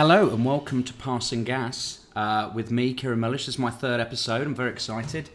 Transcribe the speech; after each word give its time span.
Hello 0.00 0.30
and 0.30 0.46
welcome 0.46 0.82
to 0.84 0.94
Passing 0.94 1.44
Gas 1.44 2.06
uh, 2.16 2.50
with 2.54 2.70
me, 2.70 2.94
Kieran 2.94 3.20
Mellish. 3.20 3.44
This 3.44 3.56
is 3.56 3.58
my 3.58 3.68
third 3.68 4.00
episode. 4.00 4.46
I'm 4.46 4.54
very 4.54 4.70
excited. 4.70 5.28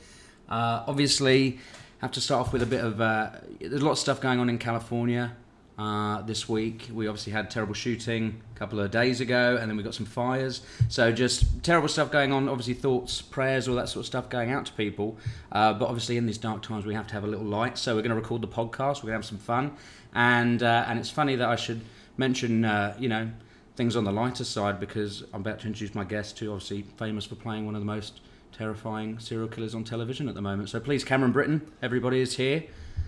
Uh, 0.49 0.83
obviously, 0.87 1.59
have 1.99 2.11
to 2.13 2.19
start 2.19 2.47
off 2.47 2.51
with 2.51 2.63
a 2.63 2.65
bit 2.65 2.83
of. 2.83 2.99
Uh, 2.99 3.29
there's 3.59 3.83
a 3.83 3.85
lot 3.85 3.91
of 3.91 3.99
stuff 3.99 4.19
going 4.19 4.39
on 4.39 4.49
in 4.49 4.57
California 4.57 5.35
uh, 5.77 6.23
this 6.23 6.49
week. 6.49 6.89
We 6.91 7.05
obviously 7.05 7.31
had 7.31 7.51
terrible 7.51 7.75
shooting 7.75 8.41
a 8.55 8.57
couple 8.57 8.79
of 8.79 8.89
days 8.89 9.21
ago, 9.21 9.55
and 9.61 9.69
then 9.69 9.77
we 9.77 9.83
got 9.83 9.93
some 9.93 10.07
fires. 10.07 10.61
So 10.89 11.11
just 11.11 11.61
terrible 11.63 11.87
stuff 11.87 12.11
going 12.11 12.31
on. 12.31 12.49
Obviously, 12.49 12.73
thoughts, 12.73 13.21
prayers, 13.21 13.67
all 13.67 13.75
that 13.75 13.87
sort 13.87 14.01
of 14.01 14.07
stuff 14.07 14.29
going 14.29 14.49
out 14.49 14.65
to 14.65 14.73
people. 14.73 15.15
Uh, 15.51 15.73
but 15.73 15.85
obviously, 15.85 16.17
in 16.17 16.25
these 16.25 16.39
dark 16.39 16.63
times, 16.63 16.87
we 16.87 16.95
have 16.95 17.05
to 17.05 17.13
have 17.13 17.23
a 17.23 17.27
little 17.27 17.45
light. 17.45 17.77
So 17.77 17.93
we're 17.93 18.01
going 18.01 18.09
to 18.09 18.15
record 18.15 18.41
the 18.41 18.47
podcast. 18.47 19.03
We're 19.03 19.11
going 19.11 19.21
to 19.21 19.21
have 19.21 19.25
some 19.25 19.37
fun, 19.37 19.73
and 20.15 20.63
uh, 20.63 20.85
and 20.87 20.97
it's 20.97 21.11
funny 21.11 21.35
that 21.35 21.49
I 21.49 21.55
should 21.55 21.81
mention, 22.17 22.63
you 22.97 23.09
know 23.09 23.29
things 23.75 23.95
on 23.95 24.03
the 24.03 24.11
lighter 24.11 24.43
side 24.43 24.79
because 24.79 25.23
I'm 25.33 25.41
about 25.41 25.59
to 25.59 25.67
introduce 25.67 25.93
my 25.95 26.03
guest, 26.03 26.39
who 26.39 26.51
obviously 26.51 26.83
famous 26.97 27.25
for 27.25 27.35
playing 27.35 27.65
one 27.65 27.75
of 27.75 27.81
the 27.81 27.85
most 27.85 28.21
terrifying 28.51 29.19
serial 29.19 29.47
killers 29.49 29.75
on 29.75 29.83
television 29.83 30.29
at 30.29 30.35
the 30.35 30.41
moment. 30.41 30.69
So 30.69 30.79
please, 30.79 31.03
Cameron 31.03 31.31
Britton, 31.33 31.69
everybody 31.81 32.21
is 32.21 32.37
here. 32.37 32.63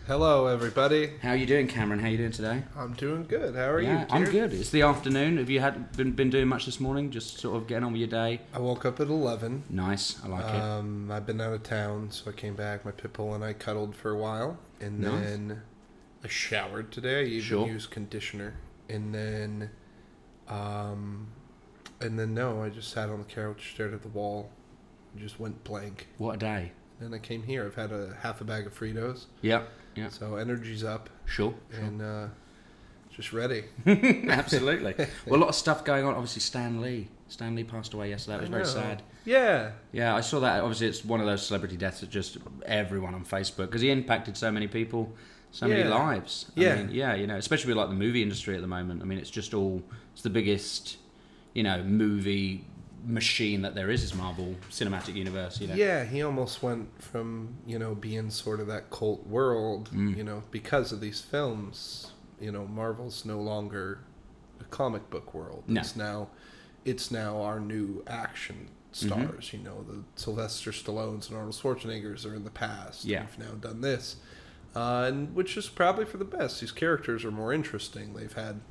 Hello, 0.06 0.48
everybody. 0.48 1.12
How 1.22 1.30
are 1.32 1.36
you 1.36 1.46
doing, 1.46 1.68
Cameron? 1.68 2.00
How 2.00 2.08
are 2.08 2.12
you 2.12 2.18
doing 2.18 2.32
today? 2.32 2.64
I'm 2.78 2.94
doing 2.94 3.26
good. 3.26 3.56
How 3.56 3.70
are 3.70 3.82
yeah, 3.82 4.02
you? 4.02 4.06
I'm 4.10 4.24
good. 4.26 4.54
It's 4.54 4.70
the 4.70 4.82
afternoon. 4.82 5.38
Have 5.38 5.50
you 5.50 5.60
had 5.60 5.92
been, 5.98 6.12
been 6.14 6.30
doing 6.30 6.48
much 6.48 6.66
this 6.66 6.80
morning? 6.80 7.12
Just 7.12 7.40
sort 7.40 7.58
of 7.58 7.68
getting 7.68 7.84
on 7.84 7.92
with 7.92 8.00
your 8.00 8.08
day. 8.10 8.40
I 8.54 8.60
woke 8.60 8.86
up 8.86 9.00
at 9.02 9.08
11. 9.08 9.64
Nice. 9.70 10.22
I 10.24 10.28
like 10.28 10.46
it. 10.46 10.62
Um, 10.62 11.12
I've 11.12 11.26
been 11.26 11.42
out 11.42 11.54
of 11.54 11.64
town, 11.64 12.10
so 12.12 12.30
I 12.30 12.34
came 12.34 12.56
back. 12.56 12.86
My 12.86 12.92
pit 12.92 13.12
bull 13.14 13.34
and 13.34 13.44
I 13.44 13.52
cuddled 13.54 13.96
for 13.96 14.12
a 14.12 14.18
while, 14.18 14.58
and 14.80 15.00
Nice. 15.00 15.24
then 15.26 15.62
I 16.24 16.28
showered 16.30 16.92
today. 16.92 17.22
I 17.22 17.24
even 17.24 17.42
Sure. 17.42 17.68
used 17.68 17.90
conditioner, 17.92 18.54
and 18.90 19.14
then, 19.14 19.70
um, 20.50 21.28
and 22.02 22.18
then 22.18 22.34
no, 22.34 22.62
I 22.64 22.70
just 22.70 22.92
sat 22.92 23.10
on 23.10 23.20
the 23.20 23.26
couch, 23.26 23.72
stared 23.74 23.94
at 23.94 24.02
the 24.02 24.08
wall, 24.10 24.50
and 25.14 25.22
just 25.22 25.40
went 25.40 25.64
blank. 25.64 26.08
What 26.18 26.36
a 26.36 26.38
day. 26.38 26.72
Then 27.00 27.14
I 27.14 27.20
came 27.20 27.44
here. 27.44 27.66
I've 27.66 27.76
had 27.76 27.92
a 27.92 28.16
half 28.22 28.42
a 28.42 28.44
bag 28.44 28.66
of 28.66 28.78
Fritos, 28.78 29.26
Yeah. 29.42 29.64
Yeah. 29.96 30.10
so 30.10 30.36
energy's 30.36 30.84
up, 30.84 31.10
Sure. 31.26 31.54
and 31.72 32.02
uh, 32.02 32.28
just 33.12 33.34
ready. 33.34 33.66
Absolutely. 33.86 34.94
well, 35.26 35.40
a 35.40 35.42
lot 35.42 35.50
of 35.50 35.56
stuff 35.56 35.84
going 35.84 36.06
on. 36.06 36.14
Obviously, 36.14 36.42
Stan 36.42 36.82
Lee. 36.82 37.08
Stan 37.30 37.56
Lee 37.56 37.64
passed 37.64 37.94
away 37.94 38.10
yesterday. 38.10 38.38
That 38.38 38.42
was 38.42 38.50
very 38.50 38.66
sad. 38.66 39.04
Yeah. 39.26 39.72
Yeah, 39.92 40.16
I 40.16 40.22
saw 40.22 40.40
that. 40.40 40.62
Obviously, 40.62 40.88
it's 40.88 41.04
one 41.04 41.20
of 41.20 41.26
those 41.26 41.46
celebrity 41.46 41.76
deaths 41.78 42.00
that 42.00 42.10
just 42.10 42.38
everyone 42.66 43.14
on 43.14 43.26
Facebook 43.26 43.66
because 43.68 43.82
he 43.82 43.90
impacted 43.92 44.38
so 44.38 44.50
many 44.52 44.68
people, 44.68 45.14
so 45.52 45.68
many 45.68 45.84
lives. 45.84 46.50
I 46.56 46.62
Yeah. 46.62 46.76
mean, 46.78 46.90
yeah, 46.92 47.16
you 47.16 47.28
know, 47.28 47.36
especially 47.36 47.70
with 47.74 47.78
like 47.78 47.90
the 47.90 47.96
movie 47.96 48.22
industry 48.24 48.56
at 48.56 48.62
the 48.62 48.68
moment. 48.68 49.02
I 49.02 49.06
mean, 49.06 49.20
it's 49.20 49.30
just 49.30 49.54
all 49.54 49.84
it's 50.18 50.24
the 50.24 50.32
biggest, 50.32 50.98
you 51.54 51.62
know, 51.62 51.84
movie 51.84 52.66
machine 53.06 53.62
that 53.62 53.76
there 53.76 53.92
is 53.92 54.02
is 54.04 54.16
Marvel 54.16 54.56
Cinematic 54.72 55.14
Universe. 55.14 55.62
You 55.62 55.68
know, 55.68 55.76
Yeah, 55.76 56.04
he 56.06 56.24
almost 56.24 56.64
went 56.64 56.90
from 57.02 57.54
you 57.68 57.78
know 57.78 57.94
being 57.94 58.32
sort 58.32 58.60
of 58.60 58.66
that 58.68 58.90
cult 58.90 59.28
world, 59.28 59.92
Mm. 59.94 60.18
you 60.18 60.24
know, 60.24 60.42
because 60.50 60.92
of 60.92 61.02
these 61.02 61.22
films. 61.22 62.14
You 62.42 62.52
know, 62.52 62.66
Marvel's 62.66 63.26
no 63.26 63.40
longer 63.40 64.00
a 64.60 64.64
comic 64.66 65.10
book 65.12 65.36
world. 65.36 65.64
No. 65.68 65.82
It's 65.82 65.96
now, 65.96 66.30
it's 66.84 67.12
now 67.12 67.42
our 67.44 67.60
new 67.60 68.04
action 68.08 68.70
Mm-hmm. 68.94 69.08
stars. 69.28 69.54
You 69.54 69.60
know, 69.60 69.84
the 69.88 70.04
Sylvester 70.16 70.72
Stallones 70.72 71.28
and 71.30 71.38
Arnold 71.38 71.54
Schwarzeneggers 71.54 72.26
are 72.26 72.34
in 72.34 72.44
the 72.44 72.50
past. 72.50 73.06
Yeah. 73.06 73.26
we've 73.28 73.48
now 73.48 73.54
done 73.54 73.82
this, 73.82 74.16
uh, 74.76 75.06
and 75.08 75.36
which 75.36 75.56
is 75.58 75.70
probably 75.70 76.06
for 76.06 76.18
the 76.18 76.26
best. 76.26 76.62
These 76.62 76.72
characters 76.72 77.24
are 77.24 77.30
more 77.32 77.54
interesting. 77.54 78.14
They've 78.16 78.34
had 78.34 78.62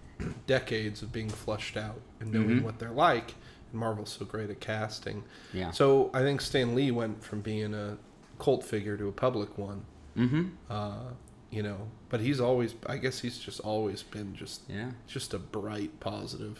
decades 0.47 1.03
of 1.03 1.13
being 1.13 1.29
flushed 1.29 1.77
out 1.77 2.01
and 2.21 2.33
knowing 2.33 2.61
Mhm. 2.61 2.63
what 2.63 2.79
they're 2.79 2.91
like. 2.91 3.35
And 3.73 3.81
Marvel's 3.81 4.11
so 4.19 4.25
great 4.25 4.51
at 4.51 4.61
casting. 4.61 5.25
yeah. 5.53 5.71
So 5.71 6.11
I 6.15 6.21
think 6.21 6.41
Stan 6.41 6.75
Lee 6.75 6.91
went 6.91 7.23
from 7.23 7.41
being 7.41 7.75
a 7.75 7.99
cult 8.39 8.65
figure 8.65 8.97
to 8.97 9.09
a 9.09 9.13
public 9.13 9.57
one. 9.59 9.85
Mm-hmm. 10.17 10.45
Uh, 10.71 11.11
you 11.51 11.63
know, 11.63 11.89
but 12.09 12.21
he's 12.21 12.41
always 12.41 12.75
I 12.87 12.97
guess 12.97 13.21
he's 13.21 13.39
just 13.39 13.61
always 13.61 14.03
been 14.03 14.35
just 14.35 14.63
Yeah. 14.69 14.93
just 15.07 15.35
a 15.35 15.39
bright 15.39 15.99
positive. 16.01 16.59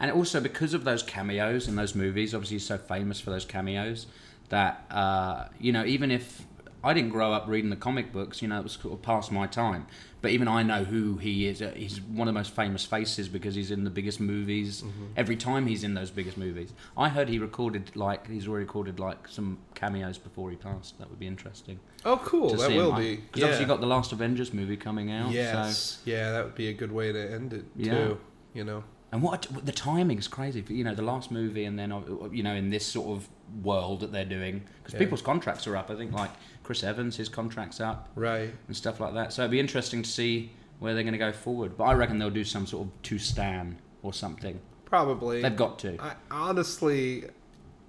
And 0.00 0.10
also 0.12 0.40
because 0.40 0.74
of 0.74 0.84
those 0.84 1.02
cameos 1.02 1.66
in 1.68 1.76
those 1.76 1.94
movies, 1.94 2.34
obviously 2.34 2.56
he's 2.56 2.66
so 2.66 2.78
famous 2.78 3.20
for 3.20 3.30
those 3.30 3.44
cameos 3.44 4.06
that 4.48 4.86
uh, 4.90 5.48
you 5.60 5.72
know 5.72 5.84
even 5.84 6.10
if 6.10 6.46
I 6.82 6.94
didn't 6.94 7.10
grow 7.10 7.32
up 7.32 7.46
reading 7.48 7.70
the 7.70 7.76
comic 7.76 8.12
books, 8.12 8.40
you 8.40 8.48
know, 8.48 8.60
it 8.60 8.62
was 8.62 8.72
sort 8.72 8.94
of 8.94 9.02
past 9.02 9.32
my 9.32 9.46
time. 9.46 9.86
But 10.20 10.30
even 10.32 10.48
I 10.48 10.62
know 10.62 10.84
who 10.84 11.16
he 11.16 11.46
is. 11.46 11.60
Uh, 11.62 11.72
He's 11.76 12.00
one 12.00 12.26
of 12.28 12.34
the 12.34 12.38
most 12.38 12.52
famous 12.54 12.84
faces 12.84 13.28
because 13.28 13.54
he's 13.54 13.70
in 13.70 13.84
the 13.84 13.90
biggest 13.90 14.18
movies. 14.20 14.82
Every 15.16 15.36
time 15.36 15.66
he's 15.66 15.84
in 15.84 15.94
those 15.94 16.10
biggest 16.10 16.36
movies, 16.36 16.72
I 16.96 17.08
heard 17.08 17.28
he 17.28 17.38
recorded 17.38 17.94
like 17.94 18.28
he's 18.28 18.48
already 18.48 18.64
recorded 18.64 18.98
like 18.98 19.28
some 19.28 19.58
cameos 19.74 20.18
before 20.18 20.50
he 20.50 20.56
passed. 20.56 20.98
That 20.98 21.08
would 21.10 21.18
be 21.20 21.26
interesting. 21.28 21.78
Oh, 22.04 22.20
cool! 22.24 22.50
That 22.56 22.70
will 22.70 22.92
him. 22.94 23.00
be 23.02 23.16
because 23.16 23.42
obviously 23.44 23.64
you 23.64 23.68
got 23.68 23.80
the 23.80 23.86
last 23.86 24.10
Avengers 24.12 24.52
movie 24.52 24.76
coming 24.76 25.10
out. 25.12 25.28
So. 25.28 25.34
yes, 25.34 26.00
yeah, 26.04 26.32
that 26.32 26.44
would 26.44 26.54
be 26.56 26.68
a 26.68 26.72
good 26.74 26.90
way 26.92 27.12
to 27.12 27.32
end 27.32 27.52
it 27.52 27.64
Yeah. 27.76 27.92
too. 28.08 28.18
You 28.54 28.64
know, 28.64 28.82
And 29.12 29.22
what 29.22 29.46
the 29.64 29.72
timing 29.72 30.18
is 30.18 30.26
crazy. 30.26 30.64
You 30.68 30.82
know, 30.82 30.94
the 30.96 31.02
last 31.02 31.30
movie, 31.30 31.64
and 31.64 31.78
then 31.78 31.92
uh, 31.92 32.00
you 32.32 32.42
know, 32.42 32.54
in 32.54 32.70
this 32.70 32.84
sort 32.86 33.08
of 33.16 33.28
world 33.62 34.00
that 34.00 34.10
they're 34.12 34.24
doing, 34.24 34.64
because 34.82 34.94
Yeah. 34.94 34.98
people's 35.00 35.22
contracts 35.22 35.66
are 35.68 35.76
up. 35.76 35.90
I 35.90 35.94
think 35.94 36.12
like 36.12 36.30
Chris 36.68 36.84
Evans, 36.84 37.16
his 37.16 37.30
contract's 37.30 37.80
up 37.80 38.10
right? 38.14 38.52
and 38.66 38.76
stuff 38.76 39.00
like 39.00 39.14
that. 39.14 39.32
So 39.32 39.40
it'd 39.40 39.50
be 39.50 39.58
interesting 39.58 40.02
to 40.02 40.10
see 40.10 40.50
where 40.80 40.92
they're 40.92 41.02
going 41.02 41.14
to 41.14 41.18
go 41.18 41.32
forward. 41.32 41.78
But 41.78 41.84
I 41.84 41.94
reckon 41.94 42.18
they'll 42.18 42.28
do 42.28 42.44
some 42.44 42.66
sort 42.66 42.88
of 42.88 43.02
to 43.04 43.18
Stan 43.18 43.78
or 44.02 44.12
something. 44.12 44.60
Probably. 44.84 45.40
They've 45.40 45.56
got 45.56 45.78
to. 45.78 45.96
I 45.98 46.12
honestly, 46.30 47.24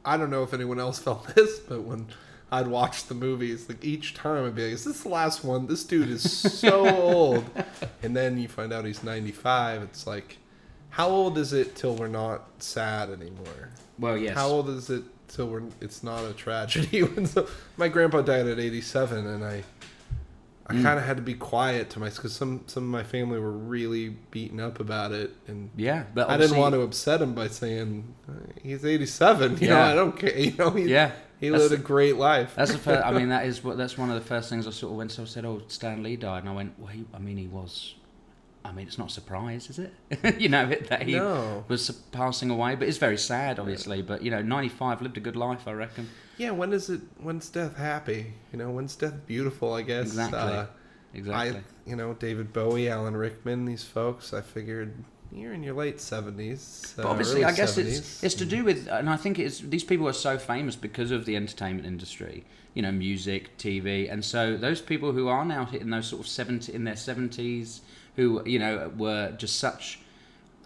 I 0.06 0.16
don't 0.16 0.30
know 0.30 0.44
if 0.44 0.54
anyone 0.54 0.80
else 0.80 0.98
felt 1.04 1.28
this, 1.36 1.60
but 1.60 1.82
when 1.82 2.08
I'd 2.54 2.68
watch 2.68 3.08
the 3.08 3.16
movies, 3.16 3.68
like 3.68 3.84
each 3.84 4.14
time 4.14 4.46
I'd 4.46 4.56
be 4.56 4.64
like, 4.64 4.72
"Is 4.72 4.86
this 4.86 5.02
the 5.02 5.10
last 5.10 5.44
one? 5.44 5.68
This 5.68 5.84
dude 5.84 6.08
is 6.08 6.32
so 6.32 6.88
old." 7.02 7.44
And 8.02 8.16
then 8.16 8.38
you 8.38 8.48
find 8.48 8.72
out 8.72 8.86
he's 8.86 9.04
ninety-five. 9.04 9.82
It's 9.82 10.08
like, 10.08 10.38
how 10.92 11.10
old 11.10 11.38
is 11.38 11.52
it 11.52 11.76
till 11.76 11.98
we're 11.98 12.08
not 12.08 12.48
sad 12.60 13.10
anymore? 13.10 13.72
Well, 14.00 14.18
yes. 14.18 14.38
How 14.38 14.48
old 14.48 14.70
is 14.70 14.90
it 14.90 15.04
till 15.30 15.48
we're 15.48 15.64
it's 15.80 16.04
not 16.04 16.24
a 16.26 16.34
tragedy? 16.34 17.04
When 17.14 17.26
so, 17.26 17.48
my 17.78 17.88
grandpa 17.88 18.22
died 18.22 18.48
at 18.48 18.60
eighty-seven, 18.60 19.26
and 19.26 19.44
I. 19.46 19.64
I 20.68 20.74
Mm. 20.74 20.84
kind 20.84 21.00
of 21.00 21.06
had 21.06 21.18
to 21.18 21.24
be 21.24 21.34
quiet 21.34 21.90
to 21.92 22.00
my 22.00 22.10
because 22.10 22.32
some 22.32 22.62
some 22.68 22.84
of 22.84 22.90
my 22.90 23.02
family 23.02 23.40
were 23.40 23.50
really 23.52 24.10
beaten 24.30 24.60
up 24.60 24.80
about 24.80 25.12
it, 25.12 25.32
and 25.48 25.72
Yeah, 25.76 26.04
but 26.14 26.30
I 26.30 26.38
didn't 26.38 26.58
want 26.58 26.76
to 26.76 26.82
upset 26.82 27.24
him 27.24 27.34
by 27.34 27.48
saying 27.48 28.04
uh, 28.30 28.34
he's 28.62 28.86
87. 28.86 29.58
You 29.62 29.70
know, 29.70 29.74
Yeah. 29.80 29.86
I 29.88 29.96
don't 29.96 30.16
care. 30.16 30.38
You 30.38 30.54
know, 30.60 30.70
he, 30.70 30.84
Yeah, 30.84 31.10
he 31.40 31.50
That's 31.50 31.64
lived 31.72 31.74
a 31.74 31.84
great 31.84 32.18
life. 32.18 32.54
That's 32.56 32.72
the 32.72 32.78
first. 32.78 33.04
I 33.04 33.12
mean, 33.12 33.30
that 33.36 33.48
is 33.48 33.64
what. 33.64 33.78
That's 33.78 33.98
one 33.98 34.10
of 34.12 34.16
the 34.16 34.22
first 34.28 34.48
things 34.52 34.68
I 34.68 34.70
sort 34.70 34.92
of 34.92 34.98
went. 34.98 35.12
So 35.12 35.24
I 35.24 35.26
said, 35.26 35.44
"Oh, 35.44 35.64
Stan 35.70 36.04
Lee 36.04 36.18
died," 36.18 36.42
and 36.44 36.50
I 36.50 36.54
went, 36.54 36.78
"Well, 36.78 36.90
he, 36.94 37.04
I 37.16 37.18
mean, 37.18 37.38
he 37.38 37.48
was. 37.48 37.96
I 38.64 38.72
mean, 38.72 38.88
it's 38.88 38.98
not 38.98 39.10
a 39.10 39.14
surprise, 39.14 39.70
is 39.70 39.80
it? 39.80 40.40
you 40.42 40.50
know 40.50 40.68
that 40.68 41.04
he 41.04 41.16
no. 41.16 41.64
was 41.68 41.90
passing 42.12 42.50
away, 42.50 42.76
but 42.76 42.88
it's 42.88 42.98
very 42.98 43.18
sad, 43.18 43.58
obviously. 43.60 44.02
But 44.02 44.22
you 44.22 44.32
know, 44.32 44.42
ninety-five 44.42 45.02
lived 45.02 45.18
a 45.18 45.22
good 45.22 45.36
life, 45.36 45.68
I 45.68 45.72
reckon. 45.72 46.10
Yeah, 46.38 46.52
when 46.52 46.74
is 46.74 46.90
it? 46.90 47.02
When's 47.22 47.50
death 47.50 47.78
happy? 47.78 48.34
You 48.52 48.60
know, 48.60 48.70
when's 48.70 48.96
death 48.96 49.26
beautiful? 49.26 49.74
I 49.74 49.84
guess. 49.84 50.08
Exactly. 50.08 50.40
Uh, 50.40 50.66
Exactly. 51.14 51.60
I, 51.60 51.90
you 51.90 51.96
know, 51.96 52.14
David 52.14 52.54
Bowie, 52.54 52.90
Alan 52.90 53.16
Rickman, 53.18 53.66
these 53.66 53.84
folks. 53.84 54.34
I 54.34 54.42
figured 54.42 54.94
you're 55.32 55.54
in 55.54 55.64
your 55.64 55.76
late 55.76 55.98
70s. 55.98 56.96
But 56.96 57.06
uh, 57.06 57.10
obviously, 57.10 57.44
I 57.44 57.52
guess 57.52 57.78
70s. 57.78 57.98
it's 57.98 58.24
it's 58.24 58.36
to 58.36 58.46
do 58.46 58.64
with, 58.64 58.88
and 58.88 59.10
I 59.10 59.18
think 59.18 59.40
it's 59.40 59.60
these 59.60 59.84
people 59.84 60.08
are 60.08 60.14
so 60.14 60.38
famous 60.38 60.76
because 60.76 61.12
of 61.12 61.26
the 61.26 61.36
entertainment 61.36 61.88
industry, 61.88 62.46
you 62.74 62.82
know, 62.82 62.92
music, 62.92 63.58
TV, 63.58 64.12
and 64.12 64.24
so 64.24 64.56
those 64.56 64.82
people 64.82 65.12
who 65.12 65.28
are 65.28 65.46
now 65.46 65.66
hitting 65.66 65.90
those 65.90 66.08
sort 66.08 66.22
of 66.22 66.28
seventy 66.28 66.74
in 66.74 66.84
their 66.84 66.96
seventies, 66.96 67.82
who 68.20 68.44
you 68.46 68.60
know 68.60 68.92
were 68.98 69.32
just 69.38 69.56
such 69.60 70.00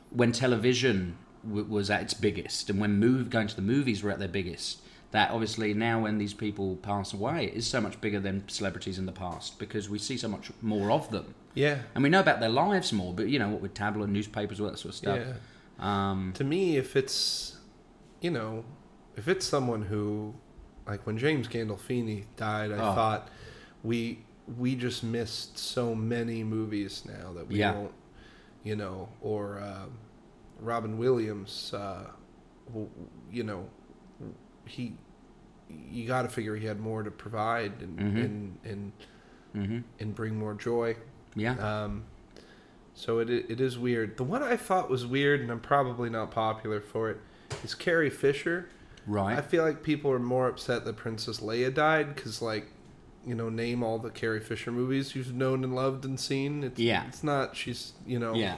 when 0.10 0.32
television 0.32 1.18
w- 1.48 1.66
was 1.66 1.90
at 1.90 2.02
its 2.02 2.14
biggest, 2.14 2.70
and 2.70 2.80
when 2.80 3.00
move 3.00 3.30
going 3.30 3.48
to 3.48 3.56
the 3.56 3.62
movies 3.76 4.04
were 4.04 4.12
at 4.12 4.20
their 4.20 4.28
biggest. 4.40 4.80
That 5.12 5.30
obviously 5.30 5.76
now, 5.76 6.02
when 6.02 6.18
these 6.18 6.34
people 6.34 6.76
pass 6.78 7.14
away, 7.14 7.46
it 7.46 7.54
is 7.54 7.68
so 7.68 7.80
much 7.80 8.02
bigger 8.02 8.20
than 8.20 8.50
celebrities 8.50 8.98
in 8.98 9.06
the 9.06 9.12
past 9.12 9.60
because 9.60 9.88
we 9.88 10.00
see 10.00 10.18
so 10.18 10.28
much 10.28 10.50
more 10.60 10.90
of 10.90 11.12
them, 11.12 11.36
Yeah. 11.54 11.78
and 11.94 12.04
we 12.04 12.10
know 12.10 12.20
about 12.20 12.40
their 12.40 12.50
lives 12.50 12.92
more. 12.92 13.14
But 13.14 13.28
you 13.30 13.38
know, 13.38 13.50
what 13.50 13.62
with 13.62 13.76
tabloid 13.76 14.10
newspapers, 14.10 14.60
all 14.60 14.68
that 14.72 14.80
sort 14.80 14.90
of 14.94 14.96
stuff. 14.96 15.20
Yeah. 15.20 15.34
Um, 15.80 16.34
to 16.36 16.44
me, 16.44 16.78
if 16.78 16.96
it's, 16.96 17.58
you 18.22 18.32
know, 18.32 18.66
if 19.16 19.28
it's 19.28 19.46
someone 19.46 19.84
who, 19.84 20.34
like 20.88 21.06
when 21.06 21.20
James 21.20 21.48
Gandolfini 21.48 22.26
died, 22.36 22.72
I 22.72 22.76
Oh. 22.78 22.96
thought 22.96 23.30
we 23.84 24.20
we 24.57 24.75
just 24.75 25.04
missed 25.04 25.57
so 25.57 25.95
many 25.95 26.44
movies 26.44 27.04
now 27.06 27.31
that 27.34 27.48
we 27.48 27.56
Yeah. 27.60 27.74
won't, 27.75 27.94
you 28.63 28.75
know, 28.75 29.10
or 29.22 29.60
um 29.62 29.92
Robin 30.60 30.98
Williams, 30.98 31.74
uh, 31.74 32.06
you 33.31 33.44
know, 33.44 33.69
he, 34.66 34.95
you 35.69 36.07
got 36.07 36.22
to 36.22 36.30
figure 36.30 36.56
he 36.56 36.66
had 36.66 36.80
more 36.80 37.04
to 37.04 37.12
provide 37.12 37.81
and 37.81 38.00
Mhm. 38.00 38.25
and 38.25 38.57
and 38.63 38.92
hmm 39.54 39.80
and 40.00 40.16
bring 40.16 40.38
more 40.38 40.54
joy. 40.54 40.96
Yeah. 41.36 41.56
Um, 41.84 42.04
So 42.96 43.18
it 43.19 43.30
it 43.30 43.60
is 43.60 43.78
weird. 43.80 44.18
The 44.18 44.24
one 44.24 44.44
I 44.44 44.56
thought 44.56 44.88
was 44.89 45.06
weird, 45.06 45.42
and 45.42 45.50
I'm 45.51 45.60
probably 45.60 46.10
not 46.12 46.30
popular 46.31 46.80
for 46.80 47.10
it, 47.10 47.18
is 47.63 47.74
Carrie 47.74 48.10
Fisher. 48.12 48.68
Right. 49.07 49.38
I 49.38 49.42
feel 49.42 49.63
like 49.63 49.81
people 49.84 50.12
are 50.12 50.19
more 50.19 50.48
upset 50.48 50.86
that 50.86 50.96
Princess 50.96 51.39
Leia 51.42 51.74
died 51.74 52.13
because, 52.16 52.39
like, 52.42 52.68
you 53.25 53.36
know, 53.36 53.50
name 53.50 53.84
all 53.84 54.00
the 54.00 54.10
Carrie 54.10 54.40
Fisher 54.40 54.72
movies 54.72 55.16
you've 55.16 55.34
known 55.34 55.64
and 55.64 55.75
loved 55.75 56.06
and 56.06 56.20
seen. 56.20 56.64
It's, 56.64 56.80
Yeah. 56.80 57.06
It's 57.08 57.24
not. 57.24 57.56
She's 57.56 57.94
you 58.06 58.20
know. 58.20 58.34
yeah. 58.34 58.58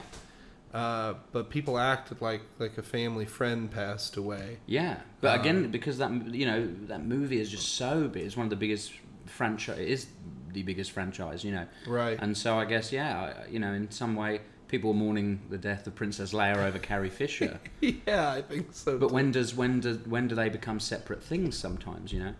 Uh, 0.74 1.14
but 1.32 1.48
people 1.48 1.78
acted 1.78 2.20
like 2.20 2.42
like 2.58 2.76
a 2.76 2.82
family 2.82 3.24
friend 3.24 3.70
passed 3.70 4.16
away. 4.16 4.58
Yeah, 4.66 4.96
but 5.20 5.34
Um, 5.34 5.40
again, 5.40 5.70
because 5.70 5.98
that 5.98 6.10
you 6.34 6.44
know 6.44 6.68
that 6.88 7.02
movie 7.04 7.40
is 7.40 7.50
just 7.50 7.74
so 7.74 8.08
big, 8.08 8.24
it's 8.26 8.36
one 8.36 8.44
of 8.44 8.50
the 8.50 8.56
biggest 8.56 8.92
franchise. 9.24 9.78
It 9.78 9.88
is 9.88 10.06
the 10.52 10.62
biggest 10.64 10.90
franchise, 10.90 11.44
you 11.44 11.52
know. 11.52 11.66
Right. 11.86 12.18
And 12.20 12.36
so 12.36 12.58
I 12.58 12.64
guess 12.66 12.92
yeah, 12.92 13.44
you 13.48 13.58
know, 13.58 13.72
in 13.72 13.90
some 13.90 14.16
way, 14.16 14.40
people 14.68 14.92
mourning 14.92 15.40
the 15.48 15.56
death 15.56 15.86
of 15.86 15.94
Princess 15.94 16.32
Leia 16.34 16.56
over 16.56 16.78
Carrie 16.78 17.08
Fisher. 17.10 17.58
yeah, 17.80 18.30
I 18.32 18.42
think 18.42 18.66
so. 18.72 18.98
but 18.98 19.08
too. 19.08 19.14
when 19.14 19.30
does 19.32 19.54
when 19.54 19.80
do 19.80 19.94
when 20.06 20.28
do 20.28 20.34
they 20.34 20.50
become 20.50 20.80
separate 20.80 21.22
things? 21.22 21.56
Sometimes, 21.56 22.12
you 22.12 22.20
know, 22.20 22.34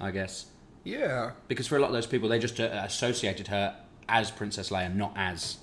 I 0.00 0.10
guess 0.10 0.46
Yeah. 0.88 1.32
because 1.48 1.66
for 1.66 1.76
a 1.76 1.80
lot 1.80 1.88
of 1.88 1.92
those 1.92 2.06
people, 2.06 2.28
they 2.28 2.38
just 2.38 2.58
uh, 2.60 2.64
associated 2.84 3.48
her 3.48 3.76
as 4.08 4.30
Princess 4.30 4.70
Leia, 4.70 4.94
not 4.94 5.12
as 5.16 5.58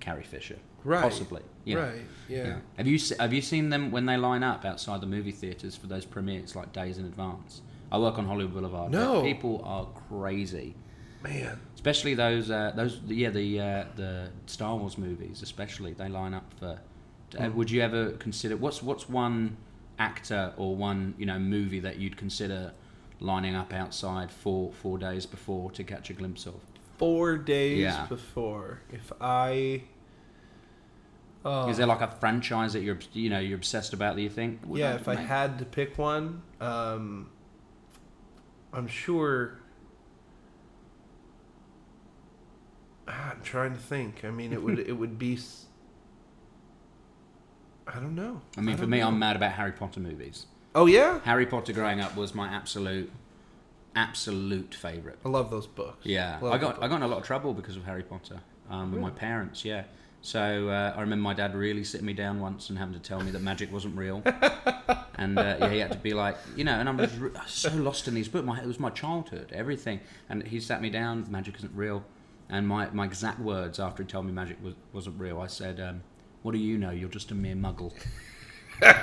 Carrie 0.00 0.24
Fisher. 0.24 0.56
Right. 0.84 1.02
Possibly. 1.02 1.42
Know. 1.66 1.78
Right. 1.80 2.00
Yeah. 2.28 2.56
Have 2.78 2.86
you 2.86 2.96
se- 2.98 3.16
have 3.20 3.32
you 3.34 3.42
seen 3.42 3.68
them 3.68 3.90
when 3.90 4.06
they 4.06 4.16
line 4.16 4.42
up 4.42 4.64
outside 4.64 5.00
the 5.02 5.06
movie 5.06 5.32
theaters 5.32 5.76
for 5.76 5.86
those 5.86 6.06
premieres 6.06 6.56
like 6.56 6.72
days 6.72 6.96
in 6.96 7.04
advance? 7.04 7.60
I 7.92 7.98
work 7.98 8.18
on 8.18 8.26
Hollywood 8.26 8.54
Boulevard. 8.54 8.90
No. 8.92 9.20
people 9.22 9.60
are 9.64 9.86
crazy, 10.08 10.74
Man. 11.22 11.60
especially 11.74 12.14
those 12.14 12.50
uh, 12.50 12.72
those 12.74 13.00
yeah 13.06 13.28
the 13.30 13.60
uh, 13.60 13.84
the 13.96 14.30
Star 14.46 14.74
Wars 14.76 14.96
movies. 14.96 15.42
Especially 15.42 15.92
they 15.92 16.08
line 16.08 16.32
up 16.34 16.52
for. 16.58 16.78
Uh, 17.38 17.48
Hmm. 17.48 17.56
would 17.56 17.70
you 17.70 17.80
ever 17.82 18.12
consider 18.12 18.56
what's 18.56 18.82
what's 18.82 19.08
one 19.08 19.56
actor 20.00 20.52
or 20.56 20.74
one 20.74 21.14
you 21.18 21.26
know 21.26 21.38
movie 21.38 21.78
that 21.80 21.96
you'd 21.98 22.16
consider 22.16 22.72
lining 23.20 23.54
up 23.54 23.72
outside 23.72 24.30
four 24.30 24.72
four 24.72 24.98
days 24.98 25.26
before 25.26 25.70
to 25.72 25.84
catch 25.84 26.10
a 26.10 26.14
glimpse 26.14 26.46
of? 26.46 26.54
Four 26.98 27.38
days 27.38 27.78
Yeah. 27.78 28.06
before, 28.06 28.80
if 28.90 29.12
I. 29.20 29.84
Oh. 31.44 31.68
Is 31.70 31.78
there 31.78 31.86
like 31.86 32.02
a 32.02 32.08
franchise 32.08 32.74
that 32.74 32.82
you're 32.82 32.98
you 33.14 33.30
know 33.30 33.38
you're 33.38 33.56
obsessed 33.56 33.92
about 33.94 34.16
that 34.16 34.22
you 34.22 34.28
think? 34.28 34.60
would 34.66 34.78
yeah, 34.78 34.92
that 34.92 35.00
if 35.00 35.08
I 35.08 35.14
make- 35.16 35.26
had 35.26 35.58
to 35.60 35.64
pick 35.64 35.96
one, 35.96 36.42
um, 36.60 37.30
I'm 38.72 38.86
sure. 38.86 39.56
Ah, 43.08 43.32
I'm 43.32 43.42
trying 43.42 43.72
to 43.72 43.78
think. 43.80 44.24
I 44.24 44.30
mean, 44.30 44.52
it 44.52 44.62
would 44.62 44.78
it 44.90 44.92
would 44.92 45.18
be. 45.18 45.34
s- 45.34 45.66
I 47.86 47.94
don't 47.94 48.14
know. 48.14 48.40
I 48.56 48.60
mean, 48.60 48.76
for 48.76 48.86
me, 48.86 49.00
know. 49.00 49.08
I'm 49.08 49.18
mad 49.18 49.34
about 49.36 49.52
Harry 49.52 49.72
Potter 49.72 49.98
movies. 50.00 50.46
Oh 50.74 50.86
yeah, 50.86 51.20
Harry 51.24 51.46
Potter 51.46 51.72
growing 51.72 52.00
up 52.00 52.16
was 52.16 52.34
my 52.34 52.48
absolute, 52.48 53.10
absolute 53.96 54.74
favourite. 54.74 55.18
I 55.24 55.28
love 55.28 55.50
those 55.50 55.66
books. 55.66 56.06
Yeah, 56.06 56.38
Love 56.40 56.52
I 56.52 56.58
got 56.58 56.82
I 56.82 56.88
got 56.88 56.96
in 56.96 57.02
a 57.02 57.08
lot 57.08 57.18
of 57.18 57.24
trouble 57.24 57.54
because 57.54 57.76
of 57.76 57.84
Harry 57.84 58.02
Potter 58.04 58.40
um, 58.68 58.92
with 58.92 59.00
my 59.00 59.10
parents. 59.10 59.64
Yeah, 59.64 59.84
so 60.22 60.68
uh, 60.68 60.94
I 60.96 61.00
remember 61.00 61.22
my 61.22 61.34
dad 61.34 61.54
really 61.56 61.82
sitting 61.82 62.06
me 62.06 62.12
down 62.12 62.40
once 62.40 62.68
and 62.70 62.78
having 62.78 62.94
to 62.94 63.00
tell 63.00 63.20
me 63.20 63.32
that 63.32 63.42
magic 63.42 63.72
wasn't 63.72 63.96
real, 63.96 64.22
and 65.16 65.36
uh, 65.38 65.56
yeah, 65.58 65.68
he 65.70 65.78
had 65.78 65.90
to 65.90 65.98
be 65.98 66.14
like, 66.14 66.36
you 66.54 66.62
know, 66.62 66.74
and 66.74 66.88
I 66.88 66.92
was 66.92 67.16
re- 67.18 67.32
so 67.48 67.74
lost 67.74 68.06
in 68.06 68.14
these 68.14 68.28
books. 68.28 68.46
My, 68.46 68.60
it 68.60 68.66
was 68.66 68.78
my 68.78 68.90
childhood, 68.90 69.50
everything, 69.52 70.00
and 70.28 70.46
he 70.46 70.60
sat 70.60 70.80
me 70.80 70.88
down. 70.90 71.26
Magic 71.28 71.56
isn't 71.56 71.74
real, 71.74 72.04
and 72.48 72.68
my, 72.68 72.88
my 72.90 73.06
exact 73.06 73.40
words 73.40 73.80
after 73.80 74.04
he 74.04 74.08
told 74.08 74.24
me 74.26 74.32
magic 74.32 74.62
was, 74.62 74.74
wasn't 74.92 75.18
real, 75.18 75.40
I 75.40 75.48
said, 75.48 75.80
um, 75.80 76.02
"What 76.42 76.52
do 76.52 76.58
you 76.58 76.78
know? 76.78 76.90
You're 76.90 77.08
just 77.08 77.32
a 77.32 77.34
mere 77.34 77.56
muggle." 77.56 77.92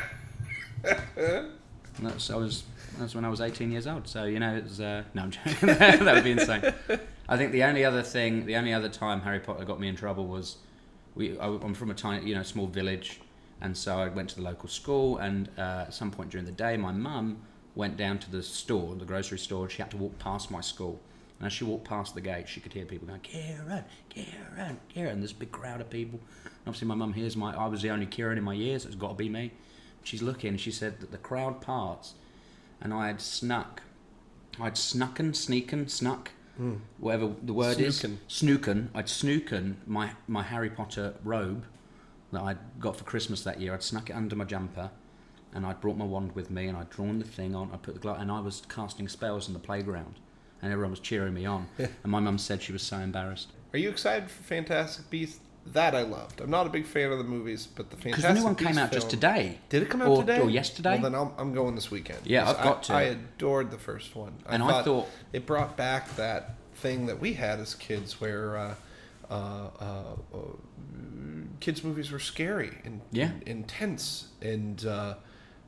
That's 2.00 2.30
I 2.30 2.36
was 2.36 2.64
that's 3.00 3.16
when 3.16 3.26
I 3.26 3.30
was 3.30 3.42
18 3.42 3.72
years 3.72 3.88
old. 3.88 4.08
So 4.08 4.26
you 4.26 4.40
know, 4.40 4.56
it 4.56 4.64
was 4.64 4.80
uh, 4.80 5.04
no, 5.14 5.24
I'm 5.24 5.32
joking. 5.46 5.68
that 5.70 6.14
would 6.16 6.24
be 6.24 6.32
insane. 6.32 6.74
I 7.30 7.38
think 7.38 7.52
the 7.52 7.64
only 7.64 7.84
other 7.84 8.04
thing, 8.04 8.46
the 8.46 8.56
only 8.56 8.74
other 8.74 8.90
time 8.90 9.22
Harry 9.22 9.40
Potter 9.40 9.66
got 9.66 9.80
me 9.80 9.88
in 9.88 9.96
trouble 9.96 10.28
was 10.28 10.58
we. 11.16 11.38
I, 11.40 11.48
I'm 11.48 11.74
from 11.74 11.92
a 11.92 11.94
tiny, 11.94 12.28
you 12.28 12.36
know, 12.36 12.44
small 12.44 12.68
village, 12.68 13.20
and 13.62 13.76
so 13.76 14.00
I 14.00 14.08
went 14.10 14.30
to 14.30 14.36
the 14.36 14.44
local 14.44 14.70
school. 14.70 15.18
And 15.18 15.50
uh, 15.58 15.86
at 15.88 15.94
some 15.94 16.12
point 16.12 16.30
during 16.30 16.46
the 16.46 16.52
day, 16.52 16.78
my 16.78 16.92
mum 16.92 17.38
went 17.76 17.98
down 17.98 18.18
to 18.20 18.32
the 18.32 18.42
store, 18.42 18.96
the 18.96 19.06
grocery 19.06 19.38
store. 19.38 19.64
and 19.64 19.72
She 19.72 19.82
had 19.82 19.92
to 19.92 19.98
walk 19.98 20.18
past 20.20 20.50
my 20.52 20.62
school. 20.62 21.00
And 21.40 21.46
as 21.46 21.54
she 21.54 21.64
walked 21.64 21.88
past 21.88 22.16
the 22.16 22.22
gate, 22.22 22.50
she 22.50 22.60
could 22.60 22.74
hear 22.74 22.86
people 22.86 23.08
going, 23.08 23.20
Kieran, 23.20 23.84
Kieran, 24.10 24.80
Kieran, 24.90 25.14
and 25.14 25.24
this 25.24 25.34
big 25.34 25.52
crowd 25.52 25.82
of 25.82 25.90
people. 25.90 26.20
And 26.44 26.54
obviously, 26.68 26.88
my 26.88 26.96
mum 26.96 27.14
hears 27.14 27.36
my, 27.36 27.56
I 27.56 27.68
was 27.68 27.82
the 27.84 27.92
only 27.92 28.08
Kieran 28.08 28.40
in 28.40 28.44
my 28.44 28.54
years, 28.54 28.84
so 28.84 28.88
it's 28.88 28.96
got 28.96 29.10
to 29.10 29.14
be 29.14 29.30
me. 29.30 29.52
She's 30.08 30.22
looking, 30.22 30.52
and 30.52 30.60
she 30.60 30.72
said 30.72 31.02
that 31.02 31.12
the 31.12 31.18
crowd 31.18 31.60
parts, 31.60 32.14
and 32.80 32.94
I 32.94 33.08
had 33.08 33.20
snuck, 33.20 33.82
I'd 34.58 34.78
snucken, 34.78 35.36
sneaken, 35.36 35.90
snuck, 35.90 36.32
hmm. 36.56 36.76
whatever 36.98 37.34
the 37.44 37.52
word 37.52 37.76
Snooken. 37.76 38.14
is, 38.14 38.20
snooken. 38.30 38.90
I'd 38.96 39.10
snooken 39.10 39.82
my 39.86 40.12
my 40.26 40.44
Harry 40.44 40.70
Potter 40.70 41.16
robe 41.26 41.66
that 42.32 42.42
I'd 42.42 42.58
got 42.80 42.96
for 42.96 43.04
Christmas 43.04 43.44
that 43.44 43.60
year. 43.60 43.74
I'd 43.74 43.84
snuck 43.84 44.10
it 44.10 44.14
under 44.14 44.38
my 44.38 44.46
jumper, 44.46 44.92
and 45.54 45.66
I'd 45.66 45.82
brought 45.82 45.98
my 45.98 46.06
wand 46.06 46.36
with 46.36 46.50
me, 46.50 46.68
and 46.68 46.78
I'd 46.78 46.90
drawn 46.90 47.20
the 47.20 47.26
thing 47.26 47.54
on. 47.54 47.70
I 47.74 47.76
put 47.76 47.94
the 47.94 48.00
glove, 48.00 48.22
and 48.22 48.32
I 48.32 48.40
was 48.40 48.64
casting 48.70 49.10
spells 49.10 49.50
in 49.50 49.54
the 49.54 49.60
playground, 49.60 50.22
and 50.62 50.72
everyone 50.72 50.92
was 50.92 51.02
cheering 51.02 51.34
me 51.34 51.46
on. 51.46 51.68
and 51.78 51.90
my 52.06 52.22
mum 52.22 52.38
said 52.38 52.62
she 52.62 52.72
was 52.72 52.82
so 52.82 52.96
embarrassed 52.96 53.52
Are 53.74 53.78
you 53.78 53.90
excited 53.90 54.32
for 54.32 54.42
Fantastic 54.44 55.10
Beasts? 55.10 55.42
That 55.74 55.94
I 55.96 56.04
loved. 56.04 56.42
I'm 56.42 56.50
not 56.50 56.66
a 56.66 56.70
big 56.70 56.86
fan 56.86 57.12
of 57.12 57.18
the 57.18 57.24
movies, 57.24 57.68
but 57.68 57.90
the 57.90 57.98
because 57.98 58.24
Fantastic 58.24 58.34
the 58.36 58.40
new 58.40 58.46
one 58.46 58.56
came 58.56 58.78
out 58.78 58.92
just 58.92 59.10
today. 59.10 59.60
Did 59.70 59.84
it 59.84 59.90
come 59.90 60.02
out 60.02 60.08
or, 60.10 60.18
today 60.24 60.40
or 60.40 60.50
yesterday? 60.50 60.94
Well, 60.94 61.02
then 61.02 61.16
I'll, 61.16 61.36
I'm 61.38 61.54
going 61.54 61.76
this 61.76 61.92
weekend. 61.92 62.20
Yeah, 62.26 62.50
I've 62.50 62.64
got 62.64 62.84
to. 62.84 62.94
I, 62.94 63.00
I 63.02 63.04
adored 63.04 63.72
the 63.72 63.78
first 63.78 64.16
one, 64.16 64.34
And 64.48 64.64
I 64.64 64.82
thought- 64.84 65.08
it 65.34 65.46
brought 65.46 65.76
back 65.78 66.16
that 66.16 66.56
thing 66.76 67.08
that 67.08 67.20
we 67.20 67.34
had 67.34 67.60
as 67.60 67.76
kids, 67.76 68.22
where 68.22 68.58
uh, 68.58 68.76
uh, 69.30 69.34
uh, 69.34 70.04
uh, 70.34 70.38
kids' 71.60 71.84
movies 71.84 72.12
were 72.12 72.20
scary 72.20 72.78
and, 72.86 73.02
Yeah. 73.12 73.26
and 73.32 73.44
intense, 73.44 74.28
and 74.42 74.86
uh, 74.86 75.16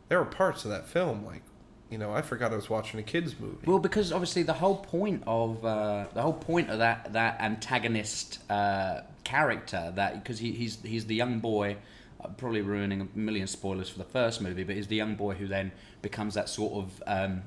there 0.07 0.19
were 0.19 0.25
parts 0.25 0.65
of 0.65 0.71
that 0.71 0.87
film 0.87 1.25
like, 1.25 1.41
you 1.89 1.97
know, 1.97 2.13
I 2.13 2.21
forgot 2.21 2.51
I 2.51 2.55
was 2.55 2.69
watching 2.69 2.99
a 2.99 3.03
kids' 3.03 3.35
movie. 3.39 3.65
Well, 3.65 3.79
because 3.79 4.11
obviously 4.11 4.43
the 4.43 4.53
whole 4.53 4.77
point 4.77 5.23
of 5.25 5.63
uh, 5.65 6.05
the 6.13 6.21
whole 6.21 6.33
point 6.33 6.69
of 6.69 6.79
that 6.79 7.13
that 7.13 7.41
antagonist 7.41 8.39
uh, 8.49 9.01
character 9.23 9.91
that 9.95 10.21
because 10.23 10.39
he, 10.39 10.51
he's 10.51 10.77
he's 10.83 11.05
the 11.07 11.15
young 11.15 11.39
boy, 11.39 11.77
uh, 12.23 12.27
probably 12.29 12.61
ruining 12.61 13.01
a 13.01 13.07
million 13.17 13.47
spoilers 13.47 13.89
for 13.89 13.97
the 13.97 14.03
first 14.05 14.41
movie, 14.41 14.63
but 14.63 14.75
he's 14.75 14.87
the 14.87 14.95
young 14.95 15.15
boy 15.15 15.33
who 15.33 15.47
then 15.47 15.71
becomes 16.01 16.35
that 16.35 16.47
sort 16.47 16.73
of 16.73 17.03
um, 17.07 17.41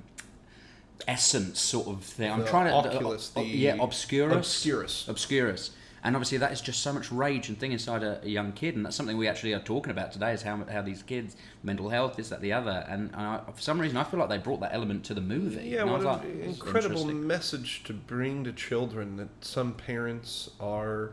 essence 1.08 1.60
sort 1.60 1.88
of 1.88 2.02
thing. 2.02 2.30
I'm 2.30 2.40
The 2.40 2.46
trying 2.46 2.66
to 2.66 2.72
Oculus, 2.74 3.32
uh, 3.36 3.40
the 3.40 3.46
yeah, 3.46 3.76
obscurus, 3.76 4.34
Obscurus. 4.34 5.08
obscurus. 5.08 5.70
And 6.04 6.16
obviously, 6.16 6.38
that 6.38 6.50
is 6.50 6.60
just 6.60 6.82
so 6.82 6.92
much 6.92 7.12
rage 7.12 7.48
and 7.48 7.58
thing 7.58 7.70
inside 7.70 8.02
a, 8.02 8.20
a 8.24 8.28
young 8.28 8.52
kid, 8.52 8.74
and 8.74 8.84
that's 8.84 8.96
something 8.96 9.16
we 9.16 9.28
actually 9.28 9.52
are 9.52 9.60
talking 9.60 9.92
about 9.92 10.10
today. 10.10 10.32
Is 10.32 10.42
how 10.42 10.56
how 10.64 10.82
these 10.82 11.02
kids, 11.02 11.36
mental 11.62 11.90
health, 11.90 12.16
this, 12.16 12.28
that, 12.30 12.40
the 12.40 12.52
other, 12.52 12.84
and 12.88 13.14
I, 13.14 13.40
for 13.54 13.62
some 13.62 13.80
reason, 13.80 13.96
I 13.96 14.02
feel 14.02 14.18
like 14.18 14.28
they 14.28 14.38
brought 14.38 14.60
that 14.60 14.74
element 14.74 15.04
to 15.04 15.14
the 15.14 15.20
movie. 15.20 15.68
Yeah, 15.68 15.82
and 15.82 15.90
I 15.90 15.92
what 15.92 16.04
was 16.04 16.06
an 16.06 16.12
like, 16.12 16.38
"This 16.38 16.46
incredible 16.56 17.04
message 17.06 17.84
to 17.84 17.92
bring 17.92 18.42
to 18.44 18.52
children 18.52 19.16
that 19.16 19.28
some 19.42 19.74
parents 19.74 20.50
are, 20.58 21.12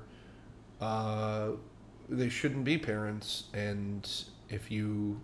uh, 0.82 1.52
they 2.08 2.30
shouldn't 2.30 2.64
be 2.64 2.80
parents, 2.80 3.44
and 3.54 4.10
if 4.50 4.72
you, 4.72 5.22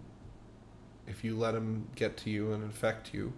if 1.07 1.23
you 1.23 1.35
let 1.35 1.55
them 1.55 1.87
get 1.95 2.17
to 2.17 2.29
you 2.29 2.53
and 2.53 2.63
infect 2.63 3.15
you, 3.15 3.33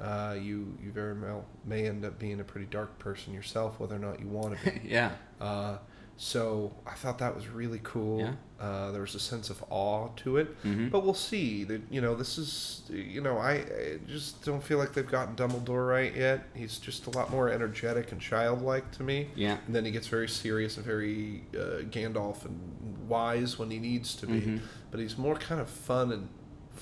uh, 0.00 0.36
you 0.40 0.76
you 0.82 0.90
very 0.92 1.14
well 1.18 1.44
may 1.64 1.86
end 1.88 2.04
up 2.04 2.18
being 2.18 2.40
a 2.40 2.44
pretty 2.44 2.66
dark 2.66 2.98
person 2.98 3.32
yourself, 3.32 3.78
whether 3.80 3.96
or 3.96 4.00
not 4.00 4.20
you 4.20 4.28
want 4.28 4.58
to 4.58 4.70
be. 4.70 4.80
yeah, 4.88 5.12
Uh, 5.40 5.78
so 6.16 6.72
I 6.86 6.92
thought 6.92 7.18
that 7.18 7.34
was 7.34 7.48
really 7.48 7.80
cool. 7.82 8.20
Yeah. 8.20 8.32
Uh, 8.60 8.92
there 8.92 9.00
was 9.00 9.14
a 9.16 9.18
sense 9.20 9.50
of 9.50 9.64
awe 9.70 10.08
to 10.16 10.36
it, 10.36 10.62
Mhm. 10.62 10.90
but 10.90 11.02
we'll 11.04 11.14
see. 11.14 11.64
That 11.64 11.80
you 11.90 12.00
know, 12.00 12.14
this 12.14 12.38
is 12.38 12.82
you 12.90 13.20
know, 13.20 13.38
I, 13.38 13.52
I 13.54 13.98
just 14.06 14.44
don't 14.44 14.62
feel 14.62 14.78
like 14.78 14.92
they've 14.92 15.08
gotten 15.10 15.34
Dumbledore 15.34 15.88
right 15.88 16.14
yet. 16.14 16.44
He's 16.54 16.78
just 16.78 17.06
a 17.06 17.10
lot 17.10 17.30
more 17.30 17.48
energetic 17.48 18.12
and 18.12 18.20
childlike 18.20 18.90
to 18.92 19.02
me. 19.02 19.28
yeah, 19.34 19.56
And 19.66 19.74
then 19.74 19.84
he 19.84 19.90
gets 19.90 20.06
very 20.06 20.28
serious 20.28 20.76
and 20.76 20.86
very 20.86 21.44
uh, 21.54 21.82
Gandalf 21.90 22.44
and 22.44 23.08
wise 23.08 23.58
when 23.58 23.70
he 23.70 23.78
needs 23.78 24.14
to 24.16 24.26
be. 24.26 24.40
Mhm. 24.42 24.60
But 24.90 25.00
he's 25.00 25.16
more 25.18 25.34
kind 25.36 25.60
of 25.60 25.68
fun 25.68 26.12
and 26.12 26.28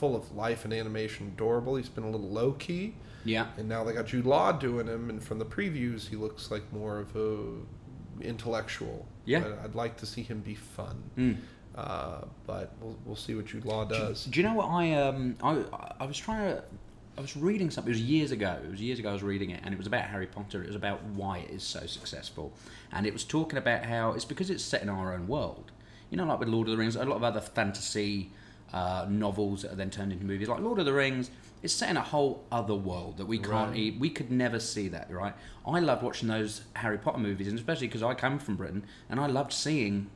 full 0.01 0.17
of 0.17 0.35
life 0.35 0.65
and 0.65 0.73
animation, 0.73 1.33
adorable. 1.35 1.77
He's 1.77 1.91
been 1.91 2.05
a 2.05 2.11
little 2.11 2.29
low 2.31 2.53
key. 2.53 2.95
yeah. 3.25 3.49
And 3.59 3.69
now 3.69 3.85
they 3.85 3.93
got 3.93 4.07
Jude 4.07 4.25
Law 4.25 4.51
doing 4.53 4.87
him, 4.87 5.11
and 5.11 5.23
from 5.23 5.39
the 5.39 5.45
previews, 5.45 6.09
he 6.09 6.17
looks 6.17 6.51
like 6.51 6.65
more 6.73 6.99
of 6.99 7.15
a 7.15 8.25
intellectual. 8.25 9.07
Yeah. 9.27 9.41
But 9.41 9.59
I'd 9.65 9.75
like 9.75 9.97
to 9.99 10.07
see 10.07 10.23
him 10.23 10.41
be 10.41 10.55
fun. 10.55 11.03
Mm. 11.19 11.37
Uh, 11.77 12.23
but 12.47 12.73
we'll, 12.81 12.97
we'll 13.05 13.17
see 13.17 13.35
what 13.35 13.47
Jude 13.47 13.65
Law 13.65 13.85
does. 13.85 14.25
Do 14.25 14.41
you 14.41 14.47
know 14.47 14.55
what 14.55 14.69
I 14.69 14.93
um 14.95 15.37
I 15.43 15.63
I 16.01 16.07
was 16.07 16.19
trying 16.19 16.57
to 16.57 16.63
I 17.19 17.21
was 17.21 17.37
reading 17.37 17.71
something. 17.71 17.93
It 17.93 17.97
was 17.97 18.03
years 18.03 18.31
ago. 18.33 18.59
It 18.65 18.71
was 18.71 18.81
years 18.81 18.99
ago. 18.99 19.11
I 19.11 19.13
was 19.13 19.23
reading 19.23 19.51
it, 19.51 19.61
and 19.65 19.75
it 19.75 19.77
was 19.77 19.87
about 19.87 20.05
Harry 20.05 20.27
Potter. 20.27 20.63
It 20.63 20.67
was 20.69 20.77
about 20.77 21.03
why 21.05 21.39
it 21.39 21.51
is 21.51 21.63
so 21.63 21.87
successful, 21.87 22.53
and 22.93 23.07
it 23.07 23.13
was 23.13 23.25
talking 23.25 23.59
about 23.59 23.85
how 23.85 24.13
it's 24.13 24.25
because 24.25 24.49
it's 24.51 24.65
set 24.65 24.83
in 24.83 24.89
our 24.89 25.13
own 25.15 25.29
world. 25.29 25.71
you 26.11 26.17
know, 26.17 26.25
like 26.25 26.41
with 26.41 26.49
Lord 26.49 26.67
of 26.69 26.73
the 26.73 26.79
Rings, 26.79 26.97
a 26.97 27.05
lot 27.05 27.17
of 27.17 27.25
other 27.25 27.41
fantasy 27.41 28.31
uh, 28.73 29.07
novels 29.09 29.63
that 29.63 29.73
are 29.73 29.77
then 29.77 29.91
turned 29.91 30.13
into 30.13 30.25
movies, 30.25 30.49
like 30.49 30.61
Lord 30.61 30.79
of 30.79 30.85
the 30.87 30.93
Rings. 30.93 31.31
It's 31.63 31.75
set 31.75 31.91
in 31.91 31.99
a 31.99 32.03
whole 32.03 32.43
other 32.51 32.75
world 32.75 33.19
that 33.19 33.27
we 33.27 33.37
can't. 33.39 33.71
Right. 33.73 33.77
e- 33.77 33.97
We 34.01 34.09
could 34.09 34.31
never 34.31 34.59
see 34.59 34.89
that, 34.89 35.11
right? 35.11 35.35
I 35.67 35.81
loved 35.81 36.03
watching 36.03 36.29
those 36.29 36.63
Harry 36.75 36.97
Potter 36.97 37.19
movies, 37.19 37.49
and 37.49 37.59
especially 37.59 37.87
because 37.87 38.03
I 38.03 38.15
come 38.15 38.39
from 38.39 38.57
Britain, 38.57 38.83
and 39.11 39.21
I 39.21 39.27
loved 39.27 39.53
seeing 39.53 40.09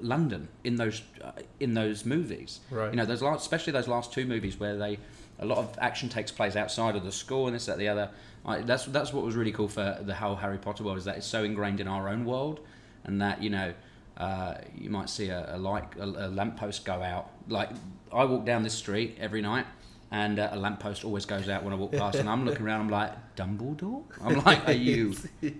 London 0.00 0.48
in 0.64 0.76
those 0.76 1.02
uh, 1.22 1.32
in 1.60 1.74
those 1.74 2.04
movies. 2.04 2.60
Right. 2.70 2.90
You 2.90 2.96
know, 2.96 3.04
those 3.04 3.22
last, 3.22 3.42
especially 3.42 3.72
those 3.72 3.86
last 3.86 4.12
two 4.12 4.26
movies 4.26 4.58
where 4.58 4.76
they 4.76 4.98
a 5.38 5.46
lot 5.46 5.58
of 5.58 5.78
action 5.80 6.08
takes 6.08 6.30
place 6.32 6.56
outside 6.56 6.96
of 6.96 7.04
the 7.04 7.12
school 7.12 7.46
and 7.46 7.54
this 7.54 7.66
that 7.66 7.78
the 7.78 7.88
other. 7.88 8.10
I, 8.44 8.62
that's 8.62 8.86
that's 8.86 9.12
what 9.12 9.24
was 9.24 9.36
really 9.36 9.52
cool 9.52 9.68
for 9.68 9.98
the 10.02 10.14
whole 10.14 10.36
Harry 10.36 10.58
Potter 10.58 10.82
world 10.82 10.98
is 10.98 11.04
that 11.04 11.18
it's 11.18 11.26
so 11.26 11.44
ingrained 11.44 11.78
in 11.80 11.86
our 11.86 12.08
own 12.08 12.24
world, 12.24 12.58
and 13.04 13.20
that 13.20 13.42
you 13.42 13.50
know. 13.50 13.74
Uh, 14.20 14.54
you 14.76 14.90
might 14.90 15.08
see 15.08 15.30
a, 15.30 15.56
a 15.56 15.58
light, 15.58 15.84
a, 15.98 16.04
a 16.04 16.28
lamppost 16.28 16.84
go 16.84 17.02
out. 17.02 17.30
Like 17.48 17.70
I 18.12 18.24
walk 18.24 18.44
down 18.44 18.62
this 18.62 18.74
street 18.74 19.16
every 19.18 19.40
night, 19.40 19.64
and 20.10 20.38
uh, 20.38 20.50
a 20.52 20.58
lamppost 20.58 21.04
always 21.04 21.24
goes 21.24 21.48
out 21.48 21.64
when 21.64 21.72
I 21.72 21.76
walk 21.76 21.92
past, 21.92 22.18
and 22.18 22.28
I'm 22.28 22.44
looking 22.44 22.66
around. 22.66 22.82
I'm 22.82 22.90
like, 22.90 23.12
Dumbledore. 23.36 24.02
I'm 24.22 24.38
like, 24.44 24.68
are 24.68 24.72
you, 24.72 25.14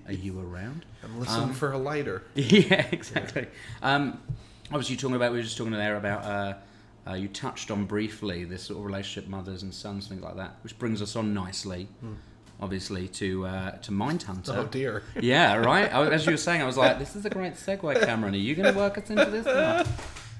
are 0.06 0.12
you 0.12 0.38
around? 0.40 0.84
I'm 1.02 1.18
listening 1.20 1.42
Um, 1.44 1.52
for 1.54 1.72
a 1.72 1.78
lighter. 1.78 2.22
yeah, 2.34 2.86
exactly. 2.92 3.46
Um, 3.82 4.20
obviously, 4.70 4.96
talking 4.96 5.16
about 5.16 5.32
we 5.32 5.38
were 5.38 5.42
just 5.44 5.56
talking 5.56 5.72
there 5.72 5.96
about 5.96 6.24
uh, 6.24 6.54
uh, 7.10 7.14
you 7.14 7.28
touched 7.28 7.70
on 7.70 7.86
briefly 7.86 8.44
this 8.44 8.64
sort 8.64 8.78
of 8.80 8.84
relationship, 8.84 9.30
mothers 9.30 9.62
and 9.62 9.72
sons, 9.72 10.06
things 10.08 10.20
like 10.20 10.36
that, 10.36 10.56
which 10.62 10.78
brings 10.78 11.00
us 11.00 11.16
on 11.16 11.32
nicely, 11.32 11.88
obviously 12.60 13.08
to 13.08 13.46
uh, 13.46 13.70
to 13.78 13.90
Mindhunter. 13.90 14.56
Oh 14.56 14.66
dear. 14.66 15.02
Yeah, 15.20 15.54
right. 15.72 15.92
I, 15.92 16.08
as 16.10 16.26
you 16.26 16.32
were 16.32 16.36
saying, 16.36 16.62
I 16.62 16.66
was 16.66 16.76
like, 16.76 16.98
"This 16.98 17.16
is 17.16 17.24
a 17.24 17.30
great 17.30 17.54
segue, 17.54 18.00
Cameron. 18.04 18.34
Are 18.34 18.38
you 18.38 18.54
going 18.54 18.72
to 18.72 18.78
work 18.78 18.98
us 18.98 19.10
into 19.10 19.24
this?" 19.26 19.46
Or? 19.46 19.84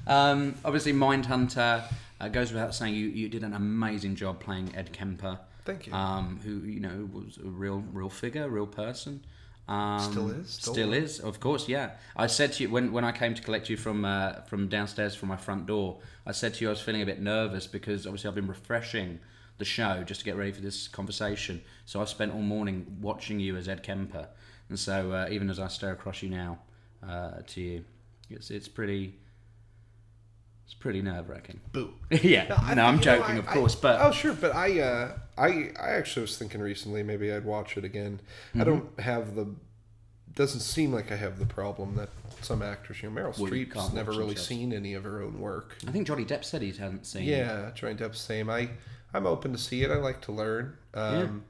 Um, 0.07 0.55
obviously, 0.65 0.93
Mindhunter 0.93 1.83
uh, 2.21 2.29
goes 2.29 2.53
without 2.53 2.75
saying. 2.75 2.95
You, 2.95 3.07
you 3.09 3.29
did 3.29 3.43
an 3.45 3.55
amazing 3.55 4.17
job 4.17 4.41
playing 4.41 4.75
Ed 4.77 4.93
Kemper, 4.93 5.39
Thank 5.65 5.87
you. 5.87 5.93
um, 5.93 6.41
who 6.45 6.61
you 6.69 6.81
know 6.81 7.09
was 7.12 7.39
a 7.39 7.49
real 7.49 7.83
real 7.93 8.11
figure, 8.11 8.49
real 8.49 8.67
person. 8.67 9.23
Um, 9.69 10.00
Still 10.00 10.31
is, 10.31 10.50
Still, 10.50 10.73
still 10.75 10.93
is, 10.93 11.21
of 11.21 11.39
course. 11.39 11.69
Yeah. 11.69 11.91
I 12.17 12.27
said 12.27 12.53
to 12.55 12.65
you 12.65 12.71
when, 12.71 12.91
when 12.91 13.05
I 13.05 13.12
came 13.12 13.35
to 13.35 13.43
collect 13.43 13.71
you 13.71 13.77
from 13.77 14.05
uh, 14.05 14.41
from 14.49 14.69
downstairs 14.69 15.15
from 15.15 15.29
my 15.29 15.37
front 15.37 15.67
door. 15.67 15.99
I 16.27 16.33
said 16.33 16.55
to 16.55 16.65
you 16.65 16.69
I 16.69 16.73
was 16.73 16.81
feeling 16.81 17.03
a 17.03 17.07
bit 17.07 17.21
nervous 17.23 17.69
because 17.69 18.05
obviously 18.05 18.29
I've 18.29 18.35
been 18.35 18.49
refreshing 18.49 19.21
the 19.61 19.64
show 19.64 20.02
just 20.05 20.21
to 20.21 20.25
get 20.26 20.35
ready 20.37 20.50
for 20.50 20.61
this 20.61 20.88
conversation. 20.88 21.62
So 21.87 22.00
I've 22.00 22.09
spent 22.09 22.33
all 22.35 22.43
morning 22.43 22.99
watching 23.00 23.38
you 23.38 23.57
as 23.57 23.69
Ed 23.69 23.85
Kemper, 23.85 24.26
and 24.69 24.76
so 24.79 25.12
uh, 25.12 25.29
even 25.31 25.49
as 25.49 25.61
I 25.61 25.69
stare 25.69 25.93
across 25.93 26.23
you 26.23 26.31
now 26.31 26.59
uh, 27.09 27.43
to 27.47 27.61
you, 27.61 27.85
it's 28.29 28.50
it's 28.50 28.67
pretty. 28.69 29.14
It's 30.64 30.75
pretty 30.75 31.02
nerve 31.02 31.29
wracking. 31.29 31.59
Boo. 31.73 31.93
yeah, 32.11 32.47
no, 32.49 32.55
I- 32.57 32.71
I'm 32.71 32.76
you 32.76 32.83
know, 32.99 33.02
joking, 33.02 33.35
I- 33.37 33.38
of 33.38 33.49
I- 33.49 33.52
course, 33.55 33.75
but 33.75 34.00
oh 34.00 34.12
sure, 34.12 34.35
but 34.35 34.55
I 34.55 34.81
uh, 34.81 35.12
I 35.37 35.71
I 35.81 35.90
actually 35.93 36.23
was 36.23 36.38
thinking 36.38 36.61
recently 36.61 37.02
maybe 37.02 37.33
I'd 37.33 37.45
watch 37.45 37.76
it 37.76 37.85
again. 37.85 38.21
Mm-hmm. 38.50 38.61
I 38.61 38.64
don't 38.64 39.00
have 39.00 39.35
the 39.35 39.49
doesn't 40.37 40.61
seem 40.61 40.93
like 40.93 41.11
I 41.11 41.17
have 41.17 41.40
the 41.40 41.47
problem 41.47 41.97
that 41.97 42.09
some 42.40 42.62
actors. 42.62 43.02
You 43.02 43.11
know, 43.11 43.21
Meryl 43.21 43.37
Well, 43.37 43.50
Streep's 43.50 43.93
never 43.93 44.12
really 44.12 44.37
seen 44.37 44.73
any 44.73 44.95
of 44.95 45.02
her 45.02 45.21
own 45.23 45.40
work. 45.40 45.76
I 45.88 45.90
think 45.90 46.07
Johnny 46.07 46.25
Depp 46.25 46.45
said 46.45 46.62
he 46.62 46.71
hadn't 46.71 47.05
seen. 47.05 47.25
Yeah, 47.25 47.73
Johnny 47.75 47.95
Depp's 47.97 48.21
same. 48.21 48.49
I 48.49 48.71
I'm 49.12 49.26
open 49.26 49.52
to 49.52 49.59
see 49.59 49.83
it. 49.83 49.90
I 49.90 49.97
like 49.97 50.21
to 50.23 50.33
learn. 50.33 50.76
Um, 50.95 51.45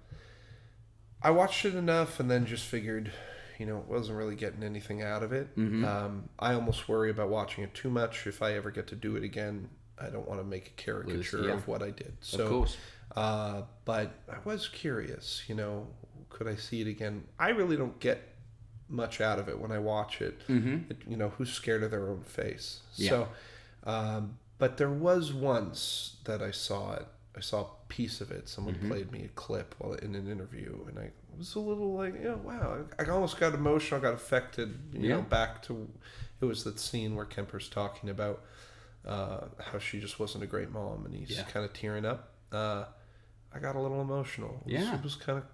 I 1.23 1.31
watched 1.31 1.64
it 1.64 1.75
enough 1.75 2.19
and 2.21 2.31
then 2.31 2.47
just 2.47 2.64
figured, 2.64 3.12
you 3.59 3.67
know, 3.67 3.79
it 3.79 3.87
wasn't 3.87 4.17
really 4.19 4.37
getting 4.37 4.62
anything 4.62 5.02
out 5.02 5.23
of 5.23 5.33
it. 5.33 5.55
Mm-hmm. 5.57 5.85
Um, 5.85 6.29
I 6.38 6.55
almost 6.55 6.88
worry 6.88 7.11
about 7.11 7.29
watching 7.29 7.62
it 7.64 7.75
too 7.75 7.90
much. 7.90 8.26
If 8.26 8.43
I 8.43 8.55
ever 8.55 8.71
get 8.71 8.87
to 8.88 8.97
do 8.97 9.17
it 9.17 9.25
again, 9.25 9.69
I 9.99 10.09
don't 10.09 10.26
want 10.26 10.40
to 10.40 10.45
make 10.47 10.69
a 10.69 10.83
caricature 10.83 11.45
yeah. 11.49 11.52
of 11.52 11.69
what 11.69 11.83
I 11.83 11.90
did. 11.90 12.17
So, 12.21 12.45
of 12.45 12.50
course. 12.50 12.76
uh, 13.17 13.62
but 13.85 14.12
I 14.31 14.37
was 14.45 14.69
curious, 14.69 15.43
you 15.47 15.55
know, 15.55 15.87
could 16.31 16.49
I 16.49 16.55
see 16.57 16.81
it 16.81 16.87
again? 16.87 17.25
I 17.38 17.50
really 17.50 17.76
don't 17.76 17.99
get 18.00 18.26
much 18.88 19.21
out 19.21 19.38
of 19.38 19.49
it 19.49 19.61
when 19.61 19.71
I 19.71 19.79
watch 19.79 20.23
it. 20.23 20.40
Mm-hmm. 20.49 20.90
It- 20.90 21.02
you 21.07 21.17
know, 21.19 21.29
who's 21.37 21.52
scared 21.52 21.83
of 21.83 21.90
their 21.90 22.09
own 22.09 22.23
face? 22.23 22.81
Yeah. 22.95 23.11
So, 23.11 23.29
um, 23.85 24.38
but 24.57 24.79
there 24.79 24.90
was 24.90 25.33
once 25.35 26.17
that 26.25 26.40
I 26.40 26.50
saw 26.50 26.95
it. 26.95 27.07
I 27.40 27.42
saw 27.42 27.61
a 27.62 27.66
piece 27.88 28.20
of 28.20 28.30
it. 28.30 28.49
Someone 28.50 28.75
Mm-hmm. 28.75 28.88
played 28.88 29.11
me 29.12 29.25
a 29.25 29.28
clip 29.28 29.75
while 29.78 29.94
in 29.94 30.14
an 30.14 30.30
interview, 30.30 30.78
and 30.88 30.99
I 30.99 31.11
was 31.38 31.54
a 31.54 31.61
little 31.61 31.94
like, 31.94 32.20
know, 32.23 32.38
wow. 32.44 32.85
I 32.99 33.04
almost 33.09 33.40
got 33.40 33.54
emotional, 33.54 33.99
I 33.99 34.02
got 34.02 34.12
affected. 34.14 34.78
You 34.92 35.09
Yeah. 35.09 35.16
know, 35.16 35.23
back 35.23 35.62
to 35.64 35.88
it 36.40 36.44
was 36.44 36.64
that 36.64 36.78
scene 36.78 37.14
where 37.16 37.25
Kemper's 37.25 37.68
talking 37.68 38.11
about 38.11 38.42
uh, 39.06 39.47
how 39.59 39.78
she 39.78 39.99
just 40.00 40.20
wasn't 40.20 40.44
a 40.44 40.47
great 40.47 40.70
mom, 40.70 41.06
and 41.06 41.14
he's 41.14 41.30
Yeah. 41.30 41.44
kind 41.44 41.64
of 41.64 41.73
tearing 41.73 42.04
up. 42.04 42.35
Uh, 42.52 42.85
I 43.54 43.59
got 43.59 43.75
a 43.75 43.80
little 43.80 44.02
emotional. 44.02 44.62
It 44.66 44.75
was, 44.75 44.82
Yeah. 44.85 44.94
it 44.97 45.02
was 45.02 45.16
kind 45.16 45.38
of 45.38 45.44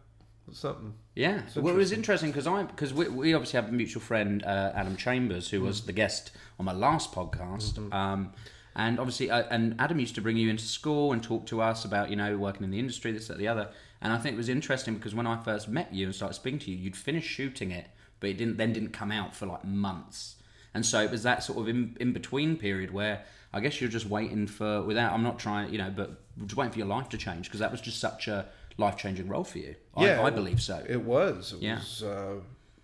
something. 0.56 0.94
Yeah, 1.14 1.42
It's 1.46 1.54
well, 1.54 1.72
it 1.72 1.76
was 1.76 1.92
interesting 1.92 2.30
because 2.30 2.48
I 2.48 2.64
because 2.64 2.92
we, 2.92 3.06
we 3.08 3.34
obviously 3.34 3.60
have 3.60 3.68
a 3.68 3.72
mutual 3.72 4.02
friend 4.02 4.42
uh, 4.44 4.72
Adam 4.74 4.96
Chambers 4.96 5.50
who 5.50 5.60
was 5.60 5.82
the 5.86 5.92
guest 5.92 6.32
on 6.58 6.64
my 6.66 6.72
last 6.72 7.12
podcast, 7.12 7.78
um, 7.94 8.32
and 8.76 9.00
obviously 9.00 9.30
uh, 9.30 9.42
and 9.50 9.74
Adam 9.80 9.98
used 9.98 10.14
to 10.14 10.20
bring 10.20 10.36
you 10.36 10.48
into 10.50 10.64
school 10.64 11.12
and 11.12 11.22
talk 11.22 11.46
to 11.46 11.60
us 11.60 11.84
about 11.84 12.10
you 12.10 12.16
know 12.16 12.36
working 12.36 12.62
in 12.62 12.70
the 12.70 12.78
industry 12.78 13.10
this 13.10 13.26
that 13.28 13.38
the 13.38 13.48
other, 13.48 13.70
and 14.00 14.12
I 14.12 14.18
think 14.18 14.34
it 14.34 14.36
was 14.36 14.48
interesting 14.48 14.94
because 14.94 15.14
when 15.14 15.26
I 15.26 15.42
first 15.42 15.68
met 15.68 15.92
you 15.92 16.06
and 16.06 16.14
started 16.14 16.34
speaking 16.34 16.60
to 16.60 16.70
you, 16.70 16.76
you'd 16.76 16.96
finished 16.96 17.28
shooting 17.28 17.70
it, 17.72 17.88
but 18.20 18.30
it 18.30 18.34
didn't 18.38 18.56
then 18.58 18.72
didn't 18.72 18.92
come 18.92 19.10
out 19.10 19.34
for 19.34 19.46
like 19.46 19.64
months, 19.64 20.36
and 20.74 20.86
so 20.86 21.00
it 21.02 21.10
was 21.10 21.22
that 21.24 21.42
sort 21.42 21.58
of 21.58 21.68
in, 21.68 21.96
in 21.98 22.12
between 22.12 22.56
period 22.56 22.92
where 22.92 23.24
I 23.52 23.60
guess 23.60 23.80
you're 23.80 23.90
just 23.90 24.06
waiting 24.06 24.46
for 24.46 24.82
without 24.82 25.12
I'm 25.12 25.22
not 25.22 25.38
trying 25.38 25.72
you 25.72 25.78
know 25.78 25.90
but 25.94 26.20
just 26.44 26.56
waiting 26.56 26.72
for 26.72 26.78
your 26.78 26.88
life 26.88 27.08
to 27.10 27.18
change 27.18 27.46
because 27.46 27.60
that 27.60 27.72
was 27.72 27.80
just 27.80 27.98
such 27.98 28.28
a 28.28 28.46
life 28.78 28.98
changing 28.98 29.26
role 29.26 29.44
for 29.44 29.56
you. 29.58 29.74
Yeah, 29.96 30.20
I, 30.20 30.26
I 30.26 30.30
believe 30.30 30.60
so. 30.60 30.84
It 30.86 31.00
was. 31.00 31.54
It 31.54 31.62
Yeah. 31.62 31.76
was. 31.76 32.02
Uh, 32.02 32.34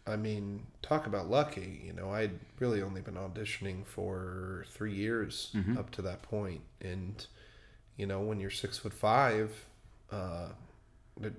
I 0.06 0.16
mean, 0.16 0.66
talk 0.82 1.06
about 1.06 1.30
lucky. 1.30 1.82
You 1.86 1.92
know, 1.92 2.10
I'd 2.10 2.32
really 2.58 2.82
only 2.82 3.00
been 3.00 3.14
auditioning 3.14 3.86
for 3.86 4.64
three 4.70 4.94
years 4.94 5.50
Mm-hmm. 5.54 5.78
up 5.78 5.90
to 5.92 6.02
that 6.02 6.22
point, 6.22 6.62
and 6.80 7.24
you 7.96 8.06
know, 8.06 8.20
when 8.20 8.40
you're 8.40 8.50
six 8.50 8.78
foot 8.78 8.92
five, 8.94 9.66
uh, 10.10 10.48
the 11.20 11.32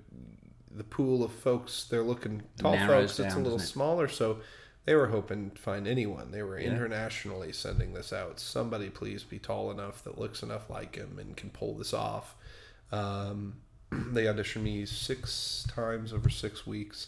the 0.70 0.84
pool 0.84 1.22
of 1.22 1.30
folks 1.32 1.84
they're 1.84 2.02
looking 2.02 2.42
tall 2.58 2.72
Narrows 2.76 3.16
folks. 3.16 3.20
It's 3.20 3.34
a 3.34 3.38
little 3.38 3.58
it? 3.58 3.62
smaller, 3.62 4.08
so. 4.08 4.38
They 4.86 4.94
were 4.94 5.06
hoping 5.06 5.52
to 5.52 5.62
find 5.62 5.88
anyone. 5.88 6.30
They 6.30 6.42
were 6.42 6.58
Yeah. 6.60 6.66
internationally 6.72 7.54
sending 7.54 7.94
this 7.94 8.12
out. 8.12 8.38
Somebody, 8.38 8.90
please 8.90 9.22
be 9.24 9.38
tall 9.38 9.70
enough 9.70 10.04
that 10.04 10.18
looks 10.18 10.42
enough 10.42 10.68
like 10.68 10.96
him 10.96 11.18
and 11.18 11.34
can 11.34 11.48
pull 11.48 11.72
this 11.74 11.94
off. 11.94 12.34
Um, 12.92 13.54
they 13.90 14.24
auditioned 14.24 14.60
me 14.62 14.84
six 14.84 15.64
times 15.74 16.12
over 16.12 16.28
six 16.28 16.66
weeks. 16.66 17.06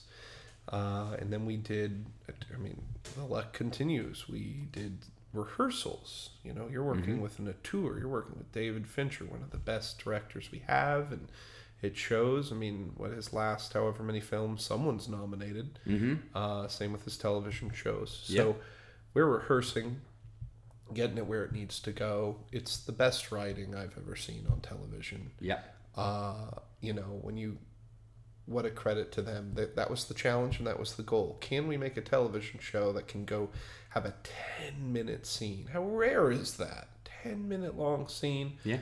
Uh, 0.68 1.16
and 1.18 1.32
then 1.32 1.46
we 1.46 1.56
did, 1.56 2.06
I 2.52 2.58
mean, 2.58 2.80
the 3.16 3.24
luck 3.24 3.52
continues. 3.52 4.28
We 4.28 4.66
did 4.72 4.98
rehearsals. 5.32 6.30
You 6.42 6.52
know, 6.54 6.68
you're 6.70 6.82
working 6.82 7.20
with 7.20 7.38
an 7.38 7.48
auteur, 7.48 7.98
you're 7.98 8.08
working 8.08 8.36
with 8.38 8.50
David 8.52 8.86
Fincher, 8.88 9.24
one 9.24 9.42
of 9.42 9.50
the 9.50 9.58
best 9.58 9.98
directors 10.02 10.50
we 10.50 10.62
have. 10.66 11.12
And 11.12 11.28
it 11.82 11.96
shows. 11.96 12.50
I 12.50 12.54
mean, 12.56 12.92
what 12.96 13.12
his 13.12 13.32
last 13.32 13.72
however 13.74 14.02
many 14.02 14.20
films, 14.20 14.64
someone's 14.64 15.08
nominated. 15.08 15.78
Mm-hmm. 15.86 16.14
Uh, 16.36 16.68
same 16.68 16.92
with 16.92 17.04
his 17.04 17.16
television 17.16 17.70
shows. 17.72 18.24
So 18.24 18.56
we're 19.14 19.26
rehearsing, 19.26 20.00
getting 20.94 21.18
it 21.18 21.26
where 21.26 21.44
it 21.44 21.52
needs 21.52 21.78
to 21.80 21.92
go. 21.92 22.36
It's 22.50 22.78
the 22.78 22.92
best 22.92 23.30
writing 23.30 23.74
I've 23.74 23.96
ever 23.98 24.16
seen 24.16 24.46
on 24.50 24.60
television 24.60 25.30
Yeah. 25.40 25.60
uh, 25.96 26.50
you 26.80 26.92
know, 26.92 27.18
when 27.22 27.36
you, 27.36 27.58
what 28.46 28.64
a 28.64 28.70
credit 28.70 29.12
to 29.12 29.22
them. 29.22 29.52
That, 29.54 29.76
that 29.76 29.90
was 29.90 30.04
the 30.04 30.14
challenge 30.14 30.58
and 30.58 30.66
that 30.66 30.78
was 30.78 30.94
the 30.94 31.02
goal. 31.02 31.36
Can 31.40 31.66
we 31.66 31.76
make 31.76 31.96
a 31.96 32.00
television 32.00 32.60
show 32.60 32.92
that 32.92 33.08
can 33.08 33.24
go 33.24 33.50
have 33.90 34.04
a 34.04 34.14
10 34.62 34.92
minute 34.92 35.26
scene? 35.26 35.68
How 35.72 35.82
rare 35.82 36.30
is 36.30 36.56
that? 36.56 36.88
10 37.22 37.48
minute 37.48 37.76
long 37.76 38.06
scene 38.08 38.58
Yeah. 38.64 38.78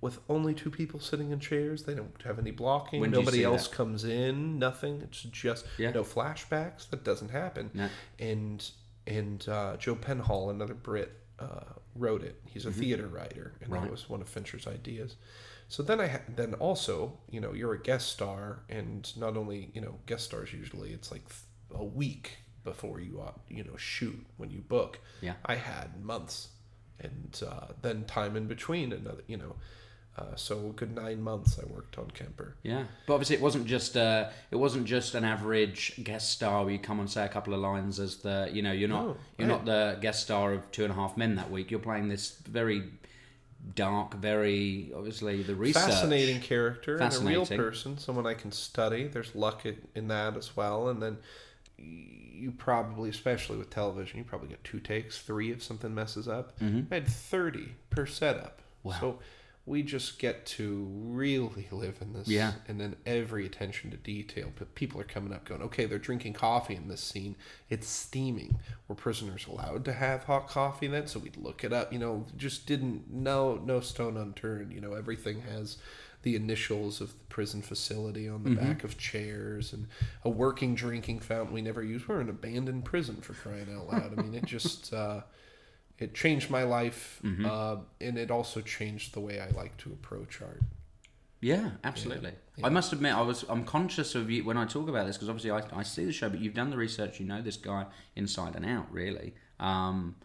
with 0.00 0.18
only 0.28 0.52
two 0.54 0.70
people 0.70 1.00
sitting 1.00 1.30
in 1.30 1.40
chairs. 1.40 1.84
They 1.84 1.94
don't 1.94 2.20
have 2.22 2.38
any 2.38 2.50
blocking. 2.50 3.00
When 3.00 3.10
Nobody 3.10 3.42
else 3.44 3.66
that? 3.68 3.74
comes 3.76 4.04
in. 4.04 4.58
Nothing. 4.58 5.00
It's 5.02 5.22
just 5.22 5.64
Yeah. 5.78 5.90
no 5.92 6.02
flashbacks. 6.04 6.88
That 6.90 7.02
doesn't 7.04 7.30
happen. 7.30 7.90
And 8.18 8.70
and 9.06 9.48
uh, 9.48 9.78
Joe 9.78 9.94
Penhall, 9.94 10.50
another 10.50 10.74
Brit, 10.74 11.10
uh, 11.38 11.60
wrote 11.94 12.22
it. 12.22 12.38
He's 12.44 12.66
a 12.66 12.70
theater 12.72 13.06
writer, 13.06 13.54
and 13.62 13.70
Mm-hmm. 13.70 13.72
Right. 13.72 13.82
that 13.84 13.90
was 13.90 14.06
one 14.10 14.20
of 14.20 14.28
Fincher's 14.28 14.66
ideas. 14.66 15.16
So 15.68 15.82
then 15.82 16.00
I 16.00 16.06
ha- 16.06 16.20
then 16.34 16.54
also 16.54 17.18
you 17.30 17.40
know 17.40 17.52
you're 17.52 17.74
a 17.74 17.80
guest 17.82 18.08
star, 18.08 18.60
and 18.68 19.10
not 19.16 19.36
only 19.36 19.70
you 19.74 19.80
know 19.80 19.96
guest 20.06 20.24
stars 20.24 20.52
usually 20.52 20.92
it's 20.92 21.10
like 21.12 21.28
th- 21.28 21.40
a 21.80 21.84
week 21.84 22.38
before 22.64 23.00
you 23.00 23.20
uh, 23.20 23.32
you 23.48 23.64
know 23.64 23.76
shoot 23.76 24.26
when 24.38 24.50
you 24.50 24.60
book. 24.60 24.98
Yeah. 25.20 25.34
I 25.44 25.56
had 25.56 26.02
months, 26.02 26.48
and 27.00 27.40
uh, 27.46 27.68
then 27.82 28.04
time 28.04 28.36
in 28.36 28.46
between 28.46 28.92
another 28.92 29.22
you 29.26 29.36
know. 29.36 29.56
Uh, 30.16 30.34
so 30.34 30.58
a 30.70 30.72
good 30.72 30.96
nine 30.96 31.22
months 31.22 31.60
I 31.62 31.72
worked 31.72 31.96
on 31.96 32.10
Kemper. 32.10 32.56
Yeah, 32.64 32.84
but 33.06 33.14
obviously 33.14 33.36
it 33.36 33.42
wasn't 33.42 33.66
just 33.66 33.96
uh, 33.96 34.30
it 34.50 34.56
wasn't 34.56 34.86
just 34.86 35.14
an 35.14 35.22
average 35.22 36.00
guest 36.02 36.30
star 36.32 36.64
where 36.64 36.72
you 36.72 36.80
come 36.80 36.98
and 36.98 37.08
say 37.08 37.24
a 37.24 37.28
couple 37.28 37.54
of 37.54 37.60
lines 37.60 38.00
as 38.00 38.16
the 38.16 38.48
you 38.52 38.60
know 38.62 38.72
you're 38.72 38.88
not 38.88 39.04
No, 39.06 39.16
you're 39.38 39.46
right. 39.48 39.54
not 39.54 39.64
the 39.66 39.98
guest 40.00 40.22
star 40.24 40.54
of 40.54 40.68
Two 40.72 40.82
and 40.82 40.92
a 40.92 40.96
Half 40.96 41.16
Men 41.16 41.36
that 41.36 41.52
week. 41.52 41.70
You're 41.70 41.78
playing 41.78 42.08
this 42.08 42.30
very 42.48 42.82
dark, 43.74 44.14
very 44.14 44.92
obviously 44.96 45.42
the 45.42 45.54
research. 45.54 45.82
Fascinating 45.84 46.40
character 46.40 46.96
and 46.96 47.14
a 47.14 47.20
real 47.20 47.46
person, 47.46 47.98
someone 47.98 48.26
I 48.26 48.34
can 48.34 48.52
study. 48.52 49.08
There's 49.08 49.34
luck 49.34 49.64
in, 49.94 50.08
that 50.08 50.36
as 50.36 50.56
well. 50.56 50.88
And 50.88 51.02
then 51.02 51.18
you 51.78 52.52
probably, 52.52 53.10
especially 53.10 53.58
with 53.58 53.70
television, 53.70 54.18
you 54.18 54.24
probably 54.24 54.48
get 54.48 54.62
two 54.64 54.80
takes, 54.80 55.20
three 55.20 55.50
if 55.50 55.62
something 55.62 55.94
messes 55.94 56.28
up. 56.28 56.58
Mm-hmm. 56.60 56.92
I 56.92 56.96
had 56.96 57.08
30 57.08 57.68
per 57.90 58.06
setup. 58.06 58.60
Wow. 58.82 58.96
So 59.00 59.18
we 59.68 59.82
just 59.82 60.18
get 60.18 60.46
to 60.46 60.86
really 60.90 61.68
live 61.70 61.98
in 62.00 62.12
this. 62.12 62.28
Yeah. 62.28 62.52
And 62.66 62.80
then 62.80 62.96
every 63.06 63.46
attention 63.46 63.90
to 63.90 63.96
detail. 63.96 64.52
But 64.56 64.74
people 64.74 65.00
are 65.00 65.04
coming 65.04 65.32
up 65.32 65.44
going, 65.44 65.62
okay, 65.62 65.84
they're 65.84 65.98
drinking 65.98 66.32
coffee 66.32 66.74
in 66.74 66.88
this 66.88 67.02
scene. 67.02 67.36
It's 67.68 67.86
steaming. 67.86 68.58
Were 68.88 68.94
prisoners 68.94 69.46
allowed 69.46 69.84
to 69.84 69.92
have 69.92 70.24
hot 70.24 70.48
coffee 70.48 70.86
then? 70.86 71.06
So 71.06 71.20
we'd 71.20 71.36
look 71.36 71.64
it 71.64 71.72
up. 71.72 71.92
You 71.92 71.98
know, 71.98 72.26
just 72.36 72.66
didn't, 72.66 73.12
no, 73.12 73.56
no 73.56 73.80
stone 73.80 74.16
unturned. 74.16 74.72
You 74.72 74.80
know, 74.80 74.94
everything 74.94 75.42
has 75.42 75.76
the 76.22 76.34
initials 76.34 77.00
of 77.00 77.10
the 77.10 77.24
prison 77.28 77.62
facility 77.62 78.28
on 78.28 78.42
the 78.42 78.50
back 78.50 78.82
of 78.82 78.98
chairs 78.98 79.72
and 79.72 79.86
a 80.24 80.28
working 80.28 80.74
drinking 80.74 81.20
fountain 81.20 81.54
we 81.54 81.62
never 81.62 81.82
used. 81.82 82.08
We're 82.08 82.20
an 82.20 82.28
abandoned 82.28 82.84
prison 82.84 83.16
for 83.16 83.34
crying 83.34 83.68
out 83.72 83.86
loud. 83.86 84.18
I 84.18 84.22
mean, 84.22 84.34
it 84.34 84.44
just, 84.44 84.92
uh, 84.92 85.20
it 85.98 86.14
changed 86.14 86.50
my 86.50 86.62
life, 86.62 87.20
uh, 87.44 87.76
and 88.00 88.18
it 88.18 88.30
also 88.30 88.60
changed 88.60 89.14
the 89.14 89.20
way 89.20 89.40
I 89.40 89.48
like 89.50 89.76
to 89.78 89.90
approach 89.90 90.40
art. 90.40 90.60
Yeah, 91.40 91.70
absolutely. 91.84 92.32
I 92.62 92.68
must 92.68 92.92
admit, 92.92 93.14
I 93.14 93.22
was 93.22 93.44
I'm 93.48 93.64
conscious 93.64 94.14
of 94.14 94.30
you 94.30 94.44
when 94.44 94.56
I 94.56 94.64
talk 94.64 94.88
about 94.88 95.06
this 95.06 95.16
because 95.16 95.28
obviously 95.28 95.52
I, 95.52 95.62
I 95.72 95.82
see 95.84 96.04
the 96.04 96.12
show, 96.12 96.28
but 96.28 96.40
you've 96.40 96.54
done 96.54 96.70
the 96.70 96.76
research. 96.76 97.20
You 97.20 97.26
know 97.26 97.40
this 97.40 97.56
guy 97.56 97.86
inside 98.16 98.56
and 98.56 98.66
out, 98.66 98.90
really. 98.90 99.34
Um, 99.60 100.16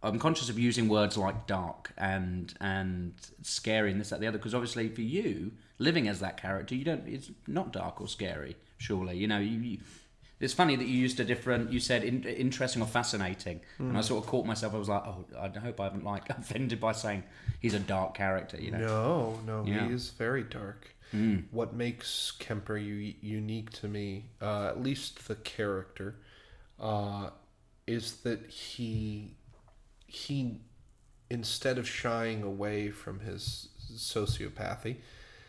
I'm 0.00 0.20
conscious 0.20 0.48
of 0.48 0.58
using 0.58 0.88
words 0.88 1.16
like 1.16 1.48
dark 1.48 1.92
and 1.96 2.54
and 2.60 3.14
scary 3.42 3.90
and 3.90 4.00
this 4.00 4.10
that 4.10 4.20
the 4.20 4.28
other 4.28 4.38
because 4.38 4.54
obviously 4.54 4.88
for 4.88 5.00
you 5.00 5.52
living 5.78 6.06
as 6.06 6.20
that 6.20 6.40
character, 6.40 6.76
you 6.76 6.84
don't 6.84 7.06
it's 7.08 7.30
not 7.48 7.72
dark 7.72 8.00
or 8.00 8.06
scary. 8.06 8.56
Surely, 8.76 9.16
you 9.16 9.26
know 9.26 9.38
you. 9.38 9.58
you 9.58 9.78
it's 10.40 10.52
funny 10.54 10.76
that 10.76 10.86
you 10.86 10.96
used 10.98 11.18
a 11.20 11.24
different. 11.24 11.72
You 11.72 11.80
said 11.80 12.04
in, 12.04 12.22
interesting 12.24 12.80
or 12.82 12.86
fascinating, 12.86 13.60
and 13.78 13.96
I 13.98 14.00
sort 14.02 14.22
of 14.24 14.30
caught 14.30 14.46
myself. 14.46 14.74
I 14.74 14.78
was 14.78 14.88
like, 14.88 15.02
"Oh, 15.04 15.24
I 15.38 15.48
hope 15.58 15.80
I 15.80 15.84
haven't 15.84 16.04
like 16.04 16.28
offended 16.42 16.80
by 16.80 16.92
saying 16.92 17.24
he's 17.60 17.74
a 17.74 17.80
dark 17.80 18.14
character." 18.14 18.60
You 18.60 18.70
know, 18.72 18.78
No, 19.46 19.62
no, 19.64 19.64
Yeah. 19.66 19.86
he 19.88 19.94
is 19.94 20.10
very 20.10 20.42
dark. 20.44 20.94
What 21.50 21.72
makes 21.74 22.32
Kemper 22.38 22.76
u- 22.76 23.14
unique 23.22 23.70
to 23.80 23.88
me, 23.88 24.26
uh, 24.42 24.66
at 24.68 24.82
least 24.82 25.26
the 25.26 25.36
character, 25.36 26.16
uh, 26.78 27.30
is 27.86 28.16
that 28.24 28.46
he 28.50 29.34
he 30.06 30.60
instead 31.30 31.78
of 31.78 31.88
shying 31.88 32.42
away 32.42 32.90
from 32.90 33.20
his 33.20 33.68
sociopathy, 33.92 34.96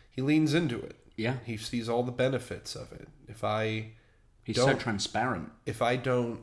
he 0.10 0.22
leans 0.22 0.54
into 0.54 0.80
it. 0.80 0.96
yeah, 1.16 1.38
He 1.46 1.58
sees 1.58 1.88
all 1.90 2.04
the 2.04 2.12
benefits 2.12 2.76
of 2.76 2.92
it. 2.94 3.08
If 3.28 3.44
I 3.44 3.92
he's 4.54 4.64
so 4.64 4.76
transparent. 4.76 5.52
if 5.66 5.82
I 5.82 5.96
don't 5.96 6.42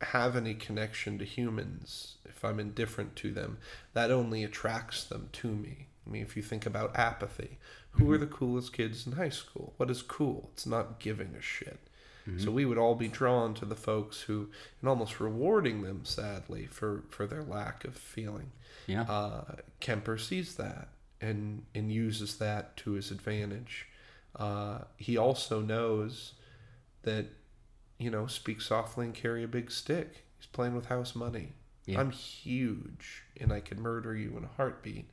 have 0.00 0.36
any 0.36 0.54
connection 0.54 1.18
to 1.18 1.24
humans, 1.24 2.16
if 2.24 2.44
I'm 2.44 2.60
indifferent 2.60 3.16
to 3.16 3.32
them, 3.32 3.58
that 3.94 4.10
only 4.10 4.44
attracts 4.44 5.04
them 5.04 5.28
to 5.32 5.48
me. 5.48 5.88
I 6.06 6.10
mean, 6.10 6.22
if 6.22 6.36
you 6.36 6.42
think 6.42 6.66
about 6.66 6.96
apathy, 6.96 7.58
who 7.92 8.10
are 8.12 8.18
the 8.18 8.26
coolest 8.26 8.72
kids 8.72 9.06
in 9.06 9.12
high 9.12 9.28
school? 9.28 9.74
What 9.76 9.90
is 9.90 10.02
cool? 10.02 10.50
It's 10.52 10.66
not 10.66 11.00
giving 11.00 11.34
a 11.34 11.42
shit. 11.42 11.80
So 12.36 12.50
we 12.50 12.66
would 12.66 12.76
all 12.76 12.94
be 12.94 13.08
drawn 13.08 13.54
to 13.54 13.64
the 13.64 13.74
folks 13.74 14.20
who, 14.20 14.50
and 14.82 14.88
almost 14.90 15.18
rewarding 15.18 15.80
them, 15.80 16.04
sadly, 16.04 16.66
for, 16.66 17.04
for 17.08 17.26
their 17.26 17.42
lack 17.42 17.86
of 17.86 17.96
feeling. 17.96 18.52
Yeah. 18.86 19.04
Uh, 19.08 19.44
Kemper 19.80 20.18
sees 20.18 20.56
that 20.56 20.88
and 21.22 21.64
and 21.74 21.90
uses 21.90 22.36
that 22.36 22.76
to 22.78 22.92
his 22.92 23.10
advantage. 23.10 23.86
Uh, 24.36 24.80
he 24.98 25.16
also 25.16 25.62
knows 25.62 26.34
that 27.08 27.26
you 27.98 28.10
know 28.10 28.26
speak 28.26 28.60
softly 28.60 29.06
and 29.06 29.14
carry 29.14 29.42
a 29.42 29.48
big 29.48 29.70
stick. 29.70 30.24
He's 30.36 30.46
playing 30.46 30.74
with 30.74 30.86
house 30.86 31.14
money. 31.14 31.52
Yeah. 31.86 32.00
I'm 32.00 32.10
huge 32.10 33.22
and 33.40 33.50
I 33.50 33.60
can 33.60 33.80
murder 33.80 34.14
you 34.14 34.36
in 34.36 34.44
a 34.44 34.50
heartbeat. 34.56 35.10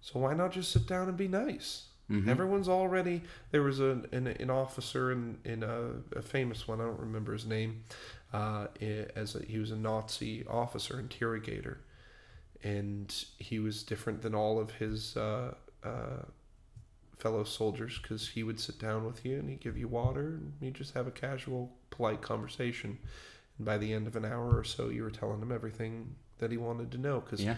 So 0.00 0.20
why 0.20 0.32
not 0.32 0.52
just 0.52 0.72
sit 0.72 0.86
down 0.86 1.06
and 1.08 1.18
be 1.18 1.28
nice? 1.28 1.88
Mm-hmm. 2.10 2.30
Everyone's 2.30 2.68
already 2.68 3.22
there 3.50 3.62
was 3.62 3.80
an 3.80 4.06
an, 4.12 4.26
an 4.26 4.48
officer 4.50 5.12
in 5.12 5.38
in 5.44 5.62
a, 5.62 6.18
a 6.18 6.22
famous 6.22 6.66
one 6.66 6.80
I 6.80 6.84
don't 6.84 7.00
remember 7.00 7.34
his 7.34 7.44
name 7.44 7.84
uh, 8.32 8.68
as 9.14 9.34
a, 9.34 9.40
he 9.40 9.58
was 9.58 9.70
a 9.70 9.76
Nazi 9.76 10.46
officer 10.48 10.98
interrogator 10.98 11.80
and 12.64 13.14
he 13.38 13.58
was 13.58 13.82
different 13.82 14.22
than 14.22 14.34
all 14.34 14.58
of 14.58 14.72
his 14.72 15.16
uh, 15.16 15.54
uh, 15.84 16.22
fellow 17.18 17.44
soldiers 17.44 17.98
because 18.00 18.28
he 18.28 18.42
would 18.42 18.60
sit 18.60 18.78
down 18.78 19.04
with 19.04 19.24
you 19.24 19.38
and 19.38 19.48
he'd 19.50 19.60
give 19.60 19.76
you 19.76 19.88
water 19.88 20.26
and 20.40 20.52
you 20.60 20.70
just 20.70 20.94
have 20.94 21.06
a 21.06 21.10
casual, 21.10 21.72
polite 21.90 22.20
conversation. 22.22 22.98
And 23.58 23.66
by 23.66 23.76
the 23.78 23.92
end 23.92 24.06
of 24.06 24.14
an 24.16 24.24
hour 24.24 24.56
or 24.56 24.64
so, 24.64 24.88
you 24.88 25.02
were 25.02 25.10
telling 25.10 25.40
him 25.42 25.50
everything 25.52 26.14
that 26.38 26.50
he 26.50 26.56
wanted 26.56 26.92
to 26.92 26.98
know 26.98 27.20
because 27.20 27.42
Yeah. 27.42 27.56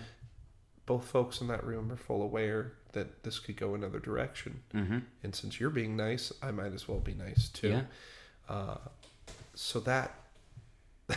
both 0.86 1.04
folks 1.04 1.40
in 1.40 1.48
that 1.48 1.64
room 1.64 1.92
are 1.92 1.96
full 1.96 2.22
aware 2.22 2.72
that 2.92 3.22
this 3.22 3.38
could 3.38 3.56
go 3.56 3.74
another 3.74 3.98
direction. 4.00 4.62
Mm-hmm. 4.74 4.98
And 5.22 5.34
since 5.34 5.60
you're 5.60 5.70
being 5.70 5.96
nice, 5.96 6.32
I 6.42 6.50
might 6.50 6.72
as 6.72 6.88
well 6.88 6.98
be 7.00 7.14
nice 7.14 7.48
too. 7.50 7.68
Yeah. 7.68 7.82
Uh, 8.48 8.78
so 9.54 9.78
that 9.80 10.14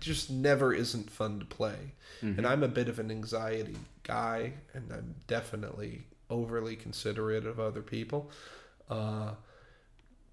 just 0.00 0.30
never 0.30 0.72
isn't 0.72 1.10
fun 1.10 1.38
to 1.38 1.44
play. 1.44 1.92
Mm-hmm. 2.22 2.38
And 2.38 2.46
I'm 2.46 2.62
a 2.62 2.68
bit 2.68 2.88
of 2.88 2.98
an 2.98 3.10
anxiety 3.10 3.76
guy, 4.02 4.54
and 4.74 4.90
I'm 4.92 5.14
definitely 5.26 6.02
overly 6.30 6.76
considerate 6.76 7.46
of 7.46 7.58
other 7.60 7.82
people. 7.82 8.30
Uh, 8.88 9.32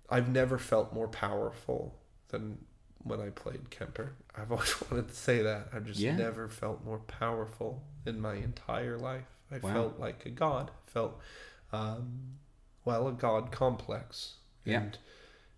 I've 0.10 0.30
never 0.30 0.58
felt 0.58 0.94
more 0.94 1.08
powerful 1.08 1.96
than 2.30 2.60
when 3.04 3.20
I 3.20 3.30
played 3.30 3.70
Kemper. 3.70 4.14
I've 4.36 4.52
always 4.54 4.74
wanted 4.90 5.10
to 5.10 5.16
say 5.16 5.42
that. 5.42 5.70
I've 5.74 5.86
just 5.86 6.00
Yeah. 6.00 6.16
never 6.16 6.48
felt 6.50 6.84
more 6.86 7.00
powerful 7.00 7.84
in 8.06 8.20
my 8.22 8.36
entire 8.36 8.98
life. 8.98 9.26
I 9.52 9.58
Wow. 9.60 9.74
felt 9.74 10.00
like 10.00 10.26
a 10.26 10.30
god. 10.30 10.72
Felt, 10.86 11.20
um, 11.72 12.38
well, 12.86 13.08
a 13.08 13.12
god 13.14 13.52
complex. 13.52 14.36
Yeah. 14.66 14.82
And, 14.82 14.98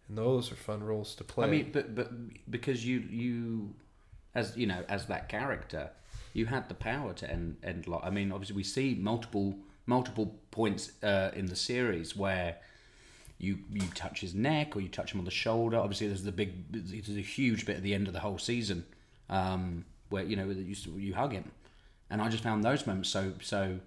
and 0.07 0.17
those 0.17 0.51
are 0.51 0.55
fun 0.55 0.83
roles 0.83 1.15
to 1.15 1.23
play. 1.23 1.47
I 1.47 1.49
mean, 1.51 1.71
but 1.71 1.95
but 1.95 2.11
because 2.51 2.85
you 2.85 2.99
you, 2.99 3.75
as 4.35 4.55
you 4.57 4.67
know, 4.67 4.83
as 4.87 5.05
that 5.07 5.29
character, 5.29 5.89
you 6.33 6.45
had 6.47 6.69
the 6.69 6.75
power 6.75 7.13
to 7.13 7.29
end 7.31 7.57
end 7.63 7.87
lot. 7.87 8.03
I 8.05 8.09
mean, 8.11 8.31
obviously, 8.31 8.55
we 8.55 8.63
see 8.63 8.95
multiple 8.99 9.57
multiple 9.89 10.35
points 10.51 10.91
uh, 11.03 11.31
in 11.33 11.47
the 11.47 11.55
series 11.55 12.15
where 12.15 12.57
you 13.39 13.57
you 13.71 13.81
touch 13.95 14.21
his 14.21 14.35
neck 14.35 14.75
or 14.75 14.81
you 14.81 14.87
touch 14.87 15.13
him 15.13 15.19
on 15.19 15.25
the 15.25 15.31
shoulder. 15.31 15.77
Obviously, 15.77 16.07
there's 16.07 16.23
the 16.23 16.31
big, 16.31 16.53
there's 16.71 17.17
a 17.17 17.21
huge 17.21 17.65
bit 17.65 17.77
at 17.77 17.83
the 17.83 17.93
end 17.93 18.07
of 18.07 18.13
the 18.13 18.19
whole 18.19 18.37
season 18.37 18.85
um, 19.29 19.83
where 20.09 20.23
you 20.23 20.35
know 20.35 20.47
you 20.49 20.75
you 20.95 21.13
hug 21.13 21.33
him, 21.33 21.51
and 22.09 22.21
I 22.21 22.29
just 22.29 22.43
found 22.43 22.63
those 22.63 22.85
moments 22.85 23.09
so 23.09 23.33
so 23.41 23.79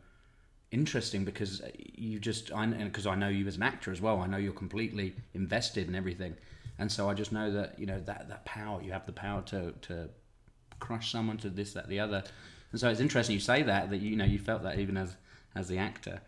interesting 0.72 1.24
because 1.24 1.62
you 1.94 2.18
just 2.18 2.52
I 2.52 2.66
because 2.66 3.06
I 3.06 3.14
know 3.14 3.28
you 3.28 3.46
as 3.46 3.56
an 3.56 3.62
actor 3.62 3.92
as 3.92 4.00
well. 4.00 4.20
I 4.20 4.26
know 4.26 4.38
you're 4.38 4.52
completely 4.52 5.14
invested 5.34 5.86
in 5.86 5.94
everything, 5.94 6.34
and 6.78 6.90
so 6.90 7.08
I 7.08 7.14
just 7.14 7.30
know 7.30 7.52
that 7.52 7.78
you 7.78 7.86
know 7.86 8.00
that 8.00 8.28
that 8.28 8.44
power 8.44 8.82
you 8.82 8.92
have 8.92 9.06
the 9.06 9.12
power 9.12 9.42
to 9.42 9.72
to 9.82 10.08
crush 10.80 11.12
someone 11.12 11.36
to 11.38 11.50
this 11.50 11.74
that 11.74 11.88
the 11.88 12.00
other, 12.00 12.24
and 12.72 12.80
so 12.80 12.88
it's 12.88 13.00
interesting 13.00 13.34
you 13.34 13.40
say 13.40 13.62
that 13.62 13.90
that 13.90 13.98
you 13.98 14.16
know 14.16 14.24
you 14.24 14.38
felt 14.38 14.62
that 14.62 14.78
even 14.78 14.96
as 14.96 15.14
as 15.54 15.68
the 15.68 15.78
actor. 15.78 16.20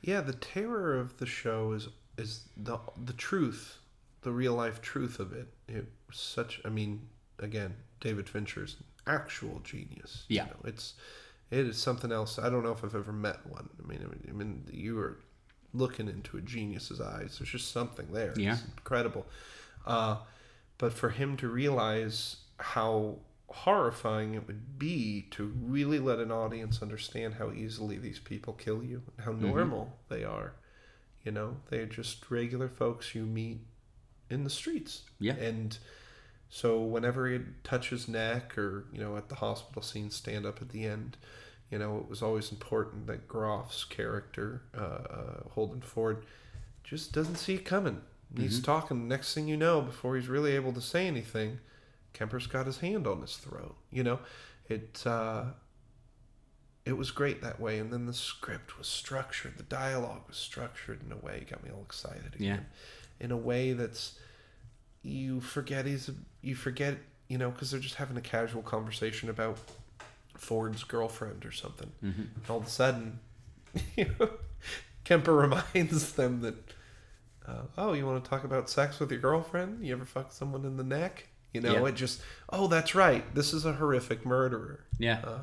Yeah, 0.00 0.20
the 0.20 0.32
terror 0.32 0.98
of 0.98 1.18
the 1.18 1.26
show 1.26 1.72
is 1.72 1.88
is 2.18 2.48
the 2.56 2.78
the 3.04 3.12
truth, 3.12 3.78
the 4.22 4.32
real 4.32 4.54
life 4.54 4.80
truth 4.80 5.18
of 5.18 5.32
it. 5.32 5.48
It 5.68 5.86
was 6.08 6.18
such. 6.18 6.60
I 6.64 6.68
mean, 6.68 7.08
again, 7.38 7.74
David 8.00 8.28
Fincher's 8.28 8.76
an 8.78 9.12
actual 9.14 9.60
genius. 9.64 10.24
Yeah. 10.28 10.44
you 10.44 10.50
know, 10.50 10.56
it's 10.64 10.94
it 11.50 11.66
is 11.66 11.76
something 11.76 12.10
else. 12.12 12.38
I 12.38 12.48
don't 12.50 12.62
know 12.62 12.72
if 12.72 12.82
I've 12.84 12.94
ever 12.94 13.12
met 13.12 13.46
one. 13.46 13.68
I 13.82 13.86
mean, 13.86 14.00
I 14.02 14.08
mean, 14.08 14.26
I 14.28 14.32
mean 14.32 14.64
you 14.72 14.96
were 14.96 15.18
looking 15.74 16.08
into 16.08 16.36
a 16.36 16.40
genius's 16.40 17.00
eyes. 17.00 17.36
There's 17.38 17.50
just 17.50 17.72
something 17.72 18.06
there. 18.12 18.34
Yeah. 18.36 18.54
it's 18.54 18.64
incredible. 18.64 19.26
Uh, 19.86 20.16
but 20.78 20.92
for 20.92 21.10
him 21.10 21.36
to 21.38 21.48
realize 21.48 22.36
how 22.58 23.16
horrifying 23.52 24.34
it 24.34 24.46
would 24.46 24.78
be 24.78 25.26
to 25.32 25.52
really 25.62 25.98
let 25.98 26.18
an 26.18 26.32
audience 26.32 26.82
understand 26.82 27.34
how 27.34 27.52
easily 27.52 27.98
these 27.98 28.18
people 28.18 28.52
kill 28.54 28.82
you 28.82 29.02
and 29.16 29.24
how 29.26 29.32
normal 29.32 29.98
they 30.08 30.24
are. 30.24 30.54
You 31.24 31.32
know, 31.32 31.56
they're 31.70 31.86
just 31.86 32.30
regular 32.30 32.68
folks 32.68 33.14
you 33.14 33.24
meet 33.24 33.60
in 34.30 34.44
the 34.44 34.50
streets. 34.50 35.02
Yeah. 35.20 35.34
And 35.34 35.78
so 36.48 36.80
whenever 36.80 37.28
it 37.28 37.62
touches 37.64 38.02
touch 38.04 38.08
neck 38.08 38.58
or, 38.58 38.86
you 38.92 39.00
know, 39.00 39.16
at 39.16 39.28
the 39.28 39.36
hospital 39.36 39.82
scene, 39.82 40.10
stand 40.10 40.46
up 40.46 40.60
at 40.62 40.70
the 40.70 40.84
end, 40.84 41.16
You 41.70 41.78
know, 41.78 41.98
it 41.98 42.08
was 42.08 42.22
always 42.22 42.50
important 42.52 43.06
that 43.06 43.28
Groff's 43.28 43.84
character, 43.84 44.62
uh, 44.76 44.80
uh, 44.80 45.48
Holden 45.50 45.80
Ford, 45.80 46.24
just 46.84 47.12
doesn't 47.12 47.36
see 47.36 47.54
it 47.54 47.64
coming. 47.64 48.02
He's 48.36 48.56
Mm-hmm. 48.56 48.64
talking. 48.64 49.08
Next 49.08 49.34
thing 49.34 49.48
you 49.48 49.56
know, 49.56 49.80
before 49.80 50.16
he's 50.16 50.28
really 50.28 50.52
able 50.54 50.72
to 50.74 50.80
say 50.80 51.06
anything, 51.06 51.60
Kemper's 52.12 52.46
got 52.46 52.66
his 52.66 52.78
hand 52.78 53.06
on 53.06 53.20
his 53.20 53.36
throat. 53.36 53.76
You 53.90 54.04
know, 54.04 54.18
it 54.68 55.02
uh, 55.06 55.44
it 56.84 56.96
was 56.96 57.10
great 57.10 57.42
that 57.42 57.60
way. 57.60 57.78
And 57.78 57.92
then 57.92 58.06
the 58.06 58.12
script 58.12 58.78
was 58.78 58.86
structured. 58.86 59.56
The 59.56 59.62
dialogue 59.64 60.22
was 60.28 60.36
structured 60.36 61.00
in 61.04 61.12
a 61.12 61.16
way 61.16 61.46
got 61.48 61.64
me 61.64 61.70
all 61.70 61.82
excited 61.82 62.34
again. 62.34 62.66
In 63.20 63.30
a 63.30 63.36
way 63.36 63.72
that's 63.72 64.18
you 65.02 65.40
forget 65.40 65.86
he's 65.86 66.08
a, 66.08 66.14
you 66.42 66.54
forget 66.54 66.96
you 67.28 67.38
know 67.38 67.50
because 67.50 67.70
they're 67.70 67.80
just 67.80 67.96
having 67.96 68.16
a 68.16 68.22
casual 68.22 68.62
conversation 68.62 69.28
about 69.28 69.58
Ford's 70.36 70.82
girlfriend 70.84 71.46
or 71.46 71.52
something. 71.52 71.90
Mm-hmm. 72.04 72.20
And 72.20 72.44
all 72.48 72.58
of 72.58 72.66
a 72.66 72.70
sudden, 72.70 73.20
you 73.96 74.10
know, 74.18 74.30
Kemper 75.04 75.34
reminds 75.74 76.12
them 76.12 76.40
that, 76.40 76.74
uh, 77.46 77.62
oh, 77.78 77.92
you 77.92 78.04
want 78.06 78.22
to 78.22 78.28
talk 78.28 78.44
about 78.44 78.68
sex 78.68 78.98
with 78.98 79.10
your 79.10 79.20
girlfriend? 79.20 79.86
You 79.86 79.94
ever 79.94 80.04
fuck 80.04 80.32
someone 80.32 80.64
in 80.64 80.76
the 80.76 80.84
neck? 80.84 81.28
You 81.52 81.60
know, 81.60 81.72
Yeah. 81.72 81.86
it 81.88 81.94
just, 81.94 82.20
oh, 82.50 82.66
that's 82.66 82.94
right. 82.94 83.24
This 83.34 83.52
is 83.52 83.64
a 83.66 83.72
horrific 83.74 84.24
murderer. 84.24 84.80
Yeah. 84.98 85.20
Uh, 85.24 85.38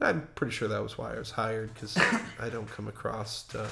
I'm 0.00 0.28
pretty 0.34 0.52
sure 0.52 0.68
that 0.68 0.82
was 0.82 0.96
why 0.98 1.14
I 1.14 1.18
was 1.18 1.30
hired 1.32 1.72
because 1.74 1.96
I 2.40 2.48
don't 2.50 2.68
come 2.70 2.86
across 2.86 3.52
uh, 3.54 3.68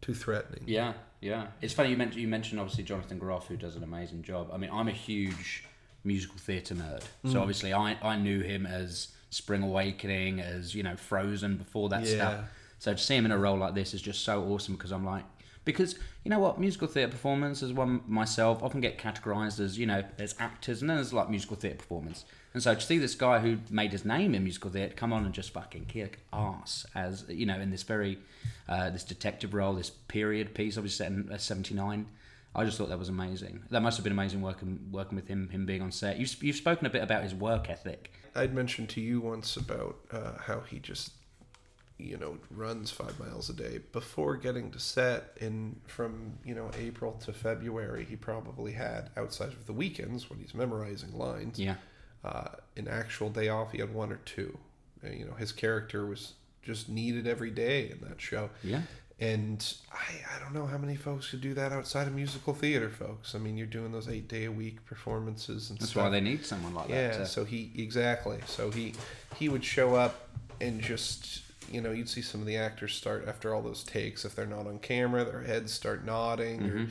too 0.00 0.14
threatening. 0.14 0.62
Yeah, 0.66 0.94
yeah. 1.20 1.48
It's 1.60 1.74
funny 1.74 1.90
you 1.90 1.96
mentioned 1.96 2.22
you 2.22 2.28
mentioned 2.28 2.60
obviously 2.60 2.84
Jonathan 2.84 3.18
Groff, 3.18 3.46
who 3.48 3.56
does 3.56 3.76
an 3.76 3.82
amazing 3.82 4.22
job. 4.22 4.50
I 4.52 4.56
mean, 4.56 4.70
I'm 4.72 4.88
a 4.88 4.92
huge 4.92 5.64
musical 6.04 6.38
theatre 6.38 6.74
nerd, 6.74 7.02
Mm. 7.24 7.32
so 7.32 7.40
obviously 7.40 7.74
I 7.74 7.98
I 8.02 8.16
knew 8.16 8.40
him 8.40 8.64
as 8.64 9.08
Spring 9.28 9.62
Awakening, 9.62 10.40
as 10.40 10.74
you 10.74 10.82
know 10.82 10.96
Frozen 10.96 11.56
before 11.58 11.90
that 11.90 12.04
Yeah. 12.04 12.14
stuff. 12.14 12.44
So 12.78 12.92
to 12.94 12.98
see 12.98 13.16
him 13.16 13.26
in 13.26 13.32
a 13.32 13.36
role 13.38 13.58
like 13.58 13.74
this 13.74 13.92
is 13.92 14.00
just 14.00 14.22
so 14.24 14.42
awesome 14.44 14.74
because 14.76 14.92
I'm 14.92 15.04
like. 15.04 15.24
Because 15.64 15.96
you 16.24 16.30
know 16.30 16.38
what, 16.38 16.58
musical 16.58 16.88
theatre 16.88 17.12
performance 17.12 17.62
as 17.62 17.72
one 17.72 18.00
myself 18.06 18.62
often 18.62 18.80
get 18.80 18.98
categorised 18.98 19.60
as 19.60 19.78
you 19.78 19.86
know 19.86 20.02
there's 20.16 20.34
actors 20.38 20.80
and 20.80 20.88
then 20.88 20.96
there's 20.96 21.12
like 21.12 21.28
musical 21.28 21.56
theatre 21.56 21.76
performance, 21.76 22.24
and 22.54 22.62
so 22.62 22.74
to 22.74 22.80
see 22.80 22.98
this 22.98 23.14
guy 23.14 23.38
who 23.40 23.58
made 23.70 23.92
his 23.92 24.04
name 24.04 24.34
in 24.34 24.42
musical 24.42 24.70
theatre 24.70 24.94
come 24.94 25.12
on 25.12 25.24
and 25.24 25.34
just 25.34 25.52
fucking 25.52 25.84
kick 25.84 26.20
ass 26.32 26.86
as 26.94 27.24
you 27.28 27.46
know 27.46 27.60
in 27.60 27.70
this 27.70 27.82
very 27.82 28.18
uh, 28.68 28.90
this 28.90 29.04
detective 29.04 29.54
role, 29.54 29.74
this 29.74 29.90
period 29.90 30.54
piece, 30.54 30.76
obviously 30.76 31.04
set 31.04 31.12
in 31.12 31.30
uh, 31.30 31.36
'79. 31.38 32.06
I 32.54 32.64
just 32.64 32.78
thought 32.78 32.88
that 32.88 32.98
was 32.98 33.08
amazing. 33.08 33.62
That 33.70 33.80
must 33.80 33.96
have 33.96 34.04
been 34.04 34.12
amazing 34.12 34.42
working 34.42 34.88
working 34.90 35.16
with 35.16 35.28
him, 35.28 35.48
him 35.50 35.66
being 35.66 35.82
on 35.82 35.92
set. 35.92 36.18
You've, 36.18 36.42
you've 36.42 36.56
spoken 36.56 36.86
a 36.86 36.90
bit 36.90 37.02
about 37.02 37.22
his 37.22 37.34
work 37.34 37.70
ethic. 37.70 38.12
I'd 38.34 38.54
mentioned 38.54 38.88
to 38.90 39.00
you 39.00 39.20
once 39.20 39.56
about 39.56 39.96
uh, 40.10 40.32
how 40.38 40.60
he 40.60 40.78
just, 40.80 41.12
you 42.00 42.16
know, 42.16 42.38
runs 42.50 42.90
five 42.90 43.18
miles 43.20 43.48
a 43.50 43.52
day. 43.52 43.80
Before 43.92 44.36
getting 44.36 44.70
to 44.72 44.78
set, 44.80 45.36
in 45.40 45.76
from 45.86 46.34
you 46.44 46.54
know 46.54 46.70
April 46.78 47.12
to 47.24 47.32
February, 47.32 48.04
he 48.08 48.16
probably 48.16 48.72
had 48.72 49.10
outside 49.16 49.48
of 49.48 49.66
the 49.66 49.72
weekends 49.72 50.28
when 50.30 50.38
he's 50.38 50.54
memorizing 50.54 51.16
lines, 51.16 51.58
Yeah, 51.58 51.74
uh, 52.24 52.48
an 52.76 52.88
actual 52.88 53.30
day 53.30 53.48
off. 53.48 53.72
He 53.72 53.78
had 53.78 53.92
one 53.94 54.12
or 54.12 54.20
two. 54.24 54.58
Uh, 55.04 55.10
you 55.10 55.24
know, 55.24 55.34
his 55.34 55.52
character 55.52 56.04
was 56.06 56.34
just 56.62 56.88
needed 56.88 57.26
every 57.26 57.50
day 57.50 57.90
in 57.90 58.00
that 58.08 58.20
show. 58.20 58.50
yeah, 58.62 58.82
And 59.18 59.74
I, 59.90 60.36
I 60.36 60.38
don't 60.40 60.52
know 60.52 60.66
how 60.66 60.76
many 60.76 60.94
folks 60.94 61.30
could 61.30 61.40
do 61.40 61.54
that 61.54 61.72
outside 61.72 62.06
of 62.06 62.14
musical 62.14 62.52
theater, 62.52 62.90
folks. 62.90 63.34
I 63.34 63.38
mean, 63.38 63.56
you're 63.56 63.66
doing 63.66 63.92
those 63.92 64.08
eight 64.08 64.28
day 64.28 64.44
a 64.44 64.52
week 64.52 64.84
performances 64.84 65.70
and 65.70 65.78
that's 65.78 65.92
stuff 65.92 66.04
why 66.04 66.10
they 66.10 66.20
need 66.20 66.44
someone 66.44 66.74
like 66.74 66.90
yeah 66.90 67.08
that. 67.08 67.16
to- 67.20 67.26
so 67.26 67.44
he 67.46 67.72
exactly 67.78 68.40
so 68.46 68.70
he 68.70 68.92
he 69.36 69.48
would 69.48 69.64
show 69.64 69.94
up 69.94 70.28
and 70.60 70.82
just 70.82 71.40
you 71.70 71.80
know 71.80 71.90
you'd 71.92 72.08
see 72.08 72.22
some 72.22 72.40
of 72.40 72.46
the 72.46 72.56
actors 72.56 72.94
start 72.94 73.26
after 73.28 73.54
all 73.54 73.62
those 73.62 73.82
takes 73.84 74.24
if 74.24 74.34
they're 74.34 74.46
not 74.46 74.66
on 74.66 74.78
camera 74.78 75.24
their 75.24 75.42
heads 75.42 75.72
start 75.72 76.04
nodding 76.04 76.60
Mm-hmm. 76.60 76.84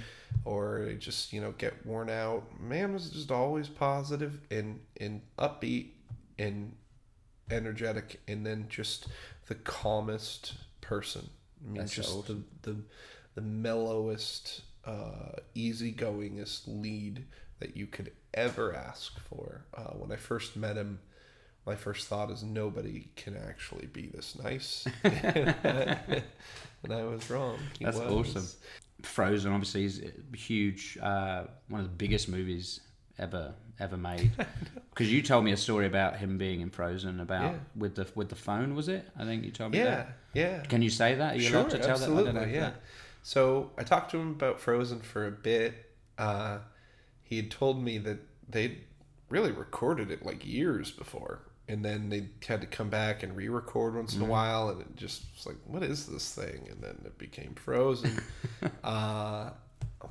or 0.46 0.80
or 0.80 0.86
they 0.86 0.96
just 0.96 1.34
you 1.34 1.42
know 1.42 1.54
get 1.58 1.86
worn 1.86 2.10
out 2.10 2.44
man 2.60 2.94
was 2.94 3.10
just 3.10 3.32
always 3.32 3.68
positive 3.68 4.40
and 4.52 4.80
and 5.00 5.22
upbeat 5.38 5.88
and 6.38 6.74
energetic 7.52 8.20
and 8.28 8.46
then 8.46 8.66
just 8.70 9.08
the 9.48 9.56
calmest 9.56 10.54
person 10.82 11.30
i 11.64 11.68
mean 11.68 11.76
That's 11.82 11.94
just 11.94 12.16
awesome. 12.16 12.46
the 12.62 12.72
the 12.72 12.78
the 13.36 13.42
mellowest 13.42 14.62
uh 14.86 15.40
easygoingest 15.56 16.62
lead 16.68 17.26
that 17.60 17.76
you 17.76 17.88
could 17.88 18.12
ever 18.34 18.74
ask 18.76 19.20
for 19.20 19.66
uh, 19.76 19.92
when 19.94 20.12
i 20.12 20.16
first 20.16 20.56
met 20.56 20.76
him 20.78 21.00
my 21.70 21.76
first 21.76 22.08
thought 22.08 22.32
is 22.32 22.42
nobody 22.44 23.08
can 23.16 23.38
actually 23.48 23.86
be 23.88 24.08
this 24.08 24.36
nice 24.44 24.88
and 25.04 26.24
i 26.92 27.04
was 27.04 27.30
wrong 27.30 27.58
He 27.78 27.86
That's 27.86 27.98
was. 27.98 28.36
awesome. 28.36 28.48
Frozen 29.04 29.54
obviously 29.54 29.86
is 29.86 30.02
huge, 30.36 30.98
uh, 31.02 31.44
one 31.70 31.80
of 31.80 31.88
the 31.88 31.96
biggest 31.96 32.28
movies 32.28 32.82
ever 33.18 33.54
ever 33.80 33.96
made. 33.98 34.32
Because 34.90 35.10
you 35.14 35.22
told 35.22 35.46
me 35.46 35.54
a 35.54 35.58
story 35.58 35.86
about 35.88 36.18
him 36.18 36.38
being 36.38 36.60
in 36.60 36.70
Frozen 36.70 37.22
about 37.22 37.54
Yeah. 37.54 37.60
with 37.78 37.96
the 37.96 38.06
with 38.16 38.28
the 38.28 38.36
phone, 38.36 38.76
was 38.76 38.90
it? 38.90 39.08
I 39.18 39.24
think 39.24 39.46
you 39.46 39.52
told 39.52 39.72
me 39.72 39.78
yeah 39.78 39.86
that. 39.96 40.18
yeah 40.34 40.60
Can 40.64 40.82
you 40.82 40.90
say 40.90 41.16
that? 41.16 41.36
Are 41.36 41.38
you 41.38 41.44
sure, 41.50 41.60
allowed 41.62 41.70
to 41.70 41.78
tell 41.80 41.92
absolutely, 41.92 42.24
that? 42.24 42.30
I 42.30 42.34
don't 42.34 42.42
know 42.42 42.50
if 42.50 42.54
yeah. 42.56 42.70
that- 42.72 42.82
So 43.24 43.72
I 43.78 43.84
talked 43.84 44.12
to 44.12 44.18
him 44.20 44.32
about 44.32 44.60
Frozen 44.60 45.00
for 45.12 45.26
a 45.28 45.32
bit. 45.32 45.74
Uh, 46.18 46.58
he 47.24 47.38
had 47.38 47.50
told 47.52 47.82
me 47.82 48.00
that 48.00 48.20
they'd 48.50 48.80
really 49.30 49.54
recorded 49.54 50.12
it 50.12 50.26
like 50.26 50.46
years 50.46 50.92
before, 50.92 51.40
and 51.70 51.86
then 51.86 52.10
they 52.10 52.28
had 52.46 52.60
to 52.62 52.68
come 52.68 52.90
back 52.90 53.24
and 53.24 53.36
re-record 53.36 53.96
once 53.96 54.14
Mm-hmm. 54.14 54.24
in 54.24 54.30
a 54.30 54.32
while, 54.32 54.70
and 54.70 54.82
it 54.82 54.96
just 54.98 55.24
was 55.36 55.46
like, 55.46 55.58
"What 55.66 55.84
is 55.84 56.08
this 56.08 56.34
thing?" 56.36 56.68
And 56.70 56.82
then 56.82 57.02
it 57.06 57.18
became 57.18 57.54
Frozen. 57.56 58.20
uh, 58.84 59.52
oh, 60.02 60.10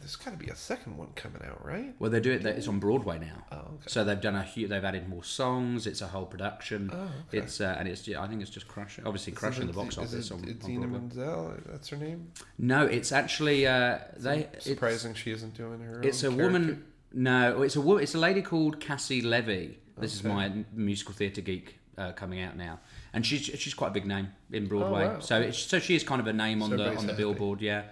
there's 0.00 0.16
got 0.16 0.30
to 0.32 0.36
be 0.36 0.46
a 0.50 0.56
second 0.56 0.96
one 0.96 1.08
coming 1.14 1.42
out, 1.46 1.64
right? 1.64 1.94
Well, 1.98 2.10
they 2.10 2.20
do 2.20 2.30
it. 2.32 2.44
It's 2.46 2.68
on 2.68 2.78
Broadway 2.78 3.18
now. 3.18 3.44
Oh, 3.52 3.56
okay. 3.56 3.88
So 3.88 4.04
they've 4.04 4.20
done 4.20 4.34
a 4.36 4.42
huge 4.42 4.70
They've 4.70 4.84
added 4.84 5.08
more 5.08 5.24
songs. 5.24 5.86
It's 5.86 6.00
a 6.00 6.06
whole 6.06 6.26
production. 6.26 6.90
Oh, 6.92 6.96
okay. 7.28 7.38
It's 7.38 7.60
uh, 7.60 7.76
and 7.78 7.88
it's 7.88 8.06
yeah, 8.08 8.22
I 8.22 8.28
think 8.28 8.40
it's 8.42 8.50
just 8.50 8.68
crushing. 8.68 9.06
Obviously, 9.06 9.32
crushing 9.32 9.66
the 9.66 9.72
box 9.72 9.94
Is 9.94 9.98
office 10.14 10.30
it 10.30 10.34
on, 10.34 10.40
on 10.44 10.48
Idina 10.48 10.86
Broadway. 10.86 10.98
Menzel? 11.00 11.54
That's 11.66 11.88
her 11.90 11.96
name. 11.96 12.32
No, 12.58 12.86
it's 12.86 13.12
actually 13.12 13.66
uh, 13.66 13.98
they. 14.16 14.48
It's, 14.54 14.64
Surprising 14.66 15.14
she 15.14 15.32
isn't 15.32 15.54
doing 15.54 15.80
her. 15.80 16.00
it's 16.02 16.22
a 16.22 16.28
own 16.28 16.36
woman. 16.36 16.84
No, 17.12 17.62
it's 17.62 17.74
a 17.74 17.80
wo- 17.80 17.96
it's 17.96 18.14
a 18.14 18.18
lady 18.18 18.40
called 18.42 18.78
Caissie 18.80 19.24
Levy. 19.24 19.78
This 20.00 20.14
is 20.14 20.24
my 20.24 20.50
musical 20.72 21.14
theatre 21.14 21.40
geek 21.40 21.78
uh, 21.98 22.12
coming 22.12 22.40
out 22.40 22.56
now, 22.56 22.80
and 23.12 23.24
she's 23.24 23.42
she's 23.42 23.74
quite 23.74 23.88
a 23.88 23.94
big 23.94 24.06
name 24.06 24.28
in 24.52 24.66
Broadway. 24.66 25.04
Oh, 25.04 25.08
wow. 25.14 25.20
So 25.20 25.40
it's, 25.40 25.58
so 25.58 25.78
she 25.78 25.94
is 25.94 26.02
kind 26.04 26.20
of 26.20 26.26
a 26.26 26.32
name 26.32 26.62
on 26.62 26.70
So 26.70 26.76
the 26.76 26.88
on 26.88 26.94
the 27.06 27.12
happy. 27.12 27.16
billboard. 27.16 27.60
Yeah. 27.60 27.82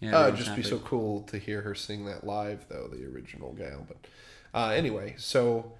Yeah. 0.00 0.10
Oh, 0.18 0.26
it'd 0.28 0.36
just 0.36 0.54
be 0.56 0.62
so 0.62 0.78
cool 0.80 1.22
to 1.22 1.38
hear 1.38 1.62
her 1.62 1.74
sing 1.74 2.04
that 2.06 2.24
live, 2.24 2.66
though, 2.68 2.88
the 2.92 3.06
original 3.06 3.52
gal. 3.52 3.86
But 3.86 4.06
uh, 4.52 4.70
anyway, 4.70 5.14
so 5.16 5.72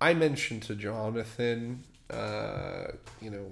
I 0.00 0.14
mentioned 0.14 0.62
to 0.62 0.74
Jonathan, 0.74 1.84
uh, 2.08 2.92
you 3.20 3.30
know, 3.30 3.46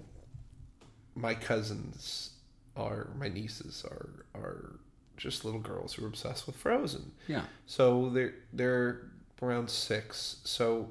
my 1.15 1.35
cousins 1.35 2.31
are, 2.77 3.09
my 3.19 3.29
nieces 3.29 3.85
are, 3.91 4.25
are 4.41 4.79
just 5.17 5.45
little 5.45 5.61
girls 5.61 5.95
who 5.95 6.05
are 6.05 6.09
obsessed 6.09 6.47
with 6.47 6.57
Frozen. 6.57 7.11
Yeah. 7.27 7.43
So 7.67 8.09
they're 8.09 8.35
they're 8.53 9.03
around 9.43 9.69
six. 9.69 10.37
So 10.45 10.91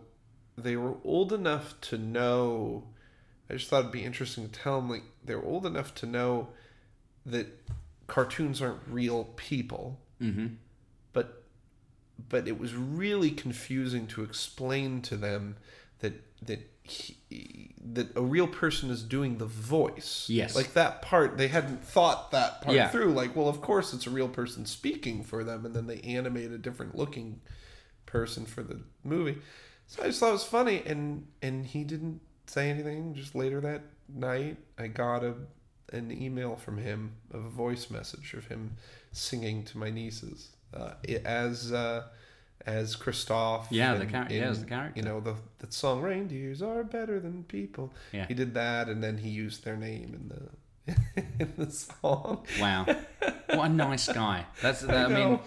they 0.58 0.76
were 0.76 0.96
old 1.04 1.32
enough 1.34 1.80
to 1.82 1.98
know. 1.98 2.84
I 3.50 3.54
just 3.54 3.70
thought 3.70 3.82
it'd 3.82 3.92
be 3.92 4.04
interesting 4.04 4.50
to 4.50 4.52
tell 4.60 4.82
them 4.82 4.90
like 4.90 5.04
they're 5.24 5.44
old 5.44 5.66
enough 5.66 5.94
to 5.96 6.06
know 6.06 6.50
that 7.26 7.48
cartoons 8.08 8.62
aren't 8.62 8.82
real 8.90 9.26
people, 9.36 10.00
Mm-hmm. 10.22 10.48
but 11.14 11.44
but 12.30 12.48
it 12.48 12.60
was 12.60 12.74
really 12.74 13.30
confusing 13.30 14.08
to 14.08 14.24
explain 14.24 15.02
to 15.04 15.16
them 15.16 15.58
that 16.00 16.14
that 16.42 16.68
he, 16.84 17.18
that 17.84 18.16
a 18.16 18.22
real 18.22 18.48
person 18.48 18.90
is 18.90 19.04
doing 19.04 19.38
the 19.38 19.46
voice. 19.46 20.26
Yes. 20.30 20.56
like 20.56 20.74
that 20.74 21.02
part 21.02 21.38
they 21.38 21.50
hadn't 21.50 21.84
thought 21.84 22.32
that 22.32 22.62
part 22.62 22.76
Yeah. 22.76 22.88
through. 22.90 23.12
Like, 23.14 23.36
well, 23.36 23.48
of 23.50 23.62
course 23.62 23.94
it's 23.94 24.08
a 24.08 24.10
real 24.10 24.30
person 24.30 24.66
speaking 24.66 25.24
for 25.24 25.44
them, 25.44 25.66
and 25.66 25.76
then 25.76 25.86
they 25.88 26.00
animate 26.02 26.52
a 26.52 26.58
different 26.58 26.96
looking 26.96 27.42
person 28.06 28.46
for 28.46 28.64
the 28.64 28.80
movie. 29.04 29.38
So 29.88 30.04
I 30.04 30.08
just 30.08 30.20
thought 30.20 30.30
it 30.30 30.34
was 30.34 30.44
funny, 30.44 30.84
and 30.86 31.26
and 31.42 31.66
he 31.66 31.84
didn't 31.84 32.22
say 32.46 32.70
anything. 32.70 33.14
Just 33.16 33.36
later 33.36 33.62
that 33.62 33.82
night, 34.14 34.58
I 34.78 34.88
got 34.88 35.24
a 35.24 35.34
an 35.94 36.12
email 36.12 36.56
from 36.58 36.78
him 36.78 37.14
of 37.32 37.46
a 37.46 37.50
voice 37.50 37.90
message 37.90 38.34
of 38.34 38.48
him 38.48 38.76
singing 39.14 39.64
to 39.64 39.78
my 39.78 39.90
nieces 39.90 40.50
uh, 40.74 40.92
as 41.24 41.72
uh, 41.72 42.04
as 42.66 42.96
Kristoff. 42.96 43.68
Yeah, 43.70 43.94
the 43.96 44.04
in- 44.04 44.10
yeah, 44.10 44.50
as 44.50 44.60
the 44.62 44.68
character. 44.68 45.00
You 45.00 45.06
know 45.06 45.20
the 45.20 45.36
the 45.60 45.72
song 45.72 46.02
"Reindeers 46.02 46.62
are 46.62 46.84
better 46.84 47.20
than 47.20 47.44
people." 47.44 47.94
Yeah. 48.12 48.28
He 48.28 48.34
did 48.34 48.54
that, 48.56 48.90
and 48.90 49.04
then 49.04 49.18
he 49.18 49.30
used 49.30 49.64
their 49.64 49.78
name 49.78 50.14
in 50.14 50.28
the 50.28 51.24
in 51.40 51.54
the 51.58 51.72
song. 51.72 52.46
Wow. 52.60 52.86
what 53.50 53.66
a 53.66 53.70
nice 53.70 54.12
guy. 54.12 54.46
That's. 54.62 54.84
I, 54.84 55.06
I 55.06 55.08
mean. 55.08 55.40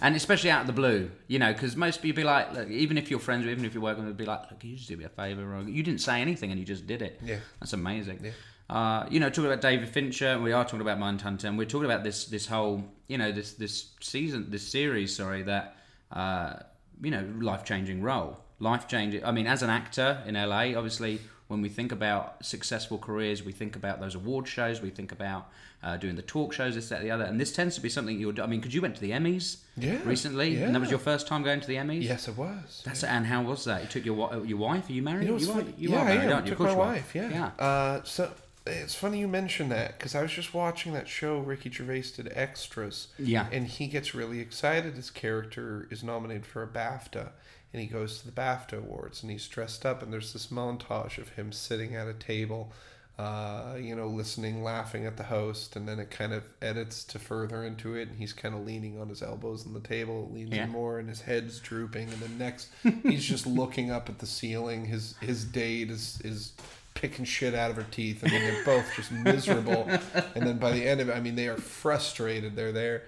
And 0.00 0.16
especially 0.16 0.50
out 0.50 0.62
of 0.62 0.66
the 0.66 0.72
blue, 0.72 1.10
you 1.26 1.38
know, 1.38 1.52
because 1.52 1.76
most 1.76 1.96
people 1.96 2.08
you'd 2.08 2.16
be 2.16 2.24
like, 2.24 2.52
look, 2.52 2.68
even 2.70 2.96
if 2.96 3.10
you're 3.10 3.20
friends, 3.20 3.46
even 3.46 3.64
if 3.64 3.74
you're 3.74 3.82
working, 3.82 4.04
would 4.06 4.16
be 4.16 4.24
like, 4.24 4.50
look, 4.50 4.62
you 4.64 4.76
just 4.76 4.88
do 4.88 4.96
me 4.96 5.04
a 5.04 5.08
favor, 5.08 5.54
or 5.54 5.62
you 5.62 5.82
didn't 5.82 6.00
say 6.00 6.20
anything 6.20 6.50
and 6.50 6.58
you 6.58 6.66
just 6.66 6.86
did 6.86 7.02
it. 7.02 7.20
Yeah. 7.22 7.38
that's 7.60 7.72
amazing. 7.72 8.20
Yeah. 8.22 8.30
Uh, 8.68 9.06
you 9.10 9.20
know, 9.20 9.28
talking 9.28 9.46
about 9.46 9.60
David 9.60 9.88
Fincher, 9.88 10.28
and 10.28 10.42
we 10.42 10.52
are 10.52 10.64
talking 10.64 10.80
about 10.80 10.98
Mindhunter, 10.98 11.44
and 11.44 11.58
we're 11.58 11.66
talking 11.66 11.84
about 11.84 12.02
this 12.02 12.26
this 12.26 12.46
whole, 12.46 12.82
you 13.08 13.18
know, 13.18 13.30
this 13.30 13.52
this 13.52 13.90
season, 14.00 14.50
this 14.50 14.66
series, 14.66 15.14
sorry, 15.14 15.42
that 15.42 15.76
uh, 16.10 16.54
you 17.02 17.10
know, 17.10 17.28
life 17.40 17.64
changing 17.64 18.00
role, 18.00 18.38
life 18.60 18.88
changing. 18.88 19.24
I 19.24 19.32
mean, 19.32 19.46
as 19.46 19.62
an 19.62 19.68
actor 19.68 20.22
in 20.26 20.34
LA, 20.34 20.74
obviously, 20.76 21.20
when 21.48 21.60
we 21.60 21.68
think 21.68 21.92
about 21.92 22.44
successful 22.44 22.98
careers, 22.98 23.42
we 23.42 23.52
think 23.52 23.76
about 23.76 24.00
those 24.00 24.14
award 24.14 24.48
shows, 24.48 24.80
we 24.80 24.90
think 24.90 25.12
about 25.12 25.50
uh, 25.84 25.98
doing 25.98 26.16
the 26.16 26.22
talk 26.22 26.52
shows, 26.54 26.74
this, 26.74 26.88
that, 26.88 27.02
the 27.02 27.10
other, 27.10 27.24
and 27.24 27.38
this 27.38 27.52
tends 27.52 27.74
to 27.74 27.80
be 27.82 27.90
something 27.90 28.18
you're. 28.18 28.40
I 28.42 28.46
mean, 28.46 28.60
because 28.60 28.74
you 28.74 28.80
went 28.80 28.94
to 28.94 29.00
the 29.02 29.10
Emmys 29.10 29.58
Yeah, 29.76 29.98
recently, 30.04 30.62
and 30.62 30.74
that 30.74 30.80
was 30.80 30.90
your 30.90 30.98
first 30.98 31.26
time 31.26 31.42
going 31.42 31.60
to 31.60 31.66
the 31.66 31.76
Emmys. 31.76 32.02
Yes, 32.02 32.26
it 32.26 32.38
was. 32.38 32.82
That's 32.86 33.04
and 33.04 33.26
how 33.26 33.42
was 33.42 33.64
that? 33.66 33.82
You 33.82 33.88
took 33.88 34.04
your 34.06 34.46
your 34.46 34.58
wife? 34.58 34.88
Are 34.88 34.92
you 34.92 35.02
married? 35.02 35.28
You 35.28 35.32
know, 35.32 35.38
you 35.38 35.52
are, 35.52 35.60
you 35.76 35.90
yeah, 35.90 36.00
are 36.00 36.04
married, 36.06 36.32
I 36.32 36.40
you? 36.40 36.46
Took 36.46 36.60
my 36.60 36.74
wife. 36.74 37.14
Yeah. 37.14 37.28
Yeah. 37.28 37.64
Uh, 37.64 38.02
so 38.04 38.32
it's 38.66 38.94
funny 38.94 39.20
you 39.20 39.28
mention 39.28 39.68
that 39.68 39.98
because 39.98 40.14
I 40.14 40.22
was 40.22 40.32
just 40.32 40.54
watching 40.54 40.94
that 40.94 41.06
show 41.06 41.38
Ricky 41.38 41.70
Gervais 41.70 42.04
did 42.16 42.32
extras. 42.34 43.08
Yeah. 43.18 43.46
And 43.52 43.66
he 43.66 43.86
gets 43.86 44.14
really 44.14 44.40
excited. 44.40 44.94
His 44.94 45.10
character 45.10 45.86
is 45.90 46.02
nominated 46.02 46.46
for 46.46 46.62
a 46.62 46.66
BAFTA, 46.66 47.28
and 47.74 47.82
he 47.82 47.86
goes 47.86 48.20
to 48.20 48.26
the 48.26 48.32
BAFTA 48.32 48.78
awards, 48.78 49.22
and 49.22 49.30
he's 49.30 49.46
dressed 49.48 49.84
up, 49.84 50.02
and 50.02 50.10
there's 50.10 50.32
this 50.32 50.46
montage 50.46 51.18
of 51.18 51.30
him 51.30 51.52
sitting 51.52 51.94
at 51.94 52.08
a 52.08 52.14
table. 52.14 52.72
Uh, 53.16 53.76
you 53.80 53.94
know, 53.94 54.08
listening, 54.08 54.64
laughing 54.64 55.06
at 55.06 55.16
the 55.16 55.22
host, 55.22 55.76
and 55.76 55.86
then 55.86 56.00
it 56.00 56.10
kind 56.10 56.32
of 56.32 56.42
edits 56.60 57.04
to 57.04 57.16
further 57.20 57.62
into 57.62 57.94
it, 57.94 58.08
and 58.08 58.18
he's 58.18 58.32
kind 58.32 58.56
of 58.56 58.66
leaning 58.66 59.00
on 59.00 59.08
his 59.08 59.22
elbows 59.22 59.64
on 59.64 59.72
the 59.72 59.78
table, 59.78 60.28
leaning 60.32 60.52
Yeah. 60.54 60.66
more, 60.66 60.98
and 60.98 61.08
his 61.08 61.20
head's 61.20 61.60
drooping, 61.60 62.08
and 62.08 62.18
then 62.20 62.36
next 62.38 62.70
he's 63.04 63.24
just 63.24 63.46
looking 63.46 63.92
up 63.92 64.08
at 64.08 64.18
the 64.18 64.26
ceiling. 64.26 64.86
His 64.86 65.14
his 65.20 65.44
date 65.44 65.90
is 65.92 66.20
is 66.24 66.54
picking 66.94 67.24
shit 67.24 67.54
out 67.54 67.70
of 67.70 67.76
her 67.76 67.86
teeth, 67.90 68.22
I 68.24 68.30
mean, 68.30 68.40
they're 68.40 68.64
both 68.64 68.86
just 68.96 69.12
miserable. 69.12 69.88
And 70.34 70.44
then 70.46 70.58
by 70.58 70.72
the 70.72 70.84
end 70.84 71.00
of 71.00 71.08
it, 71.08 71.12
I 71.16 71.20
mean, 71.20 71.36
they 71.36 71.46
are 71.48 71.56
frustrated. 71.56 72.56
They're 72.56 72.72
there, 72.72 73.02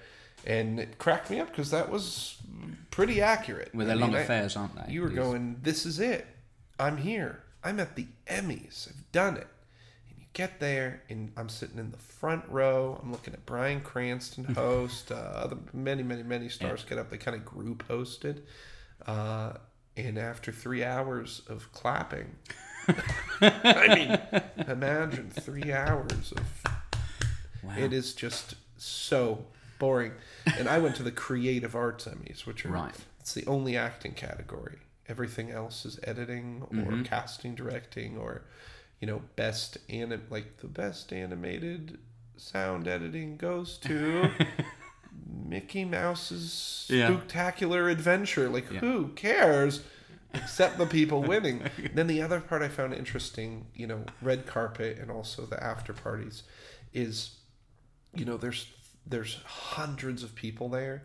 and 0.46 0.78
it 0.78 0.98
cracked 0.98 1.30
me 1.30 1.40
up 1.40 1.48
because 1.50 1.72
that 1.72 1.90
was 1.90 2.36
pretty 2.92 3.20
accurate. 3.20 3.74
With 3.74 3.86
I 3.88 3.94
their 3.94 3.96
long 3.96 4.14
affairs, 4.14 4.56
aren't 4.56 4.76
they? 4.86 4.92
You 4.92 5.02
were 5.02 5.08
These- 5.08 5.18
going, 5.18 5.56
this 5.64 5.84
is 5.84 5.98
it. 5.98 6.26
I'm 6.78 6.96
here. 6.98 7.42
I'm 7.64 7.80
at 7.80 7.96
the 7.96 8.06
Emmys. 8.28 8.88
I've 8.88 9.10
done 9.10 9.36
it. 9.36 9.48
Get 10.36 10.60
there, 10.60 11.02
and 11.08 11.32
I'm 11.34 11.48
sitting 11.48 11.78
in 11.78 11.92
the 11.92 11.96
front 11.96 12.44
row. 12.50 13.00
I'm 13.02 13.10
looking 13.10 13.32
at 13.32 13.46
Bryan 13.46 13.80
Cranston 13.80 14.44
host. 14.54 15.10
uh, 15.10 15.14
other 15.14 15.56
many, 15.72 16.02
many, 16.02 16.22
many 16.22 16.50
stars 16.50 16.84
get 16.84 16.98
up. 16.98 17.08
They 17.08 17.16
kind 17.16 17.34
of 17.34 17.42
group 17.46 17.88
hosted. 17.88 18.42
Uh, 19.06 19.54
and 19.96 20.18
after 20.18 20.52
three 20.52 20.84
hours 20.84 21.40
of 21.48 21.72
clapping, 21.72 22.34
I 23.40 23.94
mean, 23.94 24.66
imagine 24.68 25.30
three 25.30 25.72
hours 25.72 26.32
of 26.32 26.42
Wow. 27.62 27.72
it 27.78 27.94
is 27.94 28.12
just 28.12 28.56
so 28.76 29.46
boring. 29.78 30.12
And 30.58 30.68
I 30.68 30.78
went 30.80 30.96
to 30.96 31.02
the 31.02 31.10
creative 31.12 31.74
arts 31.74 32.04
Emmys, 32.04 32.44
which 32.44 32.66
are 32.66 32.68
Right. 32.68 32.94
it's 33.20 33.32
the 33.32 33.46
only 33.46 33.74
acting 33.74 34.12
category. 34.12 34.80
Everything 35.08 35.50
else 35.50 35.86
is 35.86 35.98
editing 36.04 36.60
or 36.70 36.74
Mm-hmm. 36.76 37.02
casting, 37.04 37.54
directing, 37.54 38.18
or 38.18 38.42
you 39.00 39.06
know, 39.06 39.22
best 39.36 39.78
anim 39.88 40.22
like 40.30 40.58
the 40.58 40.66
best 40.66 41.12
animated 41.12 41.98
sound 42.36 42.86
editing 42.88 43.36
goes 43.36 43.78
to 43.78 44.30
Mickey 45.44 45.84
Mouse's 45.84 46.86
Yeah. 46.88 47.10
Spooktacular 47.10 47.90
Adventure. 47.90 48.48
Like 48.48 48.70
Yeah. 48.70 48.80
who 48.80 49.08
cares? 49.08 49.82
Except 50.34 50.76
the 50.78 50.86
people 50.86 51.22
winning. 51.32 51.62
then 51.94 52.06
the 52.06 52.20
other 52.22 52.40
part 52.40 52.62
I 52.62 52.68
found 52.68 52.92
interesting, 52.94 53.66
you 53.74 53.86
know, 53.86 54.04
red 54.20 54.46
carpet 54.46 54.98
and 54.98 55.10
also 55.10 55.46
the 55.46 55.62
after 55.62 55.92
parties, 55.92 56.42
is, 56.92 57.36
you 58.14 58.24
know, 58.24 58.36
there's 58.36 58.66
there's 59.08 59.40
hundreds 59.44 60.24
of 60.24 60.34
people 60.34 60.68
there, 60.68 61.04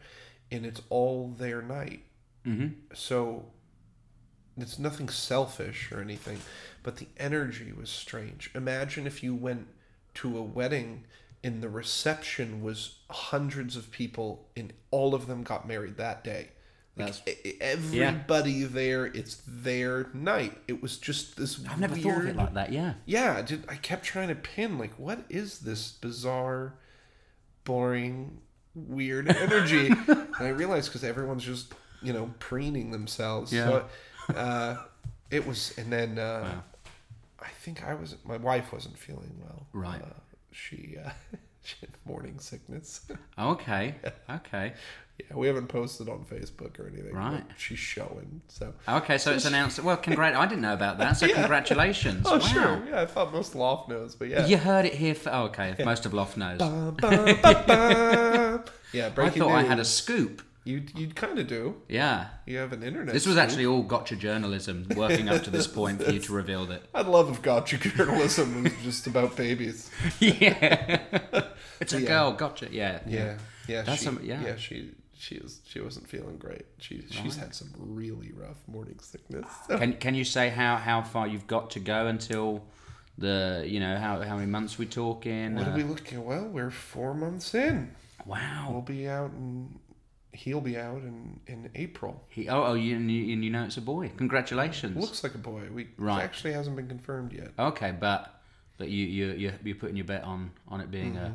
and 0.51 0.65
it's 0.65 0.81
all 0.89 1.29
their 1.37 1.61
night. 1.61 2.01
Mhm. 2.47 2.73
So 2.95 3.45
it's 4.57 4.77
nothing 4.79 5.09
selfish 5.09 5.91
or 5.91 6.01
anything, 6.01 6.39
but 6.83 6.97
the 6.97 7.07
energy 7.17 7.71
was 7.77 7.89
strange. 7.89 8.51
Imagine 8.55 9.07
if 9.07 9.23
you 9.23 9.33
went 9.35 9.67
to 10.15 10.37
a 10.37 10.41
wedding 10.41 11.05
and 11.43 11.61
the 11.61 11.69
reception 11.69 12.61
was 12.61 12.99
hundreds 13.09 13.75
of 13.75 13.91
people 13.91 14.47
and 14.55 14.73
all 14.91 15.15
of 15.15 15.27
them 15.27 15.43
got 15.43 15.67
married 15.67 15.97
that 15.97 16.23
day. 16.23 16.49
Like 16.97 17.13
That's- 17.25 17.55
everybody 17.61 18.63
there, 18.63 19.05
it's 19.05 19.41
their 19.47 20.09
night. 20.13 20.57
It 20.67 20.81
was 20.81 20.97
just 20.97 21.37
this. 21.37 21.59
I've 21.69 21.79
never 21.79 21.93
weird, 21.95 22.03
thought 22.05 22.21
of 22.21 22.27
it 22.27 22.35
like 22.35 22.53
that. 22.55 22.71
Yeah. 22.73 22.93
yeah, 23.05 23.35
I, 23.37 23.41
did, 23.41 23.63
I 23.69 23.75
kept 23.75 24.03
trying 24.03 24.27
to 24.27 24.35
pin 24.35 24.77
like 24.77 24.93
what 24.95 25.23
is 25.29 25.59
this 25.59 25.93
bizarre, 25.93 26.73
boring, 27.63 28.39
weird 28.75 29.29
energy? 29.35 29.87
and 29.87 30.27
I 30.39 30.49
realized 30.49 30.89
because 30.89 31.03
everyone's 31.03 31.45
just 31.45 31.73
you 32.01 32.11
know 32.13 32.33
preening 32.39 32.91
themselves. 32.91 33.51
So, 33.51 33.85
uh, 34.35 34.77
it 35.29 35.45
was, 35.47 35.73
and 35.77 35.91
then 35.91 36.17
uh, 36.19 36.41
Wow. 36.43 36.63
I 37.43 37.49
think 37.49 37.83
I 37.83 37.93
was. 37.93 38.15
My 38.25 38.37
wife 38.37 38.71
wasn't 38.71 38.97
feeling 38.97 39.35
well. 39.41 39.65
Right. 39.73 40.01
Uh, 40.01 40.05
she 40.51 40.97
uh, 41.03 41.09
she 41.63 41.75
had 41.81 41.89
morning 42.05 42.39
sickness. 42.39 43.01
Okay. 43.39 43.95
Okay. 44.29 44.73
yeah, 45.17 45.35
we 45.35 45.47
haven't 45.47 45.67
posted 45.67 46.07
on 46.07 46.23
Facebook 46.25 46.79
or 46.79 46.87
anything. 46.87 47.13
Right. 47.15 47.43
She's 47.57 47.79
showing. 47.79 48.41
So. 48.49 48.73
Okay. 48.87 49.17
So 49.17 49.31
it's 49.31 49.45
announced. 49.45 49.79
Well, 49.79 49.97
congrat. 49.97 50.35
I 50.35 50.45
didn't 50.45 50.61
know 50.61 50.73
about 50.73 50.99
that. 50.99 51.13
So 51.13 51.27
congratulations. 51.33 52.25
Oh 52.27 52.33
wow. 52.33 52.39
sure. 52.39 52.83
Yeah, 52.87 53.01
I 53.01 53.05
thought 53.07 53.33
most 53.33 53.55
loft 53.55 53.89
knows, 53.89 54.13
but 54.15 54.27
yeah. 54.27 54.45
You 54.45 54.57
heard 54.57 54.85
it 54.85 54.93
here. 54.93 55.15
For, 55.15 55.31
oh, 55.33 55.43
okay. 55.45 55.75
Most 55.83 56.05
of 56.05 56.13
Loft 56.13 56.37
knows. 56.37 56.59
Bum, 56.59 56.95
bum, 56.95 57.25
bum. 57.41 58.63
Yeah, 58.93 59.07
I 59.07 59.09
breaking 59.09 59.41
thought 59.41 59.51
I 59.51 59.63
had 59.63 59.79
a 59.79 59.85
scoop. 59.85 60.43
You 60.63 60.83
you 60.95 61.07
kind 61.09 61.39
of 61.39 61.47
do. 61.47 61.81
Yeah. 61.89 62.27
You 62.45 62.57
have 62.59 62.71
an 62.71 62.83
internet. 62.83 63.13
This 63.13 63.25
was 63.25 63.35
scoop. 63.35 63.43
actually 63.43 63.65
all 63.65 63.81
gotcha 63.81 64.15
journalism 64.15 64.85
working 64.95 65.27
up 65.27 65.43
to 65.43 65.49
this 65.49 65.65
point 65.65 66.03
for 66.03 66.11
you 66.11 66.19
to 66.19 66.33
reveal 66.33 66.65
that. 66.67 66.83
I'd 66.93 67.07
love 67.07 67.31
if 67.31 67.41
gotcha 67.41 67.77
journalism 67.77 68.63
was 68.63 68.73
just 68.83 69.07
about 69.07 69.35
babies. 69.35 69.89
Yeah. 70.19 70.99
it's 71.79 71.93
a 71.93 72.01
Yeah. 72.01 72.07
girl. 72.07 72.31
Gotcha. 72.33 72.67
Yeah. 72.71 72.99
Yeah, 73.07 73.37
yeah. 73.67 73.81
That's 73.81 73.99
she, 73.99 74.05
some- 74.05 74.19
yeah. 74.23 74.41
yeah. 74.43 74.55
She 74.57 74.91
she 75.17 75.35
is 75.35 75.61
she 75.65 75.79
wasn't 75.81 76.07
feeling 76.07 76.37
great. 76.37 76.65
She 76.77 77.03
she's 77.09 77.37
had 77.37 77.55
some 77.55 77.71
really 77.77 78.31
rough 78.31 78.61
morning 78.67 78.99
sickness. 79.01 79.47
Can 79.67 79.93
Can 79.93 80.13
you 80.15 80.23
say 80.23 80.49
how 80.49 80.75
how 80.77 81.01
far 81.01 81.27
you've 81.27 81.47
got 81.47 81.71
to 81.71 81.79
go 81.79 82.05
until 82.05 82.63
the 83.17 83.63
you 83.67 83.79
know 83.79 83.97
how 83.97 84.21
how 84.21 84.35
many 84.35 84.47
months 84.47 84.77
we 84.77 84.85
talking? 84.85 85.55
What 85.55 85.67
Uh, 85.67 85.71
are 85.71 85.75
we 85.77 85.83
looking 85.83 86.19
at? 86.19 86.23
Well, 86.23 86.45
we're 86.45 86.69
four 86.71 87.15
months 87.15 87.55
in. 87.55 87.95
Wow. 88.27 88.69
We'll 88.71 88.81
be 88.83 89.07
out 89.09 89.31
in. 89.31 89.79
He'll 90.33 90.61
be 90.61 90.77
out 90.77 91.01
in 91.01 91.39
in 91.47 91.69
April. 91.75 92.23
He, 92.29 92.47
oh, 92.47 92.63
oh, 92.63 92.73
you, 92.73 92.95
and 92.95 93.11
you 93.11 93.33
and 93.33 93.43
you 93.43 93.49
know 93.49 93.65
it's 93.65 93.77
a 93.77 93.81
boy. 93.81 94.11
Congratulations. 94.17 94.95
Looks 94.95 95.23
like 95.23 95.35
a 95.35 95.39
boy. 95.39 95.63
We 95.73 95.89
Right. 95.97 96.23
actually 96.23 96.53
hasn't 96.53 96.75
been 96.75 96.87
confirmed 96.87 97.33
yet. 97.33 97.49
Okay, 97.59 97.91
but 97.91 98.41
but 98.77 98.87
you 98.89 99.05
you 99.05 99.31
you 99.33 99.53
you're 99.63 99.75
putting 99.75 99.97
your 99.97 100.05
bet 100.05 100.23
on 100.23 100.51
on 100.69 100.79
it 100.81 100.89
being 100.89 101.13
Mm-hmm. 101.15 101.25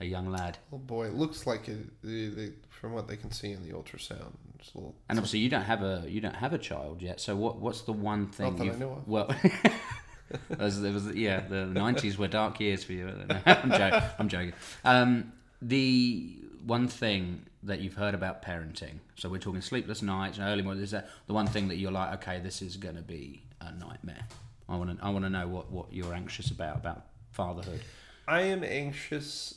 a, 0.00 0.04
a 0.04 0.06
young 0.06 0.30
lad. 0.30 0.58
Oh 0.72 0.78
boy, 0.78 1.06
it 1.06 1.14
looks 1.14 1.46
like 1.46 1.68
it. 1.68 2.54
From 2.70 2.92
what 2.92 3.08
they 3.08 3.16
can 3.16 3.30
see 3.32 3.50
in 3.52 3.62
the 3.66 3.72
ultrasound, 3.74 4.34
little. 4.74 4.94
And 5.08 5.18
obviously 5.18 5.38
you 5.40 5.48
don't 5.48 5.62
have 5.62 5.82
a 5.82 6.04
you 6.06 6.20
don't 6.20 6.36
have 6.36 6.52
a 6.52 6.58
child 6.58 7.02
yet. 7.02 7.20
So 7.20 7.34
what 7.34 7.56
what's 7.56 7.80
the 7.82 7.92
one 7.92 8.28
thing 8.28 8.46
Not 8.46 8.56
that 8.58 8.62
I 8.62 8.66
you've 8.66 8.78
know 8.78 8.92
of. 8.92 9.08
well. 9.14 9.34
As 10.58 10.80
there 10.80 10.92
was, 10.92 11.06
yeah, 11.14 11.40
the 11.40 11.66
nineties 11.66 12.18
were 12.18 12.28
dark 12.28 12.58
years 12.58 12.82
for 12.82 12.92
you. 12.92 13.08
I'm 13.46 13.70
joking. 13.70 14.02
I'm 14.18 14.28
joking. 14.28 14.52
Um, 14.84 15.32
the 15.60 16.36
one 16.66 16.88
thing 16.88 17.44
that 17.64 17.80
you've 17.80 17.94
heard 17.94 18.14
about 18.14 18.42
parenting. 18.42 18.98
So 19.16 19.28
we're 19.28 19.38
talking 19.38 19.60
sleepless 19.60 20.02
nights 20.02 20.38
and 20.38 20.46
early 20.46 20.62
mornings. 20.62 20.84
Is 20.84 20.90
that 20.92 21.08
the 21.26 21.34
one 21.34 21.46
thing 21.46 21.68
that 21.68 21.76
you're 21.76 21.92
like, 21.92 22.14
okay, 22.14 22.40
this 22.40 22.62
is 22.62 22.76
going 22.76 22.96
to 22.96 23.02
be 23.02 23.42
a 23.60 23.72
nightmare? 23.72 24.26
I 24.68 24.76
want 24.76 24.98
to. 24.98 25.04
I 25.04 25.10
want 25.10 25.24
to 25.24 25.30
know 25.30 25.46
what 25.46 25.70
what 25.70 25.92
you're 25.92 26.14
anxious 26.14 26.50
about 26.50 26.76
about 26.76 27.06
fatherhood. 27.32 27.80
I 28.26 28.42
am 28.42 28.64
anxious 28.64 29.54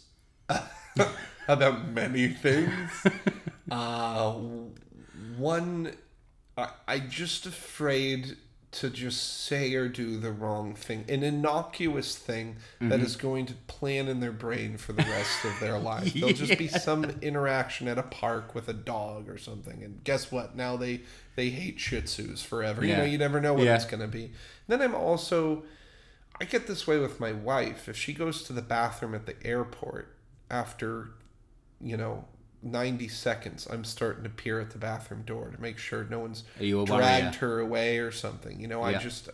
about 1.48 1.88
many 1.90 2.30
things. 2.30 3.06
uh, 3.72 4.34
one, 5.38 5.94
I, 6.58 6.70
I 6.88 7.00
just 7.00 7.46
afraid 7.46 8.38
to 8.80 8.90
just 8.92 9.46
say 9.46 9.74
or 9.74 9.88
do 9.88 10.18
the 10.20 10.32
wrong 10.32 10.76
thing, 10.76 11.04
an 11.10 11.24
innocuous 11.24 12.16
thing 12.16 12.58
that 12.80 12.98
mm-hmm. 12.98 13.06
is 13.06 13.16
going 13.16 13.48
to 13.48 13.54
plan 13.66 14.08
in 14.08 14.20
their 14.20 14.32
brain 14.32 14.78
for 14.78 14.94
the 14.94 15.04
rest 15.04 15.46
of 15.46 15.60
their 15.60 15.80
life. 15.80 16.14
There'll 16.14 16.34
just 16.34 16.60
be 16.60 16.68
some 16.68 17.06
interaction 17.22 17.88
at 17.88 17.98
a 17.98 18.04
park 18.04 18.54
with 18.54 18.68
a 18.68 18.74
dog 18.74 19.30
or 19.30 19.38
something, 19.40 19.82
and 19.84 20.04
guess 20.04 20.32
what? 20.32 20.56
Now 20.56 20.78
they 20.78 21.02
they 21.36 21.50
hate 21.50 21.80
Shih 21.80 22.02
Tzus 22.02 22.46
forever. 22.46 22.86
You 22.86 22.96
know, 22.96 23.04
you 23.04 23.18
never 23.18 23.42
know 23.42 23.56
what 23.56 23.64
Yeah. 23.64 23.76
it's 23.76 23.86
going 23.86 24.02
to 24.02 24.08
be. 24.08 24.32
Then 24.68 24.82
I'm 24.82 24.96
also. 24.96 25.64
I 26.40 26.46
get 26.46 26.68
this 26.68 26.86
way 26.86 27.00
with 27.00 27.20
my 27.20 27.32
wife. 27.32 27.90
If 27.90 27.98
she 27.98 28.14
goes 28.14 28.44
to 28.44 28.54
the 28.54 28.62
bathroom 28.62 29.16
at 29.16 29.26
the 29.26 29.36
airport 29.44 30.16
after, 30.52 31.10
you 31.82 31.98
know, 31.98 32.26
90 32.72 33.08
seconds, 33.08 33.68
I'm 33.70 33.84
starting 33.84 34.24
to 34.24 34.30
peer 34.30 34.60
at 34.60 34.72
the 34.72 34.78
bathroom 34.78 35.24
door 35.24 35.50
to 35.50 35.62
make 35.62 35.78
sure 35.78 36.06
no 36.06 36.20
one's 36.20 36.44
Are 36.60 36.64
you 36.64 36.82
a 36.82 36.86
dragged 36.86 37.36
her 37.36 37.60
away 37.60 38.00
or 38.00 38.12
something. 38.12 38.60
You 38.60 38.68
know, 38.68 38.82
I 38.84 38.92
Yeah. 38.92 39.00
just, 39.00 39.30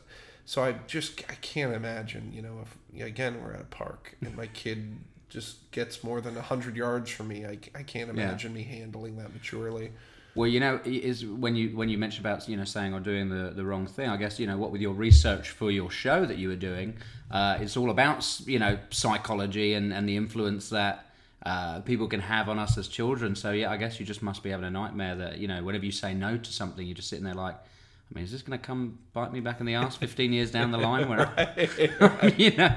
so 0.46 0.64
I 0.64 0.74
just, 0.88 1.24
I 1.30 1.36
can't 1.36 1.74
imagine, 1.74 2.32
you 2.34 2.42
know, 2.42 2.64
if, 2.64 3.02
again, 3.02 3.42
we're 3.42 3.54
at 3.54 3.62
a 3.62 3.66
park 3.66 4.16
and 4.22 4.36
my 4.36 4.48
kid 4.54 4.98
just 5.30 5.72
gets 5.72 6.04
more 6.04 6.22
than 6.22 6.36
100 6.36 6.76
yards 6.76 7.10
from 7.10 7.28
me, 7.30 7.46
I, 7.46 7.58
I 7.76 7.84
can't 7.84 8.10
imagine 8.10 8.54
me 8.54 8.64
handling 8.64 9.18
that 9.18 9.34
maturely. 9.34 9.92
Well, 10.36 10.48
you 10.48 10.60
know, 10.60 10.80
is 10.84 11.26
when 11.26 11.56
you 11.56 11.78
when 11.78 11.90
you 11.90 11.98
mentioned 12.00 12.26
about 12.26 12.50
you 12.50 12.58
know 12.58 12.64
saying 12.64 12.94
or 12.94 13.00
doing 13.00 13.30
the, 13.30 13.52
the 13.56 13.64
wrong 13.64 13.86
thing. 13.86 14.10
I 14.10 14.18
guess 14.18 14.40
you 14.40 14.48
know 14.48 14.58
what 14.58 14.72
with 14.72 14.82
your 14.82 14.94
research 14.94 15.52
for 15.52 15.70
your 15.70 15.92
show 15.92 16.26
that 16.26 16.38
you 16.38 16.50
were 16.50 16.56
doing, 16.56 16.98
uh, 17.30 17.60
it's 17.62 17.78
all 17.78 17.92
about 17.92 18.40
you 18.46 18.58
know 18.58 18.80
psychology 18.90 19.76
and, 19.76 19.94
and 19.94 20.10
the 20.10 20.18
influence 20.18 20.70
that 20.70 21.13
uh, 21.46 21.82
people 21.82 22.08
can 22.08 22.20
have 22.22 22.48
on 22.50 22.58
us 22.60 22.78
as 22.78 22.88
children. 22.88 23.36
So 23.36 23.52
yeah, 23.52 23.72
I 23.72 23.78
guess 23.78 24.00
you 24.00 24.06
just 24.06 24.22
must 24.24 24.44
be 24.44 24.50
having 24.52 24.66
a 24.66 24.72
nightmare 24.72 25.16
that 25.16 25.38
you 25.40 25.48
know 25.48 25.64
whenever 25.64 25.86
you 25.86 25.92
say 25.92 26.14
no 26.14 26.38
to 26.38 26.54
something, 26.54 26.86
you're 26.86 26.96
just 26.96 27.10
sitting 27.10 27.26
there 27.26 27.34
like, 27.34 27.56
I 27.56 28.14
mean, 28.16 28.24
is 28.24 28.32
this 28.32 28.42
going 28.42 28.58
to 28.60 28.66
come 28.66 29.00
bite 29.14 29.32
me 29.34 29.40
back 29.40 29.60
in 29.60 29.66
the 29.66 29.76
ass 29.76 29.96
15 29.96 30.32
years 30.34 30.52
down 30.52 30.72
the 30.72 30.78
line? 30.78 31.10
Where 31.10 31.32
you 32.38 32.52
know, 32.56 32.74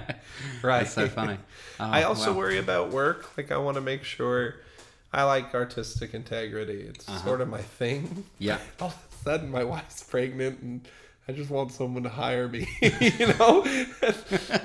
Right. 0.62 0.83
It's 0.83 0.92
so 0.92 1.09
funny. 1.09 1.38
Oh, 1.79 1.85
I 1.85 2.05
also 2.05 2.33
wow. 2.33 2.38
worry 2.38 2.57
about 2.59 2.90
work. 2.90 3.37
Like, 3.37 3.52
I 3.52 3.59
want 3.59 3.74
to 3.74 3.83
make 3.83 4.02
sure 4.02 4.55
I 5.12 5.24
like 5.24 5.55
artistic 5.55 6.14
integrity. 6.14 6.81
It's 6.88 7.07
Uh-huh. 7.07 7.18
sort 7.22 7.40
of 7.42 7.48
my 7.48 7.61
thing. 7.61 8.24
Yeah. 8.38 8.57
All 8.81 8.88
of 8.88 8.94
a 8.94 9.22
sudden, 9.22 9.50
my 9.50 9.62
wife's 9.62 10.02
pregnant, 10.02 10.62
and 10.62 10.88
I 11.28 11.32
just 11.32 11.50
want 11.50 11.72
someone 11.72 12.04
to 12.04 12.08
hire 12.08 12.48
me. 12.48 12.68
you 12.80 13.26
know, 13.38 13.64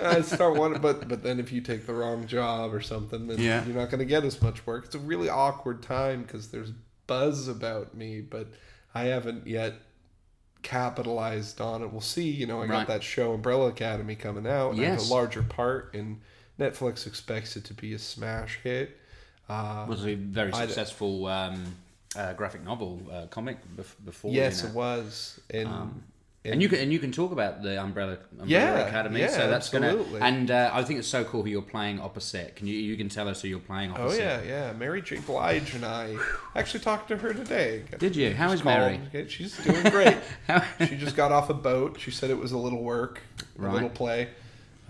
I 0.03 0.21
start 0.21 0.55
wanting, 0.57 0.81
but 0.81 1.07
but 1.07 1.23
then 1.23 1.39
if 1.39 1.51
you 1.51 1.61
take 1.61 1.87
the 1.87 1.93
wrong 1.93 2.27
job 2.27 2.73
or 2.73 2.81
something, 2.81 3.27
then 3.27 3.39
Yeah. 3.39 3.65
you're 3.65 3.75
not 3.75 3.89
going 3.89 3.99
to 3.99 4.05
get 4.05 4.23
as 4.23 4.41
much 4.41 4.65
work. 4.67 4.85
It's 4.85 4.95
a 4.95 4.99
really 4.99 5.27
awkward 5.29 5.81
time 5.81 6.21
because 6.21 6.49
there's 6.49 6.71
buzz 7.07 7.47
about 7.47 7.95
me, 7.95 8.21
but 8.21 8.47
I 8.93 9.05
haven't 9.05 9.47
yet 9.47 9.73
capitalized 10.61 11.59
on 11.61 11.81
it. 11.81 11.91
We'll 11.91 12.01
see. 12.01 12.29
You 12.29 12.45
know, 12.45 12.57
I 12.57 12.61
Right. 12.61 12.69
got 12.69 12.87
that 12.87 13.03
show 13.03 13.33
Umbrella 13.33 13.69
Academy 13.69 14.15
coming 14.15 14.45
out. 14.47 14.75
Yes. 14.75 15.09
a 15.09 15.13
larger 15.13 15.43
part, 15.43 15.93
and 15.95 16.21
Netflix 16.59 17.07
expects 17.07 17.55
it 17.55 17.63
to 17.65 17.73
be 17.73 17.93
a 17.93 17.99
smash 17.99 18.59
hit. 18.63 18.97
Uh, 19.49 19.85
was 19.89 20.05
a 20.05 20.13
very 20.15 20.53
successful 20.53 21.25
um, 21.25 21.75
uh, 22.15 22.33
graphic 22.33 22.63
novel 22.63 23.01
uh, 23.11 23.25
comic 23.27 23.57
bef- 23.75 23.95
before. 24.05 24.31
yes, 24.31 24.63
it 24.63 24.73
was, 24.73 25.39
and, 25.49 25.67
Um, 25.67 26.03
And 26.43 26.59
you 26.59 26.69
can 26.69 26.79
and 26.79 26.91
you 26.91 26.97
can 26.97 27.11
talk 27.11 27.31
about 27.31 27.61
the 27.61 27.79
Umbrella, 27.79 28.17
Umbrella 28.31 28.47
Yeah, 28.49 28.87
Academy. 28.87 29.19
yeah, 29.19 29.27
so 29.27 29.47
that's 29.47 29.71
absolutely. 29.71 30.19
gonna 30.19 30.25
and 30.25 30.49
uh, 30.49 30.71
I 30.73 30.81
think 30.83 30.97
it's 30.97 31.07
so 31.07 31.23
cool 31.23 31.43
who 31.43 31.49
you're 31.51 31.61
playing 31.61 31.99
opposite. 31.99 32.55
Can 32.55 32.65
you 32.65 32.73
you 32.73 32.97
can 32.97 33.09
tell 33.09 33.27
us 33.27 33.43
who 33.43 33.47
you're 33.47 33.59
playing 33.59 33.91
opposite? 33.91 34.21
Oh 34.23 34.23
yeah, 34.23 34.41
yeah. 34.41 34.73
Mary 34.73 35.03
J. 35.03 35.17
Blige 35.19 35.75
and 35.75 35.85
I 35.85 36.17
actually 36.55 36.79
talked 36.79 37.09
to 37.09 37.17
her 37.17 37.33
today. 37.33 37.83
Did 37.99 38.15
you? 38.15 38.33
How 38.33 38.51
is 38.53 38.63
Mary? 38.63 38.99
called. 39.11 39.29
She's 39.29 39.55
doing 39.63 39.83
great. 39.91 40.17
she 40.87 40.95
just 40.97 41.15
got 41.15 41.31
off 41.31 41.51
a 41.51 41.53
boat. 41.53 41.99
She 41.99 42.09
said 42.09 42.31
it 42.31 42.39
was 42.39 42.53
a 42.53 42.57
little 42.57 42.81
work, 42.81 43.21
a 43.59 43.61
Right. 43.61 43.73
little 43.73 43.89
play. 43.89 44.29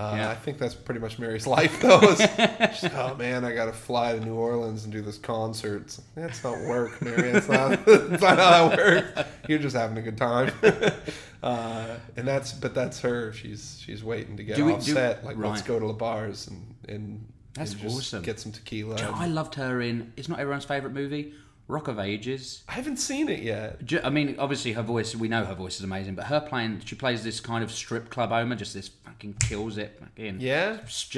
Uh, 0.01 0.15
Yeah. 0.15 0.29
I 0.29 0.35
think 0.35 0.57
that's 0.57 0.73
pretty 0.75 0.99
much 0.99 1.19
Mary's 1.19 1.45
life, 1.57 1.79
though. 1.81 1.99
oh 2.01 3.15
man, 3.15 3.45
I 3.45 3.53
got 3.53 3.65
to 3.65 3.73
fly 3.73 4.13
to 4.13 4.19
New 4.19 4.35
Orleans 4.35 4.83
and 4.83 4.91
do 4.93 5.01
this 5.01 5.17
concert. 5.17 5.81
It's 5.83 6.01
That's 6.15 6.43
not 6.43 6.57
work, 6.61 7.01
Mary. 7.01 7.31
That's 7.31 7.47
not, 7.49 7.85
that's 7.85 8.21
not 8.21 8.37
how 8.37 8.67
that 8.69 8.77
works. 8.77 9.29
You're 9.47 9.59
just 9.59 9.75
having 9.75 9.97
a 9.97 10.01
good 10.01 10.17
time. 10.17 10.51
uh, 11.43 11.97
and 12.15 12.27
that's, 12.27 12.53
but 12.53 12.73
that's 12.73 12.99
her. 13.01 13.33
She's 13.33 13.81
she's 13.83 14.03
waiting 14.03 14.37
to 14.37 14.43
get 14.43 14.55
Do 14.55 14.65
we- 14.65 14.73
off 14.73 14.85
do- 14.85 14.93
set. 14.93 15.23
Like, 15.25 15.37
let's 15.37 15.61
go 15.61 15.79
to 15.79 15.87
the 15.87 15.93
bars 15.93 16.47
and 16.47 16.75
and 16.89 17.27
That's 17.53 17.71
and 17.73 17.81
just 17.81 17.95
awesome. 17.97 18.23
Get 18.23 18.39
some 18.39 18.51
tequila. 18.51 18.95
Do 18.97 19.03
you 19.03 19.09
know, 19.11 19.15
I 19.17 19.27
loved 19.27 19.55
her 19.55 19.81
in. 19.81 20.13
It's 20.17 20.29
not 20.29 20.39
everyone's 20.39 20.65
favorite 20.65 20.93
movie, 20.93 21.33
Rock 21.71 21.87
of 21.87 21.97
Ages. 21.99 22.63
I 22.67 22.73
haven't 22.73 22.97
seen 22.97 23.29
it 23.29 23.39
yet. 23.41 23.83
Ju- 23.85 24.01
I 24.03 24.09
mean, 24.09 24.35
obviously 24.37 24.73
her 24.73 24.81
voice. 24.83 25.15
We 25.15 25.27
know 25.27 25.45
her 25.45 25.55
voice 25.55 25.77
is 25.77 25.83
amazing, 25.83 26.15
but 26.15 26.25
her 26.25 26.39
playing, 26.41 26.81
she 26.85 26.95
plays 26.95 27.23
this 27.23 27.39
kind 27.39 27.63
of 27.63 27.71
strip 27.71 28.09
club 28.09 28.31
owner. 28.31 28.55
Just 28.55 28.73
this 28.73 28.89
fucking 28.89 29.35
kills 29.35 29.77
it. 29.77 29.97
Fucking 29.99 30.41
Yeah. 30.41 30.77
Just 30.85 31.11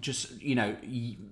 just 0.00 0.40
you 0.42 0.54
know 0.54 0.76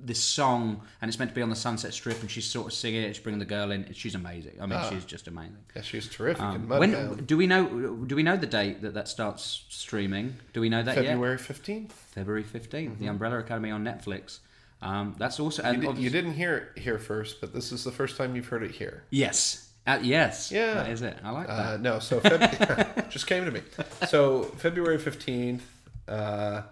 this 0.05 0.23
song 0.23 0.81
and 1.03 1.09
it's 1.09 1.19
meant 1.19 1.31
to 1.31 1.35
be 1.35 1.43
on 1.43 1.51
the 1.51 1.57
sunset 1.57 1.93
strip 1.93 2.19
and 2.23 2.31
she's 2.31 2.47
sort 2.47 2.67
of 2.67 2.73
singing 2.73 3.03
it 3.03 3.15
she's 3.15 3.23
bringing 3.23 3.39
the 3.39 3.45
girl 3.45 3.71
in 3.71 3.93
she's 3.93 4.15
amazing 4.15 4.55
i 4.59 4.65
mean 4.65 4.79
Ah. 4.83 4.89
she's 4.89 5.05
just 5.05 5.29
amazing 5.29 5.59
Yeah, 5.75 5.83
she's 5.83 6.09
terrific 6.09 6.43
um, 6.43 6.67
when 6.67 7.25
do 7.27 7.37
we 7.37 7.47
know 7.47 7.67
do 8.07 8.17
we 8.17 8.23
know 8.23 8.37
the 8.39 8.47
date 8.47 8.81
that 8.81 8.95
that 8.95 9.07
starts 9.09 9.65
streaming 9.69 10.37
do 10.55 10.63
we 10.63 10.71
know 10.71 10.83
that 10.83 10.97
yet 10.97 11.05
February 11.09 11.37
15th. 11.37 11.91
february 11.91 12.43
15th 12.45 12.99
the 12.99 13.07
umbrella 13.07 13.39
academy 13.39 13.71
on 13.71 13.85
netflix 13.85 14.39
um, 14.83 15.15
that's 15.19 15.41
also 15.41 15.63
and 15.63 15.83
You, 15.83 15.93
did, 15.93 15.99
you 16.03 16.11
didn't 16.11 16.35
hear 16.35 16.57
it 16.75 16.81
here 16.81 16.99
first, 16.99 17.41
but 17.41 17.53
this 17.55 17.73
is 17.73 17.83
the 17.85 17.93
first 17.93 18.17
time 18.17 18.37
you've 18.37 18.49
heard 18.49 18.63
it 18.63 18.73
here. 18.73 19.05
yes 19.11 19.63
uh, 19.87 19.99
yes 20.03 20.51
Yeah. 20.51 20.75
that 20.75 20.91
is 20.91 21.03
it 21.03 21.17
i 21.23 21.31
like 21.31 21.47
that 21.47 21.75
Uh, 21.75 21.77
no, 21.79 21.99
so 22.01 22.21
Feb- 22.21 23.09
just 23.17 23.27
came 23.27 23.45
to 23.45 23.51
me. 23.53 23.63
So 24.09 24.43
February 24.59 24.99
15th, 24.99 25.61
uh, 26.09 26.63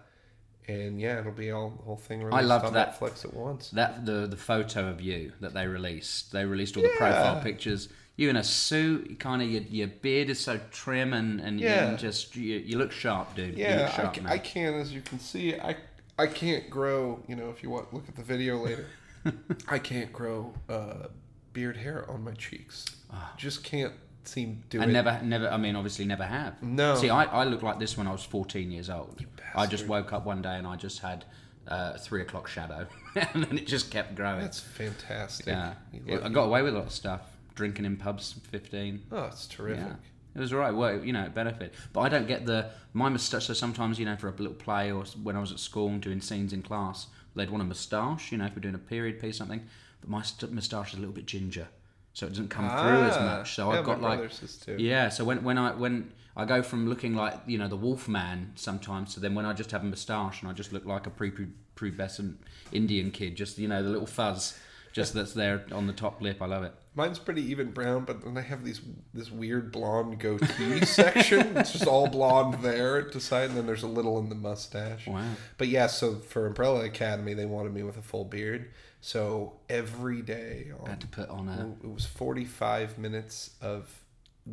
and 0.67 1.01
yeah, 1.01 1.21
it'll 1.21 1.33
be 1.33 1.51
all 1.51 1.71
the 1.71 1.83
whole 1.85 1.97
thing 1.97 2.23
released 2.23 2.49
loved 2.49 2.65
on 2.67 2.73
that. 2.75 2.99
Netflix 2.99 3.25
at 3.25 3.35
once. 3.35 3.71
that 3.71 4.05
the 4.07 4.27
the 4.27 4.37
photo 4.37 4.89
of 4.89 5.01
you 5.01 5.33
that 5.41 5.53
they 5.55 5.67
released 5.67 6.33
they 6.33 6.45
released 6.45 6.77
all 6.77 6.83
the 6.83 6.89
profile 6.97 7.41
pictures 7.43 7.89
you 8.17 8.31
in 8.31 8.37
a 8.37 8.45
suit 8.45 9.19
kind 9.21 9.43
of 9.43 9.49
your, 9.51 9.63
your 9.63 9.89
beard 9.89 10.31
is 10.31 10.41
so 10.41 10.59
trim 10.71 11.13
and 11.13 11.41
and, 11.41 11.61
Yeah. 11.61 11.87
and 11.89 11.99
just 11.99 12.35
you, 12.37 12.57
you 12.59 12.79
look 12.79 12.93
sharp 12.93 13.35
dude 13.37 13.59
you 13.59 13.65
Yeah, 13.65 13.77
look 13.83 13.91
I, 13.93 13.97
sharp, 13.97 14.15
ca- 14.15 14.29
I 14.29 14.39
can, 14.39 14.75
as 14.75 14.93
you 14.93 15.03
can 15.03 15.19
see, 15.19 15.55
I 15.55 15.77
I 16.19 16.27
can't 16.27 16.71
grow. 16.71 17.23
You 17.29 17.37
know, 17.37 17.51
if 17.51 17.63
you 17.63 17.71
want 17.71 17.93
look 17.93 18.09
at 18.09 18.17
the 18.17 18.23
video 18.23 18.59
later, 18.59 18.87
I 19.69 19.79
can't 19.79 20.13
grow 20.13 20.55
uh, 20.69 21.09
beard 21.53 21.77
hair 21.77 22.09
on 22.11 22.25
my 22.25 22.33
cheeks. 22.33 22.97
Just 23.37 23.65
can't 23.65 23.93
seem 24.25 24.63
to 24.71 24.79
do 24.79 24.83
I 24.83 24.87
it. 24.87 24.93
never, 24.93 25.21
never. 25.23 25.49
I 25.49 25.57
mean, 25.57 25.77
obviously, 25.77 26.05
never 26.05 26.25
have. 26.25 26.63
No. 26.63 26.97
See, 26.97 27.11
I, 27.11 27.25
I 27.25 27.45
looked 27.45 27.63
like 27.63 27.79
this 27.79 27.97
when 27.97 28.07
I 28.07 28.13
was 28.13 28.25
14 28.25 28.71
years 28.71 28.91
old. 28.91 29.25
I 29.55 29.67
just 29.67 29.87
woke 29.87 30.13
up 30.13 30.27
one 30.27 30.43
day 30.43 30.57
and 30.57 30.67
I 30.67 30.77
just 30.77 31.01
had 31.01 31.25
uh, 31.69 31.97
three 31.99 32.23
o'clock 32.23 32.49
shadow, 32.49 32.87
and 33.15 33.45
then 33.45 33.59
it 33.59 33.67
just 33.67 33.91
kept 33.91 34.15
growing. 34.15 34.41
That's 34.41 34.61
fantastic. 34.61 35.47
yeah, 35.47 35.75
I 36.23 36.29
got 36.29 36.45
away 36.45 36.63
with 36.63 36.75
a 36.75 36.79
lot 36.79 36.87
of 36.87 36.93
stuff. 36.93 37.23
Drinking 37.55 37.85
in 37.85 37.97
pubs, 37.97 38.35
15. 38.51 39.05
Oh, 39.13 39.25
it's 39.27 39.47
terrific. 39.47 39.85
Yeah. 39.87 39.95
It 40.35 40.41
was 40.41 40.53
alright. 40.53 40.75
Well, 40.75 41.05
you 41.05 41.13
know, 41.13 41.23
it 41.25 41.35
benefit. 41.35 41.75
But 41.93 42.01
I 42.01 42.09
don't 42.09 42.27
get 42.27 42.45
the 42.47 42.71
my 42.93 43.09
moustache. 43.09 43.47
So 43.47 43.55
sometimes, 43.55 43.99
you 43.99 44.05
know, 44.05 44.17
for 44.17 44.29
a 44.29 44.33
little 44.33 44.55
play 44.55 44.91
or 44.91 45.05
when 45.23 45.37
I 45.37 45.41
was 45.41 45.53
at 45.53 45.61
school 45.61 45.89
and 45.89 46.01
doing 46.01 46.21
scenes 46.21 46.53
in 46.53 46.63
class, 46.63 47.07
they'd 47.37 47.51
want 47.51 47.63
a 47.63 47.67
moustache. 47.67 48.33
You 48.33 48.39
know, 48.39 48.47
if 48.47 48.55
we're 48.55 48.63
doing 48.63 48.75
a 48.75 48.79
period 48.79 49.21
piece, 49.21 49.37
or 49.37 49.39
something. 49.39 49.63
But 50.01 50.11
my 50.11 50.25
moustache 50.51 50.93
is 50.93 50.99
a 50.99 51.01
little 51.01 51.15
bit 51.15 51.27
ginger, 51.27 51.69
so 52.13 52.27
it 52.27 52.31
doesn't 52.31 52.51
come 52.51 52.69
through 52.69 53.05
as 53.09 53.17
Ah, 53.17 53.37
much. 53.39 53.55
So 53.55 53.73
yeah, 53.73 53.79
I've 53.79 53.85
got 53.87 54.01
like 54.03 54.31
yeah. 54.77 55.09
So 55.09 55.25
when 55.25 55.45
when 55.45 55.57
I 55.57 55.73
when 55.73 56.13
I 56.37 56.45
go 56.45 56.63
from 56.63 56.89
looking 56.89 57.15
like 57.15 57.35
you 57.47 57.59
know 57.59 57.69
the 57.69 57.77
wolf 57.77 58.09
man 58.09 58.53
sometimes 58.57 59.15
to 59.15 59.21
then 59.21 59.35
when 59.35 59.47
I 59.47 59.53
just 59.53 59.71
have 59.71 59.83
a 59.83 59.87
moustache 59.87 60.43
and 60.43 60.51
I 60.51 60.53
just 60.53 60.73
look 60.73 60.85
like 60.85 61.07
a 61.07 61.11
pre-pubescent 61.11 62.35
Indian 62.73 63.11
kid, 63.11 63.37
just 63.37 63.57
you 63.59 63.69
know 63.69 63.83
the 63.83 63.89
little 63.89 64.07
fuzz, 64.07 64.59
just 64.95 65.13
that's 65.13 65.33
there 65.33 65.67
on 65.73 65.89
the 65.89 65.93
top 65.93 66.23
lip. 66.23 66.41
I 66.41 66.47
love 66.47 66.63
it. 66.63 66.73
Mine's 66.95 67.19
pretty 67.19 67.43
even 67.51 67.73
brown, 67.73 68.05
but 68.05 68.25
then 68.25 68.39
I 68.39 68.43
have 68.43 68.65
these 68.65 68.81
this 69.13 69.29
weird 69.29 69.73
blonde 69.73 70.21
goatee 70.21 70.85
section. 70.87 71.57
It's 71.57 71.73
just 71.73 71.89
all 71.89 72.07
blonde 72.07 72.63
there 72.63 72.99
at 72.99 73.11
the 73.11 73.21
side, 73.21 73.49
and 73.49 73.59
then 73.59 73.67
there's 73.67 73.83
a 73.83 73.89
little 73.89 74.21
in 74.21 74.29
the 74.29 74.37
mustache. 74.37 75.09
Wow. 75.09 75.25
But 75.59 75.67
yeah, 75.67 75.89
so 75.89 76.15
for 76.15 76.47
Umbrella 76.47 76.85
Academy, 76.85 77.35
they 77.35 77.45
wanted 77.45 77.75
me 77.75 77.83
with 77.83 77.97
a 77.97 78.03
full 78.03 78.25
beard. 78.25 78.71
So 79.01 79.55
every 79.69 80.23
day, 80.23 80.71
I 80.87 80.91
had 80.91 81.01
to 81.01 81.09
put 81.09 81.29
on 81.29 81.49
a 81.49 81.75
it 81.85 81.93
was 81.93 82.07
45 82.07 82.97
minutes 82.97 83.51
of 83.61 83.91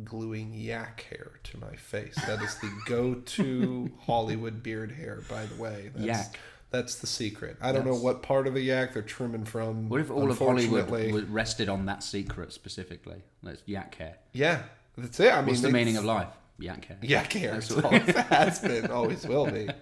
gluing 0.04 0.54
yak 0.54 1.06
hair 1.08 1.32
to 1.44 1.60
my 1.60 1.76
face. 1.76 2.16
That 2.26 2.42
is 2.42 2.56
the 2.56 2.70
go-to 2.86 3.92
Hollywood 4.06 4.62
beard 4.62 4.90
hair, 4.90 5.22
by 5.28 5.46
the 5.46 5.62
way. 5.62 5.90
That's, 5.94 6.06
Yak. 6.06 6.38
That's 6.72 6.96
the 6.96 7.06
secret. 7.06 7.56
I 7.60 7.70
don't 7.70 7.84
know 7.86 7.94
what 7.94 8.22
part 8.22 8.46
of 8.46 8.56
a 8.56 8.60
yak 8.60 8.94
they're 8.94 9.02
trimming 9.02 9.44
from. 9.44 9.88
What 9.88 10.00
if 10.00 10.10
all 10.10 10.30
of 10.30 10.38
Hollywood 10.38 11.30
rested 11.30 11.68
on 11.68 11.86
that 11.86 12.02
secret 12.02 12.52
specifically? 12.52 13.22
That's 13.42 13.62
yak 13.66 13.94
hair. 13.96 14.16
Yeah, 14.32 14.62
that's 14.96 15.20
it. 15.20 15.32
I 15.32 15.36
mean, 15.42 15.48
What's 15.48 15.60
the 15.60 15.68
it's- 15.68 15.74
meaning 15.84 15.96
of 15.98 16.04
life? 16.04 16.28
Yak 16.58 16.84
hair. 16.86 16.98
Yak 17.02 17.32
hair. 17.32 17.52
That's 17.52 17.70
always 17.72 18.02
has 18.16 18.60
been, 18.60 18.90
always 18.90 19.26
will 19.26 19.50
be. 19.50 19.68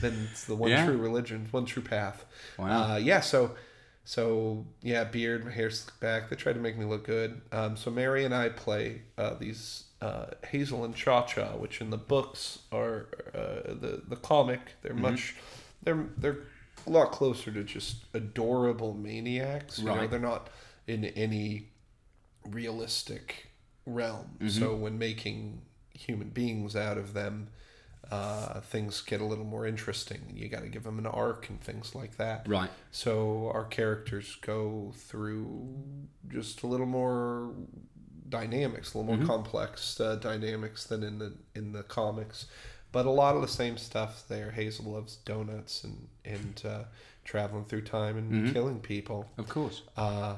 It's 0.00 0.16
it's 0.16 0.44
the 0.44 0.54
one 0.54 0.70
Yeah. 0.70 0.86
true 0.86 0.96
religion, 0.96 1.48
one 1.50 1.64
true 1.66 1.82
path. 1.82 2.24
Wow. 2.56 2.92
Uh, 2.92 2.96
yeah. 2.98 3.18
So, 3.20 3.56
so 4.04 4.64
yeah, 4.80 5.02
beard, 5.04 5.44
my 5.44 5.50
hair 5.50 5.70
slicked 5.70 5.98
back. 5.98 6.30
They 6.30 6.36
tried 6.36 6.52
to 6.52 6.60
make 6.60 6.78
me 6.78 6.84
look 6.84 7.04
good. 7.04 7.40
Um, 7.50 7.76
so 7.76 7.90
Mary 7.90 8.24
and 8.24 8.32
I 8.32 8.48
play 8.50 9.02
uh, 9.18 9.34
these 9.34 9.84
uh, 10.00 10.26
Hazel 10.46 10.84
and 10.84 10.94
Cha 10.94 11.24
Cha, 11.26 11.56
which 11.56 11.80
in 11.80 11.90
the 11.90 11.96
books 11.98 12.60
are 12.70 13.08
uh, 13.34 13.74
the 13.74 14.02
the 14.06 14.14
comic. 14.16 14.60
They're 14.82 14.92
Mm-hmm. 14.92 15.02
much. 15.02 15.34
They're 15.82 16.06
they're 16.16 16.38
a 16.86 16.90
lot 16.90 17.12
closer 17.12 17.50
to 17.52 17.64
just 17.64 18.04
adorable 18.14 18.94
maniacs. 18.94 19.78
You 19.78 19.86
know, 19.86 19.96
Right. 19.96 20.10
they're 20.10 20.18
not 20.20 20.48
in 20.86 21.04
any 21.04 21.68
realistic 22.44 23.48
realm. 23.86 24.36
Mm-hmm. 24.38 24.48
So 24.48 24.74
when 24.74 24.98
making 24.98 25.62
human 25.92 26.28
beings 26.30 26.76
out 26.76 26.98
of 26.98 27.14
them, 27.14 27.48
uh, 28.10 28.60
things 28.60 29.00
get 29.02 29.20
a 29.20 29.24
little 29.24 29.44
more 29.44 29.66
interesting. 29.66 30.32
You 30.34 30.48
got 30.48 30.62
to 30.62 30.68
give 30.68 30.84
them 30.84 30.98
an 30.98 31.06
arc 31.06 31.48
and 31.50 31.60
things 31.60 31.94
like 31.94 32.16
that. 32.16 32.48
Right. 32.48 32.70
So 32.90 33.50
our 33.52 33.64
characters 33.64 34.36
go 34.40 34.92
through 34.96 35.74
just 36.28 36.62
a 36.62 36.66
little 36.66 36.86
more 36.86 37.52
dynamics, 38.28 38.94
a 38.94 38.98
little 38.98 39.16
more 39.16 39.26
complex 39.26 40.00
uh, 40.00 40.16
dynamics 40.16 40.84
than 40.84 41.02
in 41.02 41.18
the 41.18 41.34
in 41.54 41.72
the 41.72 41.82
comics, 41.82 42.46
but 42.92 43.06
a 43.06 43.10
lot 43.10 43.34
of 43.36 43.42
the 43.42 43.48
same 43.48 43.76
stuff 43.78 44.24
there. 44.28 44.50
Hazel 44.50 44.92
loves 44.92 45.16
donuts 45.16 45.84
and 45.84 46.08
and 46.24 46.62
uh, 46.64 46.84
traveling 47.24 47.64
through 47.64 47.82
time 47.82 48.16
and 48.16 48.52
killing 48.52 48.80
people. 48.80 49.28
Of 49.38 49.48
course. 49.48 49.82
Uh, 49.96 50.36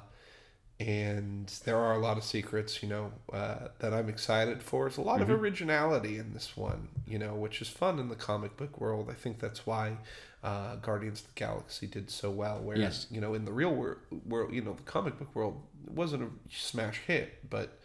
and 0.78 1.46
there 1.66 1.76
are 1.76 1.92
a 1.92 1.98
lot 1.98 2.16
of 2.16 2.24
secrets, 2.24 2.82
you 2.82 2.88
know, 2.88 3.12
uh, 3.34 3.68
that 3.80 3.92
I'm 3.92 4.08
excited 4.08 4.62
for. 4.62 4.84
There's 4.84 4.96
a 4.96 5.02
lot 5.02 5.20
of 5.20 5.28
originality 5.28 6.16
in 6.16 6.32
this 6.32 6.56
one, 6.56 6.88
you 7.06 7.18
know, 7.18 7.34
which 7.34 7.60
is 7.60 7.68
fun 7.68 7.98
in 7.98 8.08
the 8.08 8.14
comic 8.16 8.56
book 8.56 8.80
world. 8.80 9.08
I 9.10 9.14
think 9.14 9.40
that's 9.40 9.66
why 9.66 9.98
uh, 10.42 10.76
Guardians 10.76 11.20
of 11.20 11.26
the 11.26 11.32
Galaxy 11.34 11.86
did 11.86 12.10
so 12.10 12.30
well. 12.30 12.60
Whereas, 12.62 12.80
Yes. 12.80 13.06
you 13.10 13.20
know, 13.20 13.34
in 13.34 13.44
the 13.44 13.52
real 13.52 13.74
wor- 13.74 13.98
world, 14.26 14.54
you 14.54 14.62
know, 14.62 14.72
the 14.72 14.82
comic 14.84 15.18
book 15.18 15.34
world 15.34 15.60
wasn't 15.86 16.22
a 16.22 16.28
smash 16.48 17.00
hit, 17.06 17.50
but 17.50 17.78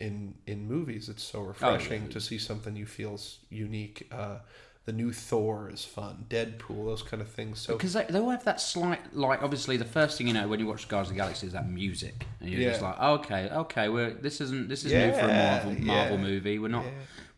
in 0.00 0.34
in 0.46 0.66
movies, 0.68 1.08
it's 1.08 1.22
so 1.22 1.40
refreshing 1.40 2.08
to 2.10 2.20
see 2.20 2.38
something 2.38 2.76
you 2.76 2.86
feel's 2.86 3.38
unique. 3.50 4.08
Uh, 4.12 4.38
the 4.86 4.92
new 4.92 5.12
Thor 5.14 5.70
is 5.72 5.82
fun. 5.82 6.26
Deadpool, 6.28 6.84
those 6.84 7.02
kind 7.02 7.22
of 7.22 7.28
things. 7.30 7.58
So 7.58 7.72
Because 7.72 7.94
they, 7.94 8.04
they 8.04 8.18
all 8.18 8.28
have 8.28 8.44
that 8.44 8.60
slight, 8.60 9.14
like, 9.16 9.42
obviously, 9.42 9.78
the 9.78 9.86
first 9.86 10.18
thing 10.18 10.26
you 10.26 10.34
know 10.34 10.46
when 10.46 10.60
you 10.60 10.66
watch 10.66 10.86
Guardians 10.88 11.08
of 11.08 11.14
the 11.14 11.20
Galaxy 11.22 11.46
is 11.46 11.54
that 11.54 11.70
music, 11.70 12.26
and 12.40 12.50
you're 12.50 12.68
just 12.70 12.82
Yeah. 12.82 12.88
like, 12.90 13.00
okay, 13.00 13.48
okay, 13.50 13.88
we're 13.88 14.10
this 14.10 14.42
isn't 14.42 14.68
this 14.68 14.84
is 14.84 14.92
new 14.92 15.10
for 15.12 15.20
a 15.20 15.28
Marvel 15.28 15.72
Marvel 15.80 16.16
yeah, 16.18 16.22
movie. 16.22 16.58
We're 16.58 16.68
not 16.68 16.84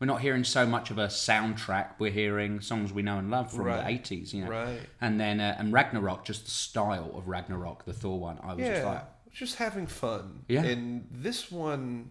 we're 0.01 0.09
not 0.09 0.21
hearing 0.23 0.43
so 0.43 0.67
much 0.67 0.91
of 0.91 0.99
a 0.99 1.07
soundtrack. 1.07 1.91
We're 2.01 2.11
hearing 2.11 2.61
songs 2.61 2.93
we 2.93 3.03
know 3.03 3.19
and 3.19 3.31
love 3.31 3.53
from 3.53 3.67
Right. 3.67 3.85
the 3.85 3.91
eighties, 3.91 4.35
you 4.35 4.45
know. 4.45 4.51
Right. 4.51 4.81
And 5.01 5.21
then 5.21 5.39
uh, 5.41 5.55
and 5.59 5.73
Ragnarok, 5.73 6.25
just 6.25 6.47
the 6.47 6.51
style 6.51 7.13
of 7.15 7.29
Ragnarok, 7.29 7.85
the 7.85 7.93
Thor 7.93 8.19
one. 8.19 8.41
I 8.43 8.55
was 8.55 8.59
yeah, 8.59 8.73
just 8.73 8.85
like, 8.87 9.05
just 9.33 9.55
having 9.55 9.87
fun. 9.87 10.43
Yeah. 10.49 10.65
And 10.65 11.07
this 11.13 11.53
one, 11.53 12.11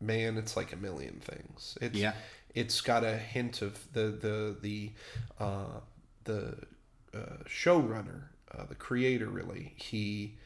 man, 0.00 0.36
it's 0.36 0.56
like 0.56 0.72
a 0.72 0.76
million 0.76 1.20
things. 1.20 1.76
It's, 1.80 1.96
Yeah. 1.96 2.12
It's 2.54 2.80
got 2.80 3.04
a 3.04 3.16
hint 3.16 3.60
of 3.60 3.92
the 3.92 4.04
the 4.08 4.56
the 4.60 4.92
uh, 5.38 5.80
the 6.24 6.56
uh, 7.14 7.42
showrunner, 7.46 8.28
uh, 8.56 8.64
the 8.64 8.74
creator. 8.74 9.26
Really, 9.26 9.74
he 9.76 10.38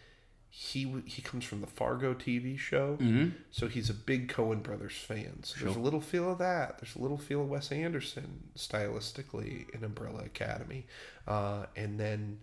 he 0.49 1.03
he 1.07 1.23
comes 1.23 1.45
from 1.45 1.61
the 1.61 1.69
Fargo 1.69 2.13
TV 2.15 2.59
show, 2.59 2.97
Mm-hmm. 3.01 3.29
so 3.53 3.69
he's 3.69 3.89
a 3.89 3.95
big 3.95 4.27
Coen 4.33 4.61
Brothers 4.61 4.97
fan. 4.97 5.45
So 5.45 5.65
there's 5.65 5.77
a 5.77 5.81
little 5.81 6.01
feel 6.01 6.33
of 6.33 6.39
that. 6.39 6.79
There's 6.81 6.97
a 6.97 6.99
little 7.01 7.17
feel 7.19 7.43
of 7.43 7.49
Wes 7.49 7.71
Anderson 7.71 8.49
stylistically 8.57 9.71
in 9.73 9.85
Umbrella 9.85 10.25
Academy, 10.25 10.87
uh, 11.29 11.67
and 11.77 12.01
then 12.01 12.41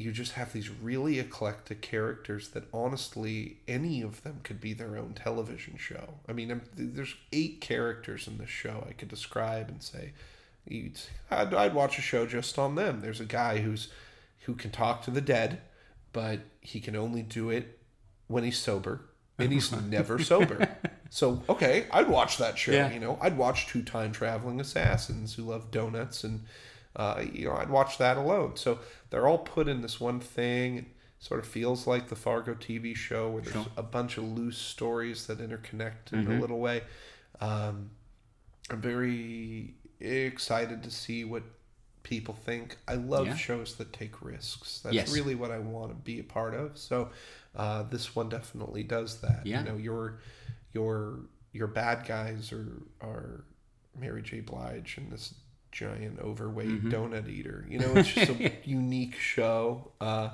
you 0.00 0.12
just 0.12 0.32
have 0.32 0.54
these 0.54 0.70
really 0.70 1.18
eclectic 1.18 1.82
characters 1.82 2.48
that 2.48 2.64
honestly 2.72 3.58
any 3.68 4.00
of 4.00 4.22
them 4.22 4.40
could 4.42 4.58
be 4.58 4.72
their 4.72 4.96
own 4.96 5.12
television 5.12 5.76
show. 5.76 6.14
I 6.26 6.32
mean, 6.32 6.50
I'm, 6.50 6.62
there's 6.74 7.14
eight 7.34 7.60
characters 7.60 8.26
in 8.26 8.38
this 8.38 8.48
show 8.48 8.82
I 8.88 8.94
could 8.94 9.08
describe 9.08 9.68
and 9.68 9.82
say, 9.82 10.12
you'd, 10.66 10.98
I'd, 11.30 11.52
I'd 11.52 11.74
watch 11.74 11.98
a 11.98 12.00
show 12.00 12.24
just 12.24 12.58
on 12.58 12.76
them. 12.76 13.02
There's 13.02 13.20
a 13.20 13.26
guy 13.26 13.58
who's 13.58 13.88
who 14.44 14.54
can 14.54 14.70
talk 14.70 15.02
to 15.02 15.10
the 15.10 15.20
dead, 15.20 15.60
but 16.14 16.40
he 16.62 16.80
can 16.80 16.96
only 16.96 17.20
do 17.20 17.50
it 17.50 17.78
when 18.26 18.42
he's 18.42 18.56
sober, 18.56 19.02
and 19.38 19.52
he's 19.52 19.70
never 19.82 20.18
sober. 20.18 20.66
So 21.10 21.42
okay, 21.46 21.84
I'd 21.90 22.08
watch 22.08 22.38
that 22.38 22.56
show. 22.56 22.72
Yeah. 22.72 22.90
You 22.90 23.00
know, 23.00 23.18
I'd 23.20 23.36
watch 23.36 23.66
two 23.66 23.82
time 23.82 24.12
traveling 24.12 24.60
assassins 24.60 25.34
who 25.34 25.42
love 25.42 25.70
donuts 25.70 26.24
and 26.24 26.46
uh, 26.96 27.22
you 27.32 27.46
know, 27.46 27.54
I'd 27.56 27.70
watch 27.70 27.98
that 27.98 28.16
alone. 28.16 28.56
So 28.56 28.78
they're 29.10 29.26
all 29.28 29.38
put 29.38 29.68
in 29.68 29.80
this 29.82 30.00
one 30.00 30.20
thing. 30.20 30.78
It 30.78 30.84
sort 31.18 31.40
of 31.40 31.46
feels 31.46 31.86
like 31.86 32.08
the 32.08 32.16
Fargo 32.16 32.54
TV 32.54 32.94
show 32.96 33.28
where 33.30 33.42
there's 33.42 33.54
Sure. 33.54 33.66
a 33.76 33.82
bunch 33.82 34.16
of 34.18 34.24
loose 34.24 34.58
stories 34.58 35.26
that 35.26 35.38
interconnect 35.38 36.12
in 36.12 36.24
Mm-hmm. 36.24 36.32
a 36.32 36.40
little 36.40 36.58
way. 36.58 36.82
Um, 37.40 37.90
I'm 38.70 38.80
very 38.80 39.74
excited 40.00 40.82
to 40.82 40.90
see 40.90 41.24
what 41.24 41.42
people 42.02 42.34
think. 42.34 42.78
I 42.88 42.94
love 42.94 43.26
Yeah. 43.26 43.36
shows 43.36 43.76
that 43.76 43.92
take 43.92 44.22
risks. 44.22 44.80
That's 44.80 44.94
Yes. 44.94 45.12
really 45.14 45.34
what 45.34 45.50
I 45.50 45.58
want 45.58 45.90
to 45.90 45.94
be 45.94 46.18
a 46.20 46.24
part 46.24 46.54
of. 46.54 46.78
So 46.78 47.10
uh, 47.54 47.82
this 47.84 48.14
one 48.16 48.28
definitely 48.28 48.82
does 48.84 49.20
that. 49.20 49.44
Yeah. 49.46 49.60
You 49.64 49.68
know, 49.70 49.76
your 49.76 50.20
your 50.72 51.20
your 51.52 51.66
bad 51.66 52.06
guys 52.06 52.52
are 52.52 52.82
are 53.00 53.44
Mary 53.98 54.22
J. 54.22 54.40
Blige 54.40 54.96
and 54.98 55.10
this 55.10 55.34
giant 55.72 56.18
overweight 56.20 56.68
Mm-hmm. 56.68 56.90
donut 56.90 57.28
eater. 57.28 57.64
You 57.68 57.78
know, 57.80 57.92
it's 57.94 58.08
just 58.08 58.30
a 58.30 58.52
unique 58.64 59.16
show. 59.16 59.92
Uh, 60.00 60.30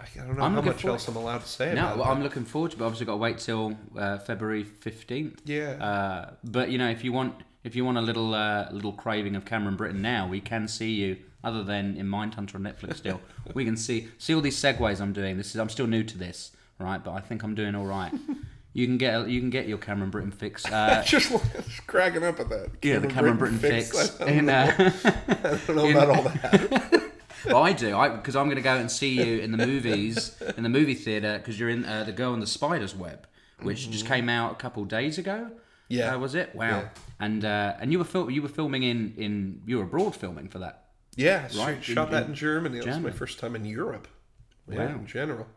I 0.00 0.04
I 0.04 0.26
don't 0.26 0.36
know 0.38 0.44
I'm 0.44 0.54
how 0.54 0.62
much 0.62 0.84
else 0.84 1.08
I'm 1.08 1.16
allowed 1.16 1.42
to 1.42 1.48
say 1.48 1.74
no, 1.74 1.80
about 1.86 1.98
well. 1.98 2.08
I'm 2.10 2.22
looking 2.22 2.44
forward 2.44 2.70
to. 2.72 2.76
But 2.78 2.86
obviously, 2.86 3.06
got 3.06 3.12
to 3.12 3.18
wait 3.18 3.38
till 3.38 3.76
uh, 3.96 4.18
February 4.18 4.64
fifteenth. 4.64 5.40
Yeah. 5.44 5.72
Uh, 5.72 6.30
but 6.44 6.70
you 6.70 6.78
know, 6.78 6.88
if 6.88 7.04
you 7.04 7.12
want, 7.12 7.34
if 7.64 7.76
you 7.76 7.84
want 7.84 7.98
a 7.98 8.00
little, 8.00 8.34
uh, 8.34 8.68
little 8.72 8.92
craving 8.92 9.36
of 9.36 9.44
Cameron 9.44 9.76
Britton 9.76 10.00
now, 10.00 10.26
we 10.26 10.40
can 10.40 10.68
see 10.68 10.92
you. 10.92 11.16
Other 11.42 11.64
than 11.64 11.96
in 11.96 12.06
Mindhunter 12.06 12.54
on 12.56 12.62
Netflix, 12.62 12.96
still, 12.96 13.20
we 13.54 13.64
can 13.64 13.76
see 13.76 14.08
see 14.18 14.34
all 14.34 14.42
these 14.42 14.56
segues 14.58 15.00
I'm 15.00 15.12
doing. 15.14 15.36
This 15.38 15.54
is 15.54 15.56
I'm 15.56 15.70
still 15.70 15.86
new 15.86 16.02
to 16.04 16.18
this, 16.18 16.52
right? 16.78 17.02
But 17.02 17.12
I 17.12 17.20
think 17.20 17.42
I'm 17.42 17.54
doing 17.54 17.74
all 17.74 17.86
right. 17.86 18.12
You 18.72 18.86
can 18.86 18.98
get 18.98 19.28
you 19.28 19.40
can 19.40 19.50
get 19.50 19.66
your 19.68 19.78
Cameron 19.78 20.10
Britton 20.10 20.30
fix. 20.30 20.64
Uh, 20.72 21.02
just, 21.06 21.30
just 21.30 21.86
cracking 21.86 22.22
up 22.24 22.38
at 22.40 22.48
that. 22.50 22.70
yeah, 22.82 22.98
the 23.00 23.08
Cameron 23.08 23.36
Britton 23.36 23.58
fix. 23.58 23.92
I 24.20 24.24
don't, 24.26 24.28
In, 24.38 24.46
know, 24.46 24.52
uh, 24.54 24.90
I 25.28 25.58
don't 25.66 25.76
know 25.76 25.90
about 25.90 26.10
all 26.10 26.22
that. 26.22 27.10
well, 27.46 27.62
I 27.64 27.72
do, 27.72 27.96
I 27.96 28.08
because 28.10 28.36
I'm 28.36 28.46
going 28.46 28.56
to 28.56 28.62
go 28.62 28.76
and 28.76 28.90
see 28.90 29.20
you 29.22 29.40
in 29.40 29.50
the 29.52 29.66
movies 29.66 30.36
in 30.56 30.62
the 30.62 30.68
movie 30.68 30.94
theater 30.94 31.38
because 31.38 31.58
you're 31.58 31.68
in 31.70 31.84
uh, 31.84 32.04
the 32.04 32.12
Girl 32.12 32.32
in 32.34 32.40
the 32.40 32.46
Spider's 32.46 32.94
Web, 32.94 33.26
which 33.62 33.90
just 33.90 34.06
came 34.06 34.28
out 34.28 34.52
a 34.52 34.54
couple 34.56 34.84
days 34.84 35.18
ago. 35.18 35.50
Yeah. 35.88 36.14
uh, 36.14 36.18
was 36.20 36.36
it? 36.36 36.54
Wow. 36.54 36.68
Yeah. 36.68 36.88
And 37.18 37.44
uh, 37.44 37.74
and 37.80 37.90
you 37.90 37.98
were 37.98 38.04
fil- 38.04 38.30
you 38.30 38.40
were 38.42 38.48
filming 38.48 38.84
in 38.84 39.14
in 39.16 39.62
you 39.66 39.78
were 39.78 39.84
abroad 39.84 40.14
filming 40.14 40.48
for 40.48 40.60
that. 40.60 40.84
Yeah, 41.16 41.48
Right. 41.58 41.82
Shot 41.82 42.06
in- 42.08 42.12
that 42.12 42.26
in 42.28 42.34
Germany. 42.34 42.78
That 42.78 42.86
was 42.86 42.98
my 43.00 43.10
first 43.10 43.40
time 43.40 43.56
in 43.56 43.64
Europe. 43.64 44.06
Yeah, 44.68 44.78
Wow. 44.86 44.94
in 44.94 45.06
general. 45.06 45.48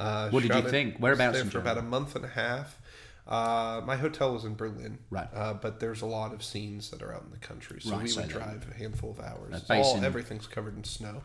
Uh, 0.00 0.30
What 0.30 0.42
did 0.42 0.54
you 0.54 0.62
think? 0.70 0.98
Whereabouts 0.98 1.34
there 1.34 1.42
in 1.42 1.50
for 1.50 1.58
about 1.58 1.78
a 1.78 1.82
month 1.82 2.16
and 2.16 2.24
a 2.24 2.28
half. 2.28 2.78
Uh, 3.26 3.80
my 3.84 3.96
hotel 3.96 4.32
was 4.32 4.44
in 4.44 4.54
Berlin, 4.56 4.98
Right. 5.10 5.28
Uh, 5.32 5.54
but 5.54 5.78
there's 5.78 6.02
a 6.02 6.06
lot 6.06 6.32
of 6.32 6.42
scenes 6.42 6.90
that 6.90 7.00
are 7.02 7.14
out 7.14 7.22
in 7.22 7.30
the 7.30 7.36
country, 7.36 7.80
so 7.80 7.90
Right, 7.92 8.02
we 8.02 8.08
so 8.08 8.22
would 8.22 8.30
drive 8.30 8.66
a 8.70 8.74
handful 8.74 9.10
of 9.12 9.20
hours. 9.20 9.62
All 9.70 9.76
basin. 9.92 10.04
everything's 10.04 10.46
covered 10.48 10.76
in 10.76 10.84
snow. 10.84 11.22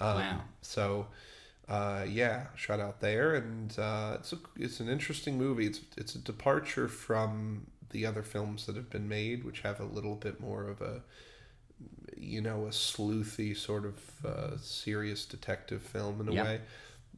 Um, 0.00 0.16
Wow. 0.18 0.40
So, 0.62 1.06
uh, 1.68 2.04
yeah, 2.08 2.46
shot 2.56 2.80
out 2.80 3.00
there, 3.00 3.34
and 3.34 3.76
uh, 3.78 4.16
it's 4.20 4.32
a, 4.32 4.38
it's 4.56 4.80
an 4.80 4.88
interesting 4.88 5.36
movie. 5.36 5.66
It's 5.66 5.80
it's 5.96 6.14
a 6.14 6.18
departure 6.18 6.88
from 6.88 7.66
the 7.90 8.06
other 8.06 8.22
films 8.22 8.64
that 8.66 8.76
have 8.76 8.88
been 8.88 9.08
made, 9.08 9.44
which 9.44 9.60
have 9.60 9.78
a 9.80 9.84
little 9.84 10.14
bit 10.16 10.40
more 10.40 10.66
of 10.68 10.80
a 10.80 11.02
you 12.16 12.40
know, 12.40 12.66
a 12.66 12.70
sleuthy 12.70 13.56
sort 13.56 13.84
of 13.84 14.00
uh, 14.24 14.56
serious 14.58 15.24
detective 15.26 15.82
film 15.82 16.20
in 16.20 16.28
a 16.28 16.32
Yeah. 16.32 16.44
way. 16.44 16.60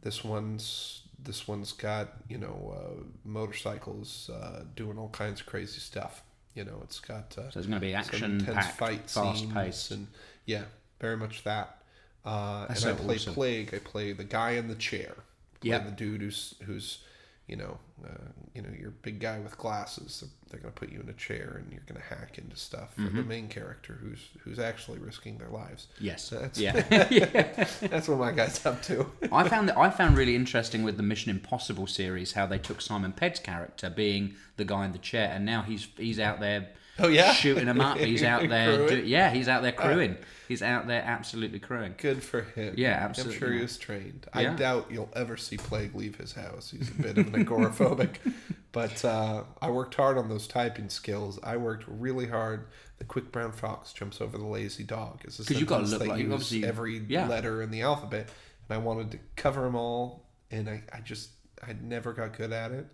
This 0.05 0.23
one's 0.23 1.01
this 1.23 1.49
one's 1.49 1.73
got 1.73 2.09
you 2.29 2.39
know 2.39 2.75
uh, 2.77 3.03
motorcycles 3.25 4.31
uh, 4.33 4.65
doing 4.77 4.99
all 4.99 5.09
kinds 5.09 5.41
of 5.41 5.47
crazy 5.47 5.81
stuff. 5.81 6.23
You 6.55 6.65
know, 6.65 6.79
it's 6.85 7.01
got 7.01 7.37
uh, 7.37 7.51
So 7.51 7.59
it's 7.59 7.67
going 7.67 7.81
to 7.81 7.81
be 7.81 7.95
action 7.95 8.39
intense 8.39 8.67
fight 8.77 9.11
fast 9.11 9.53
paced. 9.53 9.91
and 9.91 10.07
yeah, 10.47 10.65
very 11.01 11.17
much 11.17 11.43
that. 11.45 11.79
Uh, 12.25 12.67
and 12.69 12.77
That's 12.77 12.87
I 12.87 12.93
play 12.93 13.17
awesome. 13.17 13.35
Plague. 13.35 13.75
I 13.75 13.79
play 13.79 14.13
the 14.13 14.25
guy 14.25 14.53
in 14.53 14.69
the 14.69 14.77
chair. 14.77 15.15
Yeah. 15.63 15.79
the 15.79 15.91
dude 15.91 16.21
who's 16.21 16.55
who's 16.65 16.99
you 17.47 17.57
know 17.57 17.77
uh, 18.05 18.09
you 18.55 18.63
know 18.63 18.69
you're 18.79 18.89
a 18.89 19.03
big 19.03 19.21
guy 19.21 19.39
with 19.39 19.57
glasses. 19.59 20.21
They're, 20.21 20.31
they're 20.51 20.61
gonna 20.61 20.73
put 20.73 20.91
you 20.93 21.01
in 21.01 21.09
a 21.09 21.13
chair 21.15 21.57
and 21.63 21.71
you're 21.73 21.83
gonna 21.87 22.01
hack 22.01 22.39
into 22.39 22.57
stuff 22.57 22.95
for 22.95 23.03
Mm-hmm. 23.03 23.17
the 23.17 23.23
main 23.25 23.49
character 23.49 23.99
who's 24.01 24.29
who's 24.43 24.59
actually 24.59 24.99
risking 24.99 25.37
their 25.39 25.49
lives. 25.51 25.89
Yes. 26.01 26.31
That's- 26.31 26.59
yeah. 27.11 27.65
That's 27.89 28.09
what 28.09 28.19
my 28.19 28.33
guy's 28.33 28.65
up 28.65 28.83
to. 28.85 29.07
I 29.33 29.49
found 29.49 29.69
that 29.69 29.77
I 29.79 29.91
found 29.91 30.17
really 30.17 30.37
interesting 30.37 30.83
with 30.85 30.97
the 30.97 31.03
Mission 31.03 31.31
Impossible 31.31 31.87
series 31.87 32.33
how 32.33 32.47
they 32.47 32.59
took 32.59 32.81
Simon 32.81 33.13
Pegg's 33.13 33.41
character 33.41 33.91
being 33.91 34.35
the 34.57 34.65
guy 34.65 34.85
in 34.87 34.93
the 34.93 34.99
chair, 34.99 35.31
and 35.35 35.45
now 35.45 35.63
he's 35.63 35.87
he's 35.97 36.19
out 36.19 36.41
there. 36.41 36.69
Oh, 36.99 37.09
yeah? 37.09 37.33
shooting 37.33 37.67
them 37.67 37.81
up. 37.81 37.99
He's 37.99 38.23
out 38.23 38.49
there. 38.49 38.87
Do, 38.87 38.97
yeah, 38.99 39.31
he's 39.31 39.49
out 39.49 39.63
there 39.63 39.73
crewing. 39.73 40.17
He's 40.47 40.63
out 40.63 40.87
there 40.87 41.03
absolutely 41.03 41.59
crewing. 41.59 41.95
Good 41.97 42.23
for 42.23 42.43
him. 42.43 42.75
Yeah, 42.77 42.99
I'm 42.99 43.11
absolutely. 43.11 43.39
sure 43.39 43.53
he 43.53 43.61
was 43.63 43.79
trained. 43.79 44.27
I 44.33 44.45
doubt 44.45 44.89
you'll 44.91 45.11
ever 45.17 45.37
see 45.37 45.57
Plague 45.57 45.95
leave 45.95 46.17
his 46.17 46.33
house. 46.33 46.71
He's 46.71 46.91
a 46.91 46.95
bit 47.03 47.19
of 47.19 47.33
an 47.35 47.45
agoraphobic. 47.47 48.17
But 48.73 49.05
uh, 49.05 49.45
I 49.63 49.71
worked 49.71 49.95
hard 49.95 50.19
on 50.19 50.29
those 50.29 50.49
typing 50.49 50.89
skills. 50.89 51.39
I 51.45 51.57
worked 51.59 51.85
really 51.87 52.27
hard. 52.27 52.67
The 52.99 53.05
quick 53.05 53.31
brown 53.31 53.53
fox 53.53 53.93
jumps 53.93 54.21
over 54.21 54.37
the 54.37 54.45
lazy 54.47 54.83
dog. 54.83 55.21
Is 55.25 55.39
a 55.39 55.45
'Cause 55.45 55.61
you 55.61 55.65
gotta 55.65 55.87
sentence 55.87 56.01
look 56.09 56.09
like- 56.17 56.27
you 56.27 56.33
obviously- 56.33 56.65
every 56.65 56.99
yeah. 57.09 57.29
letter 57.29 57.63
in 57.63 57.71
the 57.71 57.83
alphabet, 57.83 58.31
and 58.69 58.75
I 58.77 58.79
wanted 58.79 59.13
to 59.13 59.19
cover 59.37 59.63
them 59.63 59.77
all. 59.77 60.27
And 60.51 60.69
I, 60.69 60.83
I 60.93 60.99
just 61.03 61.31
I 61.63 61.75
never 61.81 62.13
got 62.13 62.37
good 62.37 62.53
at 62.53 62.73
it. 62.73 62.87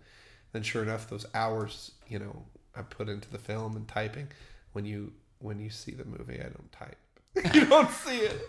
Then 0.51 0.61
sure 0.61 0.83
enough, 0.83 1.09
those 1.09 1.25
hours 1.33 1.93
you 2.07 2.19
know 2.19 2.43
I 2.75 2.81
put 2.83 3.09
into 3.09 3.29
the 3.29 3.37
film 3.37 3.75
and 3.75 3.87
typing, 3.87 4.27
when 4.73 4.85
you 4.85 5.13
when 5.39 5.59
you 5.59 5.69
see 5.69 5.91
the 5.91 6.05
movie, 6.05 6.39
I 6.39 6.43
don't 6.43 6.71
type. 6.71 6.97
you 7.53 7.65
don't 7.65 7.89
see 7.91 8.17
it. 8.19 8.39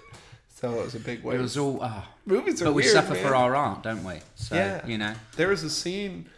So 0.48 0.80
it 0.80 0.84
was 0.84 0.94
a 0.94 1.00
big 1.00 1.24
way. 1.24 1.36
It 1.36 1.40
was 1.40 1.56
all. 1.56 1.78
ah. 1.82 2.08
Movies 2.26 2.60
are 2.62 2.66
but 2.66 2.74
we 2.74 2.82
weird, 2.82 2.92
suffer 2.92 3.14
man. 3.14 3.26
for 3.26 3.34
our 3.34 3.56
art, 3.56 3.82
don't 3.82 4.04
we? 4.04 4.20
So 4.34 4.54
Yeah. 4.54 4.86
you 4.86 4.98
know. 4.98 5.14
There 5.36 5.48
was 5.48 5.62
a 5.62 5.70
scene 5.70 6.28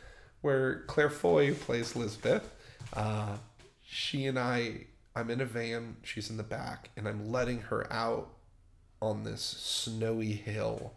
where 0.40 0.84
Claire 0.86 1.10
Foy, 1.10 1.48
who 1.48 1.54
plays 1.54 1.96
Lisbeth, 1.96 2.54
uh, 2.92 3.36
she 3.82 4.26
and 4.26 4.38
I, 4.38 4.86
I'm 5.16 5.30
in 5.30 5.40
a 5.40 5.44
van, 5.44 5.96
she's 6.04 6.30
in 6.30 6.36
the 6.36 6.42
back, 6.42 6.90
and 6.96 7.08
I'm 7.08 7.30
letting 7.30 7.60
her 7.62 7.92
out 7.92 8.28
on 9.02 9.24
this 9.24 9.42
snowy 9.42 10.32
hill. 10.32 10.94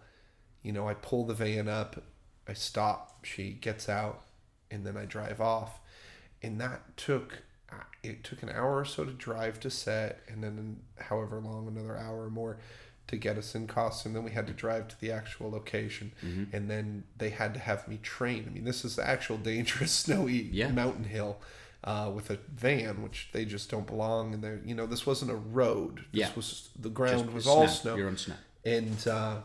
You 0.62 0.72
know, 0.74 0.88
I 0.88 0.94
pull 0.94 1.26
the 1.26 1.34
van 1.34 1.68
up, 1.68 2.02
I 2.48 2.54
stop, 2.54 3.26
she 3.26 3.52
gets 3.52 3.90
out, 3.90 4.22
and 4.70 4.86
then 4.86 4.96
I 4.98 5.06
drive 5.06 5.42
off. 5.42 5.80
And 6.44 6.60
that 6.62 6.96
took 6.98 7.44
uh, 7.72 7.76
it 8.04 8.24
took 8.24 8.42
an 8.44 8.50
hour 8.50 8.78
or 8.78 8.86
so 8.86 9.04
to 9.04 9.12
drive 9.12 9.60
to 9.62 9.70
set, 9.70 10.22
and 10.30 10.44
then 10.44 10.78
however 11.00 11.40
long, 11.40 11.68
another 11.68 11.98
hour 11.98 12.26
or 12.26 12.30
more 12.30 12.58
to 13.08 13.16
get 13.18 13.38
us 13.38 13.56
in 13.56 13.68
costume. 13.68 14.14
Then 14.14 14.24
we 14.24 14.32
had 14.32 14.48
to 14.48 14.54
drive 14.54 14.88
to 14.90 15.00
the 15.02 15.12
actual 15.12 15.50
location, 15.52 16.12
Mm-hmm. 16.26 16.56
and 16.56 16.70
then 16.70 17.04
they 17.18 17.30
had 17.30 17.54
to 17.56 17.60
have 17.60 17.88
me 17.88 17.98
train. 18.04 18.46
I 18.48 18.54
mean, 18.54 18.64
this 18.66 18.84
is 18.86 18.96
the 18.98 19.08
actual 19.08 19.38
dangerous 19.38 19.92
snowy 20.06 20.44
Yeah. 20.52 20.72
mountain 20.72 21.06
hill 21.06 21.40
uh, 21.84 22.12
with 22.14 22.30
a 22.30 22.38
van, 22.54 23.02
which 23.04 23.30
they 23.34 23.46
just 23.46 23.70
don't 23.70 23.88
belong. 23.88 24.34
And 24.34 24.44
they, 24.44 24.58
you 24.66 24.76
know, 24.76 24.86
this 24.86 25.06
wasn't 25.06 25.32
a 25.32 25.36
road. 25.36 26.00
This 26.12 26.22
Yeah. 26.22 26.30
was 26.36 26.70
the 26.78 26.90
ground 26.90 27.24
Just 27.26 27.34
was 27.34 27.48
all 27.48 27.68
snow. 27.68 27.92
snow 27.92 27.96
You're 27.96 28.08
on 28.10 28.18
snow. 28.18 28.36
and 28.66 29.08
uh, 29.08 29.38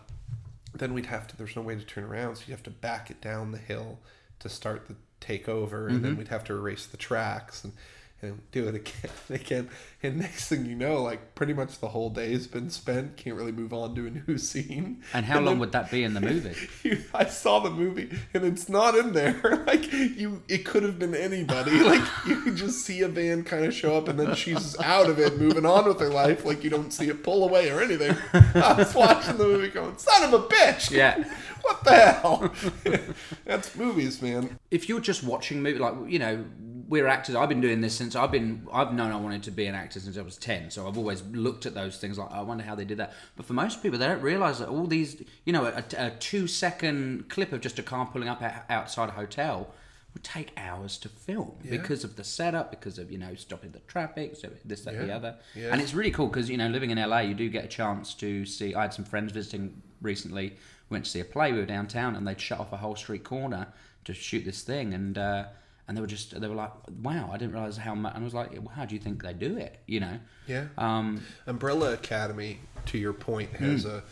then 0.74 0.94
we'd 0.94 1.06
have 1.06 1.26
to 1.28 1.36
there's 1.36 1.54
no 1.56 1.62
way 1.62 1.74
to 1.76 1.82
turn 1.84 2.04
around 2.04 2.36
so 2.36 2.44
you 2.46 2.52
have 2.52 2.62
to 2.64 2.70
back 2.70 3.10
it 3.10 3.20
down 3.20 3.52
the 3.52 3.58
hill 3.58 3.98
to 4.40 4.48
start 4.48 4.86
the 4.88 4.96
takeover 5.22 5.86
and 5.86 5.96
Mm-hmm. 5.96 6.02
then 6.02 6.16
we'd 6.16 6.28
have 6.28 6.44
to 6.44 6.52
erase 6.54 6.86
the 6.86 6.96
tracks 6.96 7.64
and, 7.64 7.72
and 8.20 8.40
do 8.52 8.68
it 8.68 8.74
again 8.76 9.10
and 9.28 9.40
again 9.40 9.68
and 10.04 10.16
next 10.18 10.48
thing 10.48 10.64
you 10.66 10.74
know 10.76 11.02
like 11.02 11.34
pretty 11.36 11.52
much 11.52 11.78
the 11.80 11.88
whole 11.88 12.08
day's 12.10 12.46
been 12.46 12.70
spent 12.70 13.16
can't 13.16 13.36
really 13.36 13.50
move 13.52 13.72
on 13.72 13.94
to 13.96 14.06
a 14.06 14.10
new 14.10 14.38
scene 14.50 15.02
And 15.12 15.24
how 15.26 15.40
long 15.40 15.58
would 15.60 15.72
that 15.72 15.90
be 15.90 16.02
in 16.04 16.14
the 16.14 16.20
movie? 16.20 16.54
you, 16.88 17.02
I 17.14 17.24
saw 17.26 17.58
the 17.60 17.70
movie 17.70 18.10
and 18.34 18.44
it's 18.44 18.68
not 18.68 18.96
in 18.96 19.12
there. 19.12 19.62
Like 19.66 19.92
you, 19.92 20.42
it 20.48 20.64
could 20.64 20.82
have 20.82 20.98
been 20.98 21.14
anybody. 21.14 21.70
Like 21.82 22.02
you 22.26 22.52
just 22.54 22.84
see 22.84 23.02
a 23.02 23.08
van 23.08 23.42
kind 23.44 23.64
of 23.64 23.72
show 23.74 23.96
up 23.96 24.08
and 24.08 24.18
then 24.18 24.34
she's 24.34 24.78
out 24.80 25.08
of 25.08 25.18
it, 25.20 25.38
moving 25.38 25.64
on 25.66 25.84
with 25.86 25.98
her 26.00 26.08
life. 26.10 26.44
Like 26.44 26.62
you 26.64 26.70
don't 26.70 26.92
see 26.92 27.08
it 27.08 27.22
pull 27.24 27.44
away 27.44 27.70
or 27.70 27.80
anything. 27.80 28.16
I 28.32 28.74
was 28.74 28.94
watching 28.94 29.36
the 29.36 29.44
movie, 29.44 29.68
going, 29.68 29.98
"Son 29.98 30.22
of 30.24 30.32
a 30.34 30.44
bitch! 30.46 30.90
Yeah. 30.90 31.24
What 31.62 31.84
the 31.84 31.92
hell?" 31.92 32.52
That's 33.46 33.74
movies, 33.76 34.20
man. 34.22 34.58
if 34.70 34.88
you're 34.88 35.00
just 35.00 35.22
watching 35.24 35.62
movie 35.62 35.78
like 35.78 35.94
you 36.06 36.18
know 36.18 36.44
we're 36.88 37.06
actors 37.06 37.34
i've 37.34 37.48
been 37.48 37.60
doing 37.60 37.80
this 37.80 37.94
since 37.94 38.14
i've 38.14 38.30
been 38.30 38.66
i've 38.72 38.92
known 38.92 39.10
i 39.12 39.16
wanted 39.16 39.42
to 39.42 39.50
be 39.50 39.64
an 39.66 39.74
actor 39.74 39.98
since 39.98 40.18
i 40.18 40.20
was 40.22 40.36
10 40.36 40.70
so 40.70 40.86
i've 40.86 40.98
always 40.98 41.22
looked 41.28 41.64
at 41.64 41.72
those 41.74 41.96
things 41.98 42.18
like 42.18 42.30
i 42.30 42.40
wonder 42.42 42.62
how 42.64 42.74
they 42.74 42.84
did 42.84 42.98
that 42.98 43.14
but 43.36 43.46
for 43.46 43.54
most 43.54 43.82
people 43.82 43.98
they 43.98 44.06
don't 44.06 44.20
realize 44.20 44.58
that 44.58 44.68
all 44.68 44.86
these 44.86 45.22
you 45.46 45.52
know 45.54 45.64
a, 45.64 45.82
a 45.96 46.10
two 46.10 46.46
second 46.46 47.30
clip 47.30 47.52
of 47.52 47.60
just 47.62 47.78
a 47.78 47.82
car 47.82 48.04
pulling 48.12 48.28
up 48.28 48.42
outside 48.68 49.08
a 49.08 49.12
hotel 49.12 49.72
would 50.12 50.24
take 50.24 50.50
hours 50.58 50.98
to 50.98 51.08
film 51.08 51.52
because 51.70 52.04
of 52.04 52.16
the 52.16 52.24
setup 52.24 52.70
because 52.70 52.98
of 52.98 53.10
you 53.10 53.16
know 53.16 53.34
stopping 53.34 53.70
the 53.70 53.78
traffic 53.80 54.36
so 54.36 54.50
this 54.64 54.82
that 54.82 54.94
the 55.06 55.14
other 55.14 55.36
Yeah. 55.54 55.70
and 55.72 55.80
it's 55.80 55.94
really 55.94 56.10
cool 56.10 56.26
because 56.26 56.50
you 56.50 56.58
know 56.58 56.68
living 56.68 56.90
in 56.90 56.98
la 56.98 57.20
you 57.20 57.32
do 57.34 57.48
get 57.48 57.64
a 57.64 57.68
chance 57.68 58.12
to 58.14 58.44
see 58.44 58.74
i 58.74 58.82
had 58.82 58.92
some 58.92 59.06
friends 59.06 59.32
visiting 59.32 59.80
recently 60.02 60.56
went 60.92 61.04
to 61.04 61.10
see 61.10 61.20
a 61.20 61.24
play 61.24 61.52
we 61.52 61.58
were 61.58 61.66
downtown 61.66 62.14
and 62.14 62.26
they'd 62.26 62.40
shut 62.40 62.60
off 62.60 62.72
a 62.72 62.76
whole 62.76 62.94
street 62.96 63.24
corner 63.24 63.66
to 64.04 64.12
shoot 64.14 64.44
this 64.44 64.62
thing 64.62 64.94
and 64.94 65.18
uh 65.18 65.44
and 65.88 65.96
they 65.96 66.00
were 66.00 66.06
just 66.06 66.38
they 66.40 66.46
were 66.46 66.54
like 66.54 66.72
wow 67.02 67.28
i 67.32 67.36
didn't 67.36 67.52
realize 67.52 67.76
how 67.76 67.94
much 67.94 68.14
and 68.14 68.22
i 68.22 68.24
was 68.24 68.34
like 68.34 68.50
well, 68.52 68.72
how 68.76 68.84
do 68.84 68.94
you 68.94 69.00
think 69.00 69.22
they 69.22 69.32
do 69.32 69.56
it 69.56 69.80
you 69.86 69.98
know 70.00 70.18
Yeah. 70.46 70.66
um 70.78 71.22
Umbrella 71.46 71.92
Academy, 71.94 72.60
to 72.86 72.98
your 72.98 73.12
point, 73.12 73.50
has 73.54 73.84
a, 73.84 74.02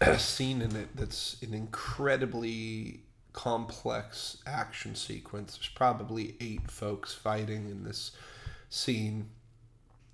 a 0.00 0.18
scene 0.18 0.60
in 0.62 0.74
it 0.76 0.88
that's 0.96 1.36
an 1.42 1.54
incredibly 1.54 3.00
complex 3.32 4.38
action 4.46 4.94
sequence. 4.94 5.56
There's 5.56 5.68
probably 5.68 6.34
eight 6.40 6.70
folks 6.70 7.14
fighting 7.14 7.68
in 7.70 7.84
this 7.84 8.12
scene 8.70 9.28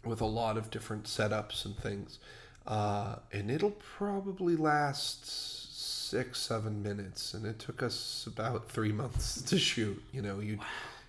with 0.05 0.21
a 0.21 0.27
lot 0.27 0.57
of 0.57 0.71
different 0.71 1.05
setups 1.05 1.64
and 1.64 1.77
things. 1.77 2.19
Uh, 2.66 3.16
and 3.33 3.51
it'll 3.51 3.73
probably 3.97 4.57
last 4.57 5.68
six, 6.09 6.41
seven 6.41 6.83
minutes. 6.83 7.35
And 7.35 7.45
it 7.45 7.59
took 7.59 7.83
us 7.83 8.27
about 8.27 8.71
three 8.71 8.93
months 8.93 9.43
to 9.43 9.59
shoot. 9.59 10.03
You 10.13 10.23
know, 10.23 10.41
you 10.41 10.59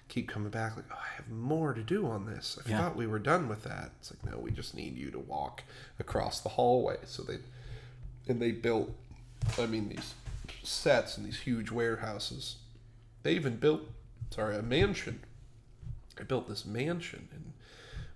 keep 0.10 0.28
coming 0.28 0.50
back 0.50 0.76
like, 0.76 0.86
oh, 0.92 0.96
I 1.00 1.16
have 1.16 1.30
more 1.30 1.74
to 1.74 1.82
do 1.82 2.06
on 2.08 2.26
this. 2.26 2.60
I 2.66 2.70
Yeah. 2.70 2.78
thought 2.80 2.96
we 2.98 3.08
were 3.08 3.20
done 3.20 3.48
with 3.48 3.64
that. 3.64 3.92
It's 4.00 4.12
like, 4.12 4.30
no, 4.34 4.40
we 4.40 4.52
just 4.52 4.76
need 4.76 4.98
you 4.98 5.10
to 5.12 5.20
walk 5.20 5.64
across 6.00 6.42
the 6.42 6.50
hallway. 6.50 6.98
So 7.06 7.24
they, 7.24 7.38
and 8.28 8.42
they 8.42 8.52
built, 8.52 8.92
I 9.58 9.66
mean, 9.68 9.90
these 9.90 10.14
sets 10.64 11.18
and 11.18 11.26
these 11.26 11.40
huge 11.40 11.72
warehouses. 11.72 12.58
They 13.24 13.34
even 13.34 13.56
built, 13.58 13.82
sorry, 14.32 14.58
a 14.58 14.62
mansion. 14.62 15.22
They 16.18 16.24
built 16.26 16.50
this 16.50 16.66
mansion, 16.66 17.30
and 17.32 17.54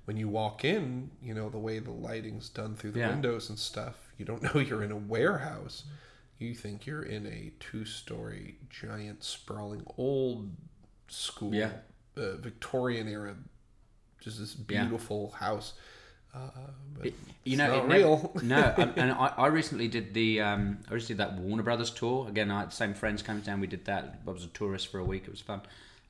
when 0.06 0.18
you 0.18 0.28
walk 0.28 0.66
in, 0.66 1.12
you 1.22 1.34
know 1.34 1.50
the 1.50 1.58
way 1.58 1.80
the 1.80 1.92
lighting's 1.92 2.50
done 2.50 2.76
through 2.76 2.92
the 2.92 3.00
Yeah. 3.00 3.10
windows 3.10 3.48
and 3.50 3.58
stuff. 3.58 3.96
You 4.18 4.26
don't 4.26 4.42
know 4.56 4.60
you're 4.60 4.84
in 4.84 4.92
a 4.92 4.98
warehouse. 4.98 5.84
You 6.40 6.54
think 6.56 6.86
you're 6.86 7.04
in 7.04 7.26
a 7.28 7.52
two-story, 7.60 8.58
giant, 8.70 9.24
sprawling, 9.24 9.84
old 9.98 10.50
school, 11.08 11.54
Yeah. 11.54 11.72
uh, 12.18 12.36
Victorian 12.38 13.08
era, 13.08 13.36
just 14.20 14.40
this 14.40 14.56
Yeah. 14.68 14.84
beautiful 14.84 15.32
house. 15.32 15.74
Uh, 16.34 16.50
but 16.98 17.06
It- 17.08 17.14
you 17.44 17.54
it's 17.54 17.58
know, 17.60 17.68
not 17.68 17.78
it 17.86 17.88
never- 17.88 17.94
real. 18.00 18.32
no, 18.44 18.58
and, 18.78 18.98
and 18.98 19.12
I, 19.12 19.28
I 19.38 19.48
recently 19.48 19.88
did 19.88 20.14
the 20.16 20.42
um, 20.42 20.80
I 20.90 20.96
recently 20.96 21.16
did 21.16 21.18
that 21.20 21.38
Warner 21.38 21.62
Brothers 21.64 21.92
tour. 21.92 22.28
Again, 22.28 22.50
I 22.50 22.62
had 22.62 22.72
the 22.72 22.76
same 22.76 22.94
friends 22.96 23.22
came 23.22 23.40
down. 23.42 23.60
We 23.60 23.68
did 23.68 23.86
that. 23.86 24.22
I 24.28 24.32
was 24.32 24.44
a 24.44 24.48
tourist 24.48 24.88
for 24.88 24.98
a 25.00 25.06
week. 25.06 25.26
It 25.26 25.30
was 25.30 25.42
fun. 25.42 25.62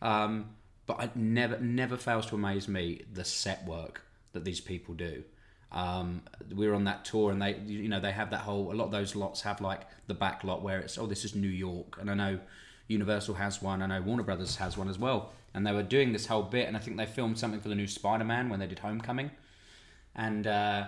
Um, 0.02 0.56
but 0.86 1.04
it 1.04 1.16
never 1.18 1.60
never 1.60 1.98
fails 1.98 2.26
to 2.28 2.36
amaze 2.36 2.68
me 2.70 3.04
the 3.14 3.26
set 3.26 3.66
work 3.66 4.02
that 4.32 4.46
these 4.46 4.62
people 4.62 4.94
do. 4.96 5.26
Um, 5.74 6.22
we 6.54 6.68
were 6.68 6.76
on 6.76 6.84
that 6.86 7.06
tour, 7.06 7.32
and 7.32 7.42
they 7.42 7.56
you 7.66 7.90
know 7.90 8.00
they 8.00 8.12
have 8.12 8.30
that 8.32 8.42
whole. 8.42 8.72
A 8.72 8.76
lot 8.76 8.86
of 8.86 8.92
those 8.92 9.16
lots 9.16 9.42
have 9.42 9.62
like 9.62 9.82
the 10.08 10.14
back 10.14 10.44
lot 10.44 10.62
where 10.62 10.80
it's 10.80 10.98
oh 10.98 11.08
this 11.08 11.26
is 11.26 11.36
New 11.36 11.48
York, 11.48 11.98
and 12.00 12.10
I 12.10 12.14
know 12.14 12.40
Universal 12.88 13.36
has 13.36 13.62
one. 13.62 13.82
I 13.82 13.88
know 13.88 14.02
Warner 14.02 14.24
Brothers 14.24 14.56
has 14.58 14.78
one 14.78 14.90
as 14.90 15.00
well. 15.00 15.32
And 15.56 15.68
they 15.68 15.72
were 15.72 15.84
doing 15.84 16.14
this 16.14 16.26
whole 16.26 16.42
bit, 16.42 16.68
and 16.68 16.76
I 16.76 16.80
think 16.80 16.98
they 16.98 17.06
filmed 17.06 17.38
something 17.38 17.62
for 17.62 17.70
the 17.70 17.76
new 17.76 17.86
Spider 17.86 18.24
Man 18.24 18.50
when 18.50 18.60
they 18.60 18.66
did 18.66 18.80
Homecoming 18.80 19.30
and 20.16 20.48
uh, 20.48 20.86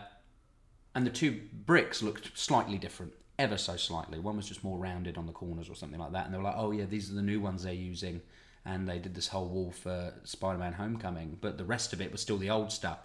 and 0.94 1.06
the 1.06 1.12
two 1.12 1.42
bricks 1.66 2.02
looked 2.02 2.38
slightly 2.38 2.78
different, 2.78 3.14
ever 3.38 3.58
so 3.58 3.76
slightly. 3.76 4.20
One 4.20 4.38
was 4.38 4.48
just 4.48 4.64
more 4.64 4.78
rounded 4.78 5.18
on 5.18 5.26
the 5.26 5.34
corners 5.34 5.70
or 5.70 5.76
something 5.76 6.00
like 6.00 6.12
that, 6.14 6.26
and 6.26 6.34
they 6.34 6.38
were 6.38 6.44
like, 6.44 6.56
"Oh 6.58 6.72
yeah, 6.72 6.86
these 6.86 7.12
are 7.12 7.16
the 7.16 7.22
new 7.22 7.40
ones 7.42 7.64
they're 7.64 7.74
using." 7.74 8.22
And 8.68 8.88
they 8.90 8.98
did 8.98 9.14
this 9.14 9.28
whole 9.28 9.48
wall 9.48 9.72
for 9.72 10.14
Spider-Man: 10.24 10.74
Homecoming, 10.74 11.38
but 11.42 11.58
the 11.58 11.66
rest 11.66 11.94
of 11.94 12.02
it 12.02 12.12
was 12.12 12.22
still 12.22 12.38
the 12.38 12.50
old 12.50 12.72
stuff. 12.72 13.00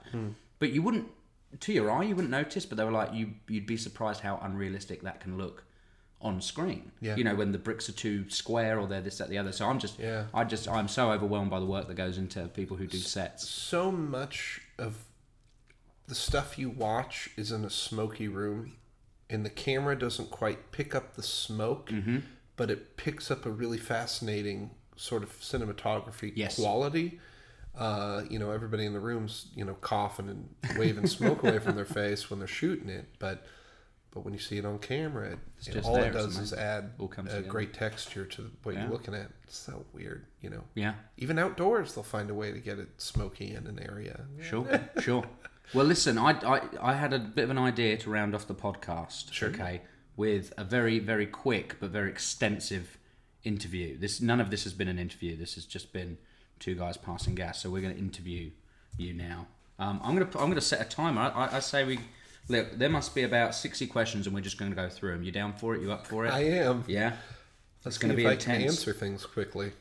But 0.59 0.73
you 0.73 0.83
wouldn't, 0.83 1.09
to 1.59 1.73
your 1.73 1.91
eye, 1.91 2.05
you 2.05 2.15
wouldn't 2.15 2.31
notice. 2.31 2.65
But 2.65 2.79
they 2.79 2.85
were 2.85 2.93
like, 2.93 3.13
you 3.13 3.31
you'd 3.49 3.67
be 3.67 3.77
surprised 3.77 4.21
how 4.21 4.39
unrealistic 4.43 5.03
that 5.03 5.21
can 5.21 5.37
look 5.37 5.65
on 6.23 6.41
screen. 6.41 6.93
Yeah. 7.01 7.17
You 7.17 7.25
know, 7.25 7.35
when 7.35 7.51
the 7.53 7.59
bricks 7.59 7.89
are 7.89 7.93
too 7.93 8.29
square 8.29 8.79
or 8.79 8.87
they're 8.87 9.01
this, 9.01 9.19
that, 9.19 9.31
the 9.31 9.39
other. 9.39 9.53
So 9.53 9.67
I'm 9.67 9.79
just, 9.79 9.99
Yeah. 9.99 10.27
I 10.35 10.45
just, 10.45 10.69
I'm 10.69 10.87
so 10.87 11.11
overwhelmed 11.11 11.51
by 11.51 11.59
the 11.61 11.67
work 11.67 11.89
that 11.89 11.95
goes 11.95 12.19
into 12.19 12.43
people 12.49 12.77
who 12.77 12.87
do 12.87 12.99
sets. 12.99 13.49
so 13.49 13.91
much 13.91 14.61
of 14.79 15.05
the 16.07 16.15
stuff 16.15 16.59
you 16.59 16.69
watch 16.69 17.31
is 17.37 17.53
in 17.53 17.65
a 17.65 17.71
smoky 17.71 18.29
room 18.29 18.77
and 19.31 19.47
the 19.47 19.51
camera 19.51 19.97
doesn't 19.99 20.31
quite 20.31 20.73
pick 20.73 20.95
up 20.95 21.15
the 21.15 21.23
smoke 21.23 21.89
Mm-hmm. 21.89 22.19
but 22.57 22.71
it 22.71 22.97
picks 22.99 23.31
up 23.31 23.47
a 23.47 23.51
really 23.51 23.79
fascinating 23.79 24.71
sort 24.97 25.23
of 25.23 25.31
cinematography 25.41 26.33
Yes. 26.35 26.57
quality 26.57 27.19
uh, 27.77 28.23
you 28.29 28.39
know 28.39 28.51
everybody 28.51 28.85
in 28.85 28.93
the 28.93 29.01
rooms 29.01 29.47
you 29.55 29.65
know 29.65 29.75
coughing 29.75 30.29
and 30.29 30.79
waving 30.79 31.07
smoke 31.07 31.43
away 31.43 31.59
from 31.59 31.77
their 31.77 31.85
face 32.01 32.29
when 32.31 32.39
they're 32.39 32.49
shooting 32.49 32.89
it 32.89 33.07
but 33.19 33.47
but 34.13 34.25
when 34.25 34.35
you 34.35 34.41
see 34.41 34.59
it 34.59 34.65
on 34.65 34.79
camera 34.79 35.39
it, 35.67 35.85
all 35.85 35.95
there, 35.95 36.11
it 36.11 36.13
does 36.13 36.37
is 36.37 36.53
add 36.53 36.91
a 37.31 37.41
great 37.43 37.73
texture 37.73 38.25
to 38.27 38.51
what 38.65 38.75
Yeah. 38.75 38.83
you're 38.83 38.91
looking 38.91 39.15
at 39.15 39.31
it's 39.45 39.57
so 39.57 39.85
weird 39.93 40.27
you 40.41 40.51
know 40.51 40.65
Yeah. 40.75 40.95
even 41.17 41.39
outdoors 41.39 41.95
they'll 41.95 42.03
find 42.05 42.29
a 42.29 42.35
way 42.35 42.51
to 42.53 42.59
get 42.59 42.79
it 42.81 42.89
smoky 42.99 43.55
in 43.55 43.67
an 43.69 43.79
area 43.81 44.25
Sure, 44.43 44.67
sure. 45.01 45.25
Well, 45.73 45.87
listen, 45.87 46.19
I, 46.19 46.33
I, 46.45 46.61
I 46.83 46.95
had 46.95 47.13
a 47.13 47.21
bit 47.21 47.45
of 47.45 47.51
an 47.51 47.59
idea 47.59 47.97
to 47.99 48.11
round 48.11 48.35
off 48.35 48.49
the 48.49 48.57
podcast. 48.57 49.33
Sure. 49.33 49.51
Okay, 49.51 49.83
with 50.17 50.53
a 50.59 50.65
very, 50.65 50.99
very 50.99 51.27
quick 51.27 51.77
but 51.79 51.91
very 51.91 52.11
extensive 52.11 52.99
interview. 53.45 53.97
This 53.97 54.21
none 54.21 54.41
of 54.41 54.51
this 54.51 54.65
has 54.65 54.73
been 54.73 54.89
an 54.89 54.99
interview. 54.99 55.37
This 55.37 55.55
has 55.55 55.65
just 55.65 55.93
been 55.93 56.19
two 56.61 56.77
guys 56.77 56.97
passing 56.97 57.35
gas. 57.35 57.61
So 57.61 57.71
we're 57.71 57.83
going 57.83 57.95
to 57.95 57.99
interview 57.99 58.51
you 58.97 59.13
now. 59.13 59.49
Um, 59.79 59.99
I'm 60.05 60.15
gonna 60.15 60.31
I'm 60.39 60.51
gonna 60.51 60.61
set 60.61 60.81
a 60.83 60.85
timer. 60.85 61.33
I, 61.35 61.57
I, 61.57 61.61
say 61.61 61.85
we 61.85 62.01
look. 62.49 62.79
There 62.79 62.91
must 62.91 63.15
be 63.15 63.23
about 63.23 63.55
sixty 63.55 63.87
questions, 63.87 64.27
and 64.27 64.35
we're 64.35 64.43
just 64.43 64.59
going 64.59 64.71
to 64.71 64.77
go 64.77 64.91
through 64.91 65.13
them. 65.13 65.23
You 65.23 65.33
down 65.33 65.55
for 65.55 65.75
it? 65.75 65.81
You 65.81 65.91
up 65.91 66.07
for 66.07 66.27
it? 66.27 66.31
I 66.31 66.41
am. 66.41 66.85
yeah. 66.87 67.17
Let's 67.85 67.97
gonna 67.97 68.13
be 68.13 68.27
if 68.27 68.29
I 68.29 68.37
can 68.37 68.57
intense. 68.57 68.79
answer 68.79 68.93
things 68.93 69.25
quickly. 69.25 69.73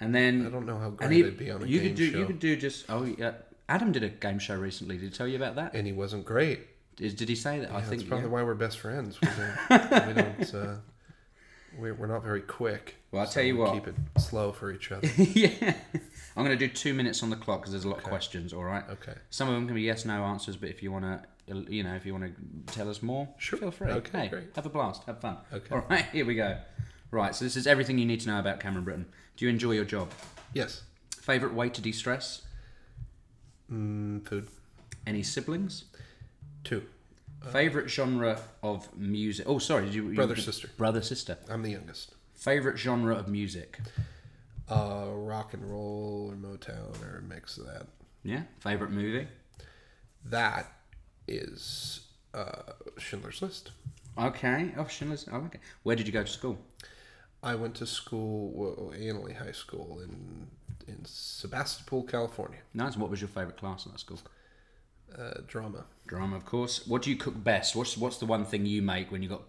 And 0.00 0.14
then 0.14 0.44
I 0.44 0.50
don't 0.50 0.66
know 0.66 0.76
how 0.76 0.90
great 0.90 1.16
you, 1.16 1.26
I'd 1.28 1.38
be 1.38 1.50
on 1.50 1.62
a 1.62 1.66
you 1.66 1.78
game 1.78 1.88
could 1.88 1.96
do 1.96 2.10
show. 2.10 2.18
you 2.18 2.26
could 2.26 2.38
do 2.40 2.56
just 2.56 2.86
oh 2.88 3.04
yeah 3.04 3.32
Adam 3.68 3.92
did 3.92 4.02
a 4.02 4.08
game 4.08 4.40
show 4.40 4.56
recently. 4.56 4.96
Did 4.96 5.04
he 5.04 5.10
tell 5.10 5.28
you 5.28 5.36
about 5.36 5.54
that? 5.54 5.74
and 5.74 5.86
he 5.86 5.92
wasn't 5.92 6.24
great. 6.24 6.66
Did, 6.96 7.16
did 7.16 7.28
he 7.28 7.34
say 7.34 7.60
that? 7.60 7.70
I 7.70 7.80
think 7.80 8.00
that's 8.00 8.02
probably 8.04 8.26
yeah. 8.26 8.32
why 8.32 8.42
we're 8.42 8.54
best 8.54 8.78
friends. 8.78 9.20
We 9.20 9.28
don't. 9.28 10.06
we 10.08 10.12
don't 10.14 10.54
uh, 10.54 10.76
we're, 11.78 11.94
we're 11.94 12.06
not 12.06 12.22
very 12.22 12.40
quick. 12.40 12.96
Well, 13.10 13.22
I'll 13.22 13.26
so 13.28 13.34
tell 13.34 13.44
you 13.44 13.54
we 13.56 13.60
what. 13.62 13.74
Keep 13.74 13.88
it 13.88 13.94
slow 14.18 14.52
for 14.52 14.72
each 14.72 14.92
other. 14.92 15.06
yeah. 15.16 15.74
I'm 16.36 16.44
going 16.44 16.56
to 16.58 16.66
do 16.66 16.72
two 16.72 16.92
minutes 16.94 17.22
on 17.22 17.30
the 17.30 17.36
clock 17.36 17.60
because 17.60 17.72
there's 17.72 17.84
a 17.84 17.88
lot 17.88 17.98
of 17.98 18.04
questions. 18.04 18.52
All 18.52 18.64
right. 18.64 18.84
Okay. 18.90 19.14
Some 19.30 19.48
of 19.48 19.54
them 19.54 19.66
can 19.66 19.74
be 19.74 19.82
yes 19.82 20.04
no 20.04 20.22
answers, 20.24 20.56
but 20.56 20.68
if 20.68 20.82
you 20.82 20.92
want 20.92 21.04
to, 21.04 21.64
you 21.72 21.82
know, 21.82 21.94
if 21.94 22.04
you 22.04 22.12
want 22.12 22.24
to 22.24 22.74
tell 22.74 22.90
us 22.90 23.02
more, 23.02 23.28
Sure. 23.38 23.58
feel 23.58 23.70
free. 23.70 23.90
Okay, 23.90 24.18
Hey, 24.22 24.28
great. 24.28 24.44
Have 24.54 24.66
a 24.66 24.68
blast. 24.68 25.04
Have 25.04 25.20
fun. 25.20 25.38
Okay. 25.52 25.74
All 25.74 25.84
right. 25.88 26.04
Here 26.12 26.26
we 26.26 26.34
go. 26.34 26.58
Right. 27.10 27.34
So 27.34 27.44
this 27.44 27.56
is 27.56 27.66
everything 27.66 27.98
you 27.98 28.06
need 28.06 28.20
to 28.20 28.28
know 28.28 28.38
about 28.38 28.60
Cameron 28.60 28.84
Britton. 28.84 29.06
Do 29.36 29.44
you 29.44 29.50
enjoy 29.50 29.72
your 29.72 29.84
job? 29.84 30.10
Yes. 30.52 30.82
Favorite 31.20 31.54
way 31.54 31.68
to 31.70 31.80
de-stress? 31.80 32.42
Mm, 33.72 34.26
food. 34.26 34.48
Any 35.06 35.22
siblings? 35.22 35.84
Two. 36.64 36.82
Favorite 37.52 37.88
genre 37.88 38.40
of 38.62 38.96
music? 38.96 39.46
Oh, 39.48 39.58
sorry. 39.58 39.86
Did 39.86 39.94
you, 39.94 40.08
you 40.08 40.14
Brother, 40.14 40.36
sister. 40.36 40.68
Brother 40.76 41.02
sister. 41.02 41.38
I'm 41.48 41.62
the 41.62 41.70
youngest. 41.70 42.14
Favorite 42.34 42.78
genre 42.78 43.14
of 43.14 43.28
music? 43.28 43.78
Uh, 44.68 45.06
rock 45.10 45.54
and 45.54 45.68
roll 45.70 46.32
or 46.32 46.36
Motown 46.36 47.02
or 47.02 47.18
a 47.18 47.22
mix 47.22 47.56
of 47.56 47.66
that. 47.66 47.86
Yeah. 48.24 48.42
Favorite 48.60 48.90
movie? 48.90 49.28
That 50.24 50.66
is 51.28 52.00
uh, 52.34 52.72
Schindler's 52.98 53.40
List. 53.42 53.70
Okay. 54.18 54.72
Oh, 54.76 54.86
Schindler's. 54.86 55.26
I 55.30 55.36
like 55.36 55.54
it. 55.54 55.60
Where 55.82 55.94
did 55.96 56.06
you 56.06 56.12
go 56.12 56.22
to 56.22 56.30
school? 56.30 56.58
I 57.42 57.54
went 57.54 57.76
to 57.76 57.86
school, 57.86 58.50
well, 58.54 58.92
Analy 58.98 59.36
High 59.36 59.52
School 59.52 60.00
in 60.02 60.48
in 60.88 61.04
Sebastopol, 61.04 62.04
California. 62.04 62.58
Nice. 62.74 62.96
What 62.96 63.10
was 63.10 63.20
your 63.20 63.28
favorite 63.28 63.56
class 63.56 63.86
in 63.86 63.92
that 63.92 63.98
school? 64.00 64.18
Uh, 65.16 65.40
drama. 65.46 65.84
Drama, 66.06 66.36
of 66.36 66.44
course. 66.46 66.86
What 66.86 67.02
do 67.02 67.10
you 67.10 67.16
cook 67.16 67.42
best? 67.42 67.74
What's 67.76 67.96
what's 67.96 68.18
the 68.18 68.26
one 68.26 68.44
thing 68.44 68.64
you 68.66 68.82
make 68.82 69.10
when 69.10 69.22
you 69.22 69.28
got 69.28 69.42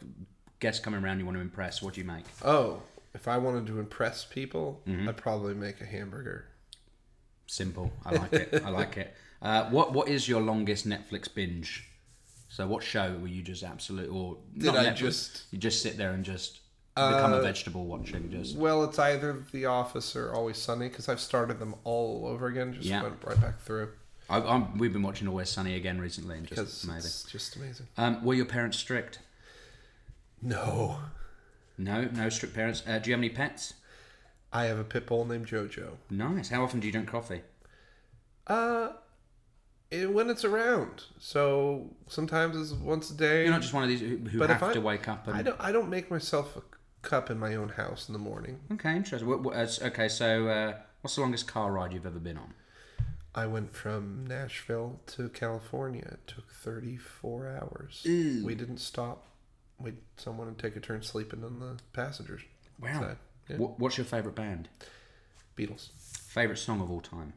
guests 0.60 0.84
coming 0.84 1.04
around 1.04 1.20
you 1.20 1.26
want 1.26 1.38
to 1.38 1.42
impress? 1.42 1.82
What 1.82 1.94
do 1.96 2.02
you 2.02 2.08
make? 2.08 2.26
Oh, 2.44 2.82
if 3.14 3.28
I 3.28 3.38
wanted 3.38 3.68
to 3.68 3.80
impress 3.80 4.26
people, 4.26 4.82
Mm-hmm. 4.88 5.10
I'd 5.10 5.18
probably 5.18 5.54
make 5.54 5.82
a 5.82 5.86
hamburger. 5.86 6.46
Simple. 7.48 7.92
I 8.06 8.12
like 8.16 8.34
it. 8.34 8.62
I 8.66 8.70
like 8.70 8.98
it. 8.98 9.14
Uh, 9.40 9.70
what 9.70 9.94
what 9.94 10.08
is 10.10 10.28
your 10.28 10.42
longest 10.42 10.88
Netflix 10.90 11.32
binge? 11.32 11.88
So 12.50 12.66
what 12.66 12.82
show 12.82 13.16
were 13.22 13.28
you 13.28 13.44
just 13.44 13.64
absolute 13.64 14.10
or 14.10 14.38
Did 14.58 14.74
not 14.74 14.78
I 14.78 14.86
Netflix, 14.86 14.96
just- 14.96 15.44
you 15.52 15.60
just 15.60 15.84
sit 15.84 15.96
there 15.96 16.14
and 16.14 16.26
just 16.26 16.62
become 16.96 17.34
Uh, 17.34 17.38
a 17.38 17.42
vegetable 17.44 17.86
watching 17.86 18.32
just 18.32 18.56
Well, 18.58 18.84
it's 18.84 18.98
either 18.98 19.44
The 19.52 19.66
Office 19.68 20.16
or 20.16 20.34
Always 20.34 20.58
Sunny 20.58 20.90
because 20.90 21.08
I've 21.08 21.20
started 21.20 21.60
them 21.60 21.76
all 21.84 22.26
over 22.26 22.48
again. 22.48 22.74
Just 22.74 22.88
Yeah. 22.88 23.04
went 23.04 23.24
right 23.24 23.40
back 23.40 23.60
through 23.60 23.90
I, 24.30 24.40
I'm, 24.42 24.78
we've 24.78 24.92
been 24.94 25.04
watching 25.04 25.28
Always 25.28 25.50
Sunny 25.50 25.76
again 25.76 26.00
recently 26.02 26.38
and 26.38 26.46
just 26.48 26.84
amazing. 26.84 26.98
it's 27.08 27.24
just 27.24 27.56
amazing. 27.56 27.88
Um, 27.98 28.24
were 28.24 28.34
your 28.34 28.46
parents 28.46 28.78
strict? 28.78 29.20
No, 30.42 30.98
No, 31.78 32.04
no 32.06 32.30
strict 32.30 32.54
parents. 32.56 32.84
Uh, 32.88 33.00
do 33.00 33.10
you 33.10 33.14
have 33.16 33.20
any 33.20 33.30
pets? 33.30 33.74
I 34.54 34.66
have 34.66 34.78
a 34.78 34.84
pit 34.84 35.06
bull 35.08 35.26
named 35.26 35.48
JoJo. 35.48 35.92
Nice. 36.10 36.50
How 36.50 36.64
often 36.64 36.80
do 36.80 36.88
you 36.88 36.92
drink 36.92 37.08
coffee? 37.10 37.42
Uh, 38.46 38.90
it, 39.92 40.12
when 40.14 40.30
it's 40.30 40.44
around. 40.46 41.04
So 41.20 41.90
sometimes 42.08 42.56
it's 42.56 42.72
once 42.80 43.10
a 43.10 43.14
day. 43.16 43.44
You're 43.44 43.52
not 43.52 43.62
just 43.62 43.74
one 43.74 43.84
of 43.84 43.90
these 43.90 44.00
who, 44.02 44.18
who 44.18 44.40
But 44.40 44.50
if 44.52 44.60
have 44.60 44.70
I- 44.70 44.74
to 44.74 44.82
wake 44.82 45.08
up 45.08 45.28
and 45.28 45.36
I 45.38 45.42
don't. 45.42 45.60
I 45.60 45.72
don't 45.72 45.90
make 45.90 46.10
myself 46.12 46.56
a 46.56 46.62
cup 47.02 47.30
in 47.30 47.40
my 47.40 47.56
own 47.56 47.70
house 47.70 48.08
in 48.10 48.14
the 48.14 48.20
morning. 48.20 48.60
Okay, 48.74 48.96
interesting. 48.96 49.28
What, 49.28 49.42
what, 49.42 49.56
uh, 49.56 49.68
okay, 49.88 50.08
so 50.10 50.48
uh, 50.48 50.74
what's 51.02 51.16
the 51.16 51.22
longest 51.22 51.48
car 51.48 51.72
ride 51.72 51.94
you've 51.94 52.06
ever 52.06 52.20
been 52.20 52.38
on? 52.38 52.54
I 53.38 53.46
went 53.46 53.76
from 53.76 54.26
Nashville 54.26 55.00
to 55.08 55.30
California. 55.30 56.02
It 56.12 56.26
took 56.26 56.52
34 56.52 57.48
hours. 57.48 58.02
Ew. 58.04 58.44
We 58.44 58.56
didn't 58.56 58.80
stop. 58.80 59.28
We 59.78 59.94
someone 60.18 60.48
would 60.48 60.58
take 60.58 60.76
a 60.76 60.80
turn 60.80 61.04
sleeping 61.04 61.44
on 61.44 61.60
the 61.60 61.78
passengers. 61.94 62.42
Wow. 62.82 63.00
side. 63.00 63.18
Yeah. 63.48 63.58
What, 63.58 63.80
what's 63.80 63.96
your 63.96 64.06
favourite 64.06 64.36
band? 64.36 64.70
Beatles. 65.56 65.90
Favourite 66.28 66.58
song 66.58 66.82
of 66.82 66.90
all 66.90 67.00
time? 67.00 67.34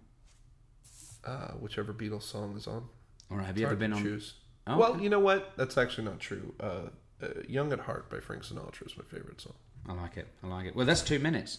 Uh, 1.22 1.48
whichever 1.61 1.92
Beatles 1.92 2.22
song 2.22 2.57
is 2.57 2.66
on. 2.66 2.88
Or 3.28 3.40
have 3.40 3.51
It's 3.51 3.61
you 3.61 3.66
ever 3.66 3.76
been 3.76 3.92
on? 3.92 4.03
Choose. 4.03 4.34
Oh, 4.66 4.78
well, 4.78 4.92
okay. 4.94 5.03
you 5.03 5.11
know 5.11 5.20
what? 5.20 5.53
That's 5.59 5.76
actually 5.76 6.05
not 6.05 6.18
true. 6.18 6.55
Uh, 6.59 6.88
uh, 7.22 7.28
"Young 7.46 7.74
at 7.74 7.80
Heart" 7.80 8.09
by 8.11 8.20
Frank 8.20 8.44
Sinatra 8.44 8.86
is 8.86 8.96
my 8.96 9.05
favorite 9.05 9.42
song. 9.42 9.55
I 9.86 9.92
like 9.92 10.16
it. 10.16 10.28
I 10.42 10.46
like 10.46 10.66
it. 10.66 10.74
Well, 10.74 10.86
that's 10.86 11.03
two 11.03 11.18
minutes. 11.18 11.59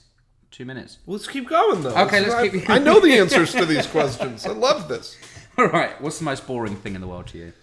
Two 0.51 0.65
minutes. 0.65 0.97
Let's 1.07 1.27
keep 1.27 1.47
going 1.47 1.81
though. 1.81 1.95
Okay, 1.95 2.19
let's 2.19 2.33
I, 2.35 2.49
keep- 2.49 2.69
I 2.69 2.77
know 2.77 2.99
the 2.99 3.13
answers 3.19 3.53
to 3.53 3.65
these 3.65 3.87
questions. 3.87 4.45
I 4.45 4.51
love 4.51 4.87
this. 4.89 5.17
All 5.57 5.67
right. 5.67 5.99
What's 6.01 6.19
the 6.19 6.25
most 6.25 6.45
boring 6.45 6.75
thing 6.75 6.93
in 6.95 7.01
the 7.01 7.07
world 7.07 7.27
to 7.27 7.37
you? 7.37 7.53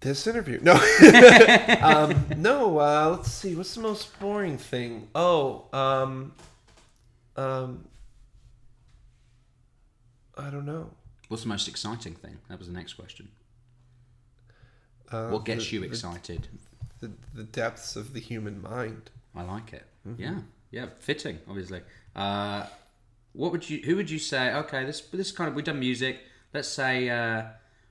This 0.00 0.26
interview. 0.26 0.58
No. 0.62 0.72
um, 1.82 2.26
no, 2.36 2.78
uh, 2.78 3.10
let's 3.16 3.30
see. 3.30 3.54
What's 3.54 3.74
the 3.74 3.82
most 3.82 4.18
boring 4.18 4.56
thing? 4.58 5.08
Oh, 5.14 5.66
um, 5.72 6.32
um, 7.36 7.84
I 10.36 10.50
don't 10.50 10.64
know. 10.64 10.90
What's 11.28 11.42
the 11.44 11.50
most 11.50 11.68
exciting 11.68 12.14
thing? 12.14 12.38
That 12.48 12.58
was 12.58 12.66
the 12.66 12.72
next 12.74 12.94
question. 12.94 13.28
Uh, 15.12 15.28
What 15.28 15.44
gets 15.44 15.68
the- 15.68 15.76
you 15.76 15.82
excited? 15.84 16.48
The, 17.00 17.10
the 17.34 17.44
depths 17.44 17.94
of 17.96 18.12
the 18.12 18.20
human 18.20 18.60
mind. 18.60 19.10
I 19.36 19.42
like 19.42 19.72
it. 19.72 19.84
Mm-hmm. 20.06 20.22
Yeah, 20.22 20.34
yeah, 20.70 20.86
fitting, 20.98 21.38
obviously. 21.48 21.82
Uh, 22.14 22.66
what 23.32 23.52
would 23.52 23.68
you? 23.68 23.78
Who 23.84 23.96
would 23.96 24.10
you 24.10 24.18
say? 24.18 24.52
Okay, 24.52 24.84
this 24.84 25.00
this 25.00 25.32
kind 25.32 25.48
of 25.48 25.54
we've 25.54 25.64
done 25.64 25.78
music. 25.78 26.20
Let's 26.52 26.68
say, 26.68 27.08
uh, 27.08 27.44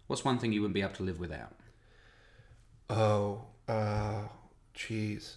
what's 0.07 0.25
one 0.25 0.37
thing 0.37 0.51
you 0.51 0.61
wouldn't 0.61 0.73
be 0.73 0.81
able 0.81 0.93
to 0.93 1.03
live 1.03 1.19
without? 1.19 1.55
Oh, 2.89 3.43
uh, 3.67 4.23
jeez. 4.75 5.35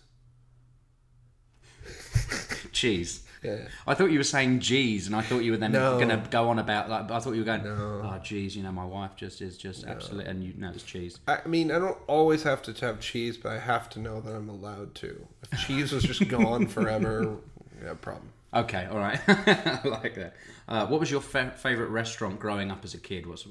Cheese. 2.73 3.23
Yeah. 3.43 3.67
I 3.87 3.95
thought 3.95 4.13
you 4.13 4.19
were 4.19 4.25
saying 4.25 4.61
G's, 4.61 5.07
and 5.09 5.17
I 5.17 5.23
thought 5.23 5.41
you 5.41 5.51
were 5.51 5.57
then 5.57 5.73
No. 5.73 5.97
going 5.97 6.11
to 6.11 6.23
go 6.31 6.49
on 6.51 6.59
about 6.61 6.89
like. 6.89 7.11
I 7.11 7.19
thought 7.19 7.33
you 7.33 7.41
were 7.41 7.45
going, 7.45 7.65
No. 7.65 8.03
oh, 8.05 8.21
geez, 8.23 8.55
you 8.57 8.63
know, 8.63 8.71
my 8.73 8.85
wife 8.85 9.17
just 9.17 9.41
is 9.43 9.57
just 9.59 9.85
absolute, 9.85 10.27
and 10.27 10.45
you 10.45 10.55
know 10.57 10.71
it's 10.73 10.85
cheese. 10.85 11.19
I 11.27 11.41
mean, 11.47 11.73
I 11.73 11.79
don't 11.81 11.99
always 12.07 12.45
have 12.45 12.63
to 12.63 12.73
have 12.87 13.01
cheese, 13.01 13.37
but 13.37 13.53
I 13.53 13.59
have 13.59 13.89
to 13.91 13.99
know 13.99 14.21
that 14.21 14.33
I'm 14.35 14.49
allowed 14.49 14.95
to. 14.97 15.27
If 15.51 15.67
cheese 15.67 15.91
was 15.93 16.05
just 16.05 16.29
gone 16.29 16.67
forever, 16.69 17.37
yeah, 17.85 17.95
problem. 17.95 18.29
Okay, 18.55 18.87
all 18.91 18.99
right, 18.99 19.19
I 19.29 19.81
like 19.85 20.15
that. 20.15 20.35
Uh, 20.69 20.87
what 20.87 21.01
was 21.01 21.11
your 21.11 21.21
fa- 21.23 21.55
favorite 21.57 21.89
restaurant 21.89 22.39
growing 22.39 22.71
up 22.71 22.85
as 22.85 22.95
a 22.95 22.99
kid? 22.99 23.27
What's 23.27 23.45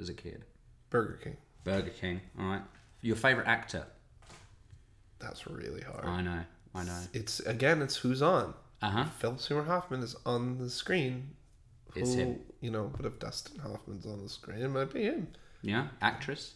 as 0.00 0.08
a 0.08 0.14
kid? 0.14 0.44
Burger 0.90 1.18
King. 1.22 1.36
Burger 1.64 1.90
King. 1.90 2.20
All 2.38 2.46
right. 2.46 2.62
Your 3.02 3.16
favorite 3.16 3.46
actor? 3.46 3.84
That's 5.18 5.46
really 5.46 5.82
hard. 5.82 6.04
I 6.06 6.22
know, 6.22 6.40
I 6.74 6.84
know. 6.84 6.98
It's 7.12 7.40
again, 7.40 7.82
it's 7.82 7.96
who's 7.96 8.22
on. 8.22 8.54
Uh 8.80 8.90
huh. 8.90 9.04
Philip 9.18 9.40
Seymour 9.40 9.64
Hoffman 9.64 10.02
is 10.02 10.14
on 10.24 10.58
the 10.58 10.70
screen. 10.70 11.30
It's 11.96 12.14
Who- 12.14 12.20
him. 12.20 12.40
You 12.60 12.70
know, 12.70 12.90
but 12.96 13.06
if 13.06 13.18
Dustin 13.18 13.58
Hoffman's 13.60 14.04
on 14.06 14.22
the 14.22 14.28
screen, 14.28 14.58
it 14.62 14.68
might 14.68 14.92
be 14.92 15.02
him. 15.04 15.28
Yeah, 15.62 15.88
actress. 16.02 16.54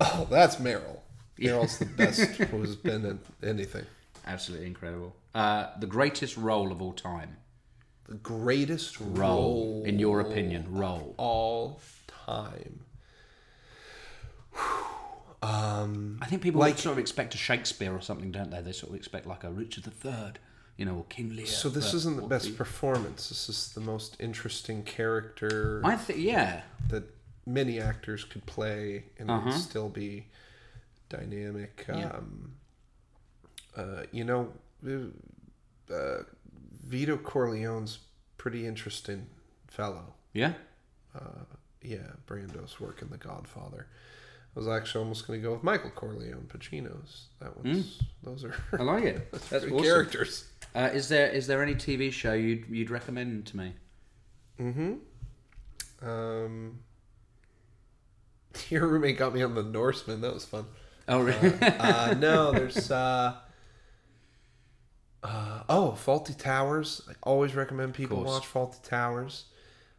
Oh, 0.00 0.26
that's 0.30 0.56
Meryl. 0.56 0.98
Yeah. 1.38 1.52
Meryl's 1.58 1.78
the 1.78 1.86
best 1.86 2.20
who's 2.36 2.76
been 2.76 3.04
in 3.04 3.20
anything. 3.42 3.86
Absolutely 4.26 4.66
incredible. 4.66 5.14
Uh, 5.34 5.68
the 5.80 5.86
greatest 5.86 6.36
role 6.36 6.70
of 6.72 6.80
all 6.82 6.92
time. 6.92 7.36
The 8.08 8.14
greatest 8.14 9.00
Role, 9.00 9.10
role, 9.14 9.82
in 9.86 9.98
your 9.98 10.20
opinion, 10.20 10.66
role. 10.70 11.14
all 11.16 11.80
time. 12.26 12.80
Um, 15.42 16.18
I 16.22 16.26
think 16.26 16.40
people 16.40 16.60
Like- 16.62 16.78
sort 16.78 16.94
of 16.94 16.98
expect 16.98 17.34
a 17.34 17.36
Shakespeare 17.38 17.92
or 17.94 18.00
something, 18.00 18.32
don't 18.32 18.50
they? 18.50 18.62
They 18.62 18.72
sort 18.72 18.90
of 18.92 18.96
expect 18.96 19.26
like 19.26 19.44
a 19.44 19.50
Richard 19.50 19.84
III, 19.86 20.32
you 20.76 20.84
know, 20.84 20.96
or 20.96 21.04
King 21.08 21.34
Lear. 21.36 21.46
so 21.46 21.68
this 21.68 21.86
but 21.92 21.94
isn't 21.96 22.16
the 22.16 22.22
what 22.22 22.28
best 22.30 22.56
performance. 22.56 23.28
This 23.28 23.48
is 23.48 23.72
the 23.74 23.80
most 23.80 24.16
interesting 24.20 24.82
character 24.82 25.80
I 25.84 25.96
think, 25.96 26.18
yeah, 26.20 26.62
that 26.88 27.04
many 27.46 27.80
actors 27.80 28.24
could 28.24 28.44
play 28.46 29.04
and 29.18 29.30
Uh-huh. 29.30 29.44
would 29.50 29.54
still 29.54 29.88
be 29.88 30.26
dynamic. 31.08 31.84
Yeah. 31.88 32.08
Um, 32.10 32.54
uh, 33.76 34.02
you 34.12 34.24
know, 34.24 34.52
uh, 35.92 36.22
Vito 36.86 37.16
Corleone's 37.16 37.98
pretty 38.38 38.66
interesting 38.66 39.26
fellow. 39.68 40.14
yeah. 40.32 40.54
Uh, 41.14 41.44
Yeah, 41.82 42.12
Brando's 42.26 42.80
work 42.80 43.02
in 43.02 43.10
The 43.10 43.18
Godfather. 43.18 43.86
I 44.56 44.60
was 44.60 44.68
actually 44.68 45.02
almost 45.02 45.26
going 45.26 45.40
to 45.40 45.42
go 45.42 45.52
with 45.52 45.64
Michael 45.64 45.90
Corleone, 45.90 46.48
Pacino's. 46.48 47.26
That 47.40 47.56
one's 47.56 48.00
those 48.22 48.44
are 48.44 48.54
I 48.78 48.82
like 48.82 49.04
it. 49.04 49.32
that's 49.32 49.48
That's 49.48 49.64
awesome. 49.64 49.78
characters. 49.82 50.44
Uh, 50.74 50.90
is 50.92 51.08
there 51.08 51.28
is 51.28 51.46
there 51.46 51.62
any 51.62 51.74
TV 51.74 52.12
show 52.12 52.34
you'd 52.34 52.66
you'd 52.68 52.90
recommend 52.90 53.46
to 53.46 53.56
me? 53.56 53.72
Mm-hmm. 54.60 56.08
Um, 56.08 56.78
your 58.68 58.86
roommate 58.86 59.18
got 59.18 59.34
me 59.34 59.42
on 59.42 59.54
the 59.54 59.62
Norsemen. 59.62 60.20
That 60.20 60.34
was 60.34 60.44
fun. 60.44 60.66
Oh, 61.08 61.20
really? 61.20 61.52
Uh, 61.60 62.14
no, 62.14 62.52
there's 62.52 62.90
uh, 62.90 63.34
uh, 65.22 65.62
oh, 65.68 65.98
Fawlty 66.02 66.36
Towers. 66.36 67.02
I 67.08 67.12
always 67.22 67.54
recommend 67.54 67.94
people 67.94 68.22
watch 68.22 68.44
Fawlty 68.44 68.82
Towers. 68.82 69.44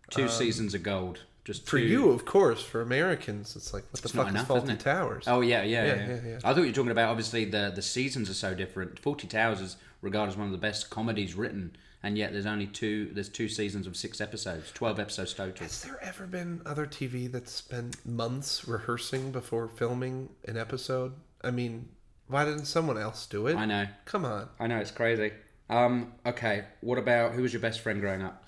Two 0.10 0.28
seasons 0.28 0.74
of 0.74 0.84
gold. 0.84 1.20
Just 1.46 1.66
For 1.70 1.78
two- 1.80 1.86
you, 1.86 2.10
of 2.10 2.26
course. 2.26 2.62
For 2.64 2.82
Americans, 2.82 3.56
it's 3.56 3.72
like 3.74 3.84
what 3.92 4.02
the 4.02 4.08
It's 4.08 4.16
fuck 4.16 4.28
is 4.28 4.34
enough, 4.34 4.48
Fawlty 4.48 4.58
isn't 4.64 4.70
it? 4.72 4.80
Towers? 4.82 5.24
Oh 5.28 5.42
yeah, 5.42 5.62
yeah, 5.64 5.86
Yeah, 5.86 5.96
yeah. 5.96 6.08
yeah, 6.08 6.20
yeah. 6.30 6.36
I 6.44 6.54
thought 6.54 6.62
you 6.62 6.68
were 6.68 6.72
talking 6.74 6.92
about 6.92 7.10
obviously 7.10 7.46
the 7.46 7.72
the 7.74 7.82
seasons 7.84 8.30
are 8.30 8.34
so 8.34 8.54
different. 8.54 9.02
Fawlty 9.02 9.30
Towers 9.30 9.62
is 9.62 9.78
regarded 10.02 10.32
as 10.34 10.38
one 10.38 10.48
of 10.48 10.52
the 10.52 10.58
best 10.58 10.90
comedies 10.90 11.36
written, 11.36 11.76
and 12.04 12.18
yet 12.18 12.32
there's 12.34 12.48
only 12.48 12.66
two. 12.68 13.12
There's 13.14 13.30
two 13.30 13.48
seasons 13.48 13.86
of 13.86 13.96
six 13.96 14.20
episodes, 14.20 14.72
twelve 14.74 15.00
episodes 15.00 15.34
total. 15.36 15.64
Has 15.68 15.84
there 15.84 16.00
ever 16.04 16.26
been 16.26 16.62
other 16.66 16.88
TV 16.88 17.32
that's 17.32 17.52
spent 17.52 18.04
months 18.06 18.68
rehearsing 18.68 19.32
before 19.32 19.68
filming 19.68 20.30
an 20.48 20.58
episode? 20.58 21.14
I 21.44 21.52
mean, 21.52 21.90
why 22.28 22.44
didn't 22.46 22.66
someone 22.66 22.98
else 22.98 23.28
do 23.28 23.46
it? 23.46 23.56
I 23.56 23.66
know, 23.66 23.86
Come 24.06 24.26
on. 24.26 24.50
I 24.60 24.66
know, 24.66 24.78
it's 24.80 24.90
crazy. 24.90 25.32
Um, 25.70 26.14
okay, 26.26 26.64
what 26.82 26.98
about 26.98 27.34
who 27.34 27.44
was 27.44 27.54
your 27.54 27.62
best 27.62 27.82
friend 27.82 28.02
growing 28.02 28.24
up? 28.24 28.48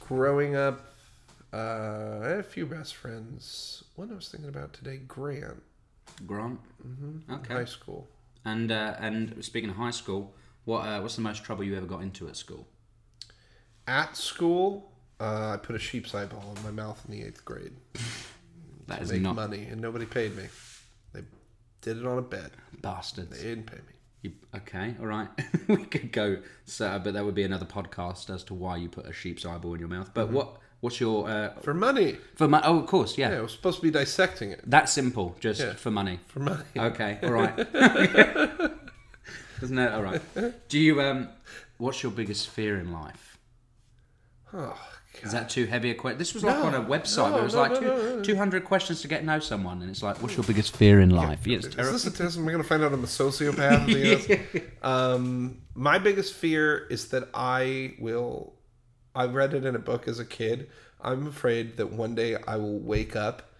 Growing 0.00 0.54
up, 0.56 0.94
uh, 1.52 2.20
I 2.22 2.28
had 2.28 2.38
a 2.40 2.42
few 2.42 2.66
best 2.66 2.94
friends. 2.94 3.84
One 3.96 4.10
I 4.10 4.14
was 4.14 4.28
thinking 4.28 4.48
about 4.48 4.72
today, 4.72 4.98
Grant, 5.06 5.62
Grant. 6.26 6.60
in 6.84 7.22
Okay. 7.30 7.54
high 7.54 7.64
school. 7.64 8.08
And 8.44 8.70
uh, 8.70 8.94
and 8.98 9.44
speaking 9.44 9.70
of 9.70 9.76
high 9.76 9.90
school, 9.90 10.34
what 10.64 10.80
uh, 10.80 11.00
what's 11.00 11.16
the 11.16 11.22
most 11.22 11.44
trouble 11.44 11.64
you 11.64 11.76
ever 11.76 11.86
got 11.86 12.02
into 12.02 12.28
at 12.28 12.36
school? 12.36 12.66
At 13.88 14.16
school, 14.16 14.92
uh, 15.20 15.52
I 15.54 15.56
put 15.58 15.76
a 15.76 15.78
sheep's 15.78 16.14
eyeball 16.14 16.54
in 16.56 16.62
my 16.62 16.70
mouth 16.70 17.00
in 17.08 17.12
the 17.18 17.24
eighth 17.26 17.44
grade. 17.44 17.72
That 18.88 18.98
to 18.98 19.02
is 19.02 19.10
make 19.12 19.22
not 19.22 19.34
money, 19.34 19.64
and 19.64 19.80
nobody 19.80 20.06
paid 20.06 20.36
me. 20.36 20.44
They 21.12 21.22
did 21.80 21.98
it 21.98 22.06
on 22.06 22.18
a 22.18 22.22
bet. 22.22 22.52
bastards. 22.82 23.36
They 23.36 23.42
didn't 23.48 23.66
pay 23.66 23.78
me. 23.78 23.82
You, 24.22 24.32
okay, 24.54 24.94
all 25.00 25.06
right. 25.06 25.26
we 25.68 25.78
could 25.86 26.12
go, 26.12 26.38
so, 26.66 27.00
but 27.02 27.14
that 27.14 27.24
would 27.24 27.34
be 27.34 27.42
another 27.42 27.66
podcast 27.66 28.32
as 28.32 28.44
to 28.44 28.54
why 28.54 28.76
you 28.76 28.88
put 28.88 29.06
a 29.06 29.12
sheep's 29.12 29.44
eyeball 29.44 29.74
in 29.74 29.80
your 29.80 29.88
mouth. 29.88 30.12
But 30.14 30.30
what 30.30 30.58
what's 30.80 31.00
your 31.00 31.28
uh, 31.28 31.50
For 31.62 31.74
money. 31.74 32.18
for 32.34 32.48
money? 32.48 32.64
Oh, 32.66 32.78
of 32.78 32.86
course, 32.86 33.16
yeah. 33.18 33.30
Yeah, 33.32 33.38
I 33.38 33.40
was 33.42 33.52
supposed 33.52 33.76
to 33.78 33.82
be 33.82 33.90
dissecting 33.90 34.50
it. 34.50 34.60
That 34.70 34.88
simple, 34.88 35.36
just 35.40 35.60
Yeah. 35.60 35.74
for 35.74 35.90
money. 35.90 36.20
For 36.28 36.40
money. 36.40 36.62
Okay, 36.76 37.18
all 37.22 37.30
right. 37.32 37.58
Isn't 39.62 39.78
it 39.78 39.92
all 39.92 40.02
right? 40.02 40.20
Do 40.68 40.78
you 40.78 41.00
um? 41.00 41.28
What's 41.78 42.02
your 42.02 42.12
biggest 42.12 42.48
fear 42.48 42.78
in 42.78 42.92
life? 42.92 43.38
Oh, 44.52 44.78
Is 45.22 45.32
that 45.32 45.50
too 45.50 45.66
heavy 45.66 45.90
a 45.90 45.94
question? 45.94 46.18
This 46.18 46.32
was 46.34 46.42
like 46.44 46.56
No, 46.56 46.64
on 46.64 46.74
a 46.74 46.80
website. 46.82 47.30
no, 47.30 47.34
there 47.34 47.42
was 47.44 47.54
no, 47.54 47.60
like 47.60 47.72
no, 47.72 47.80
two, 47.80 47.86
no, 47.86 48.16
no. 48.16 48.22
200 48.22 48.64
questions 48.64 49.00
to 49.02 49.08
get 49.08 49.20
to 49.20 49.26
know 49.26 49.38
someone, 49.40 49.82
and 49.82 49.90
it's 49.90 50.02
like, 50.02 50.22
what's 50.22 50.36
your 50.36 50.44
biggest 50.44 50.74
fear 50.76 51.00
in 51.00 51.10
life? 51.10 51.46
Yeah, 51.46 51.56
it's 51.58 51.66
Is 51.66 51.74
terrible. 51.74 51.92
this 51.94 52.06
a 52.06 52.10
test? 52.10 52.38
Am 52.38 52.44
I 52.48 52.52
going 52.52 52.62
to 52.62 52.68
find 52.68 52.82
out 52.82 52.92
I'm 52.92 53.02
a 53.04 53.06
sociopath? 53.06 53.58
at 53.60 53.86
the 53.86 54.40
end 54.58 54.62
um, 54.82 55.58
my 55.74 55.98
biggest 55.98 56.34
fear 56.34 56.86
is 56.90 57.08
that 57.08 57.28
I 57.34 57.94
will. 57.98 58.52
I 59.16 59.26
read 59.26 59.54
it 59.54 59.64
in 59.64 59.74
a 59.74 59.78
book 59.80 60.06
as 60.06 60.18
a 60.20 60.24
kid. 60.24 60.68
I'm 61.00 61.26
afraid 61.26 61.76
that 61.78 61.90
one 61.92 62.14
day 62.14 62.36
I 62.46 62.56
will 62.56 62.78
wake 62.78 63.16
up 63.16 63.50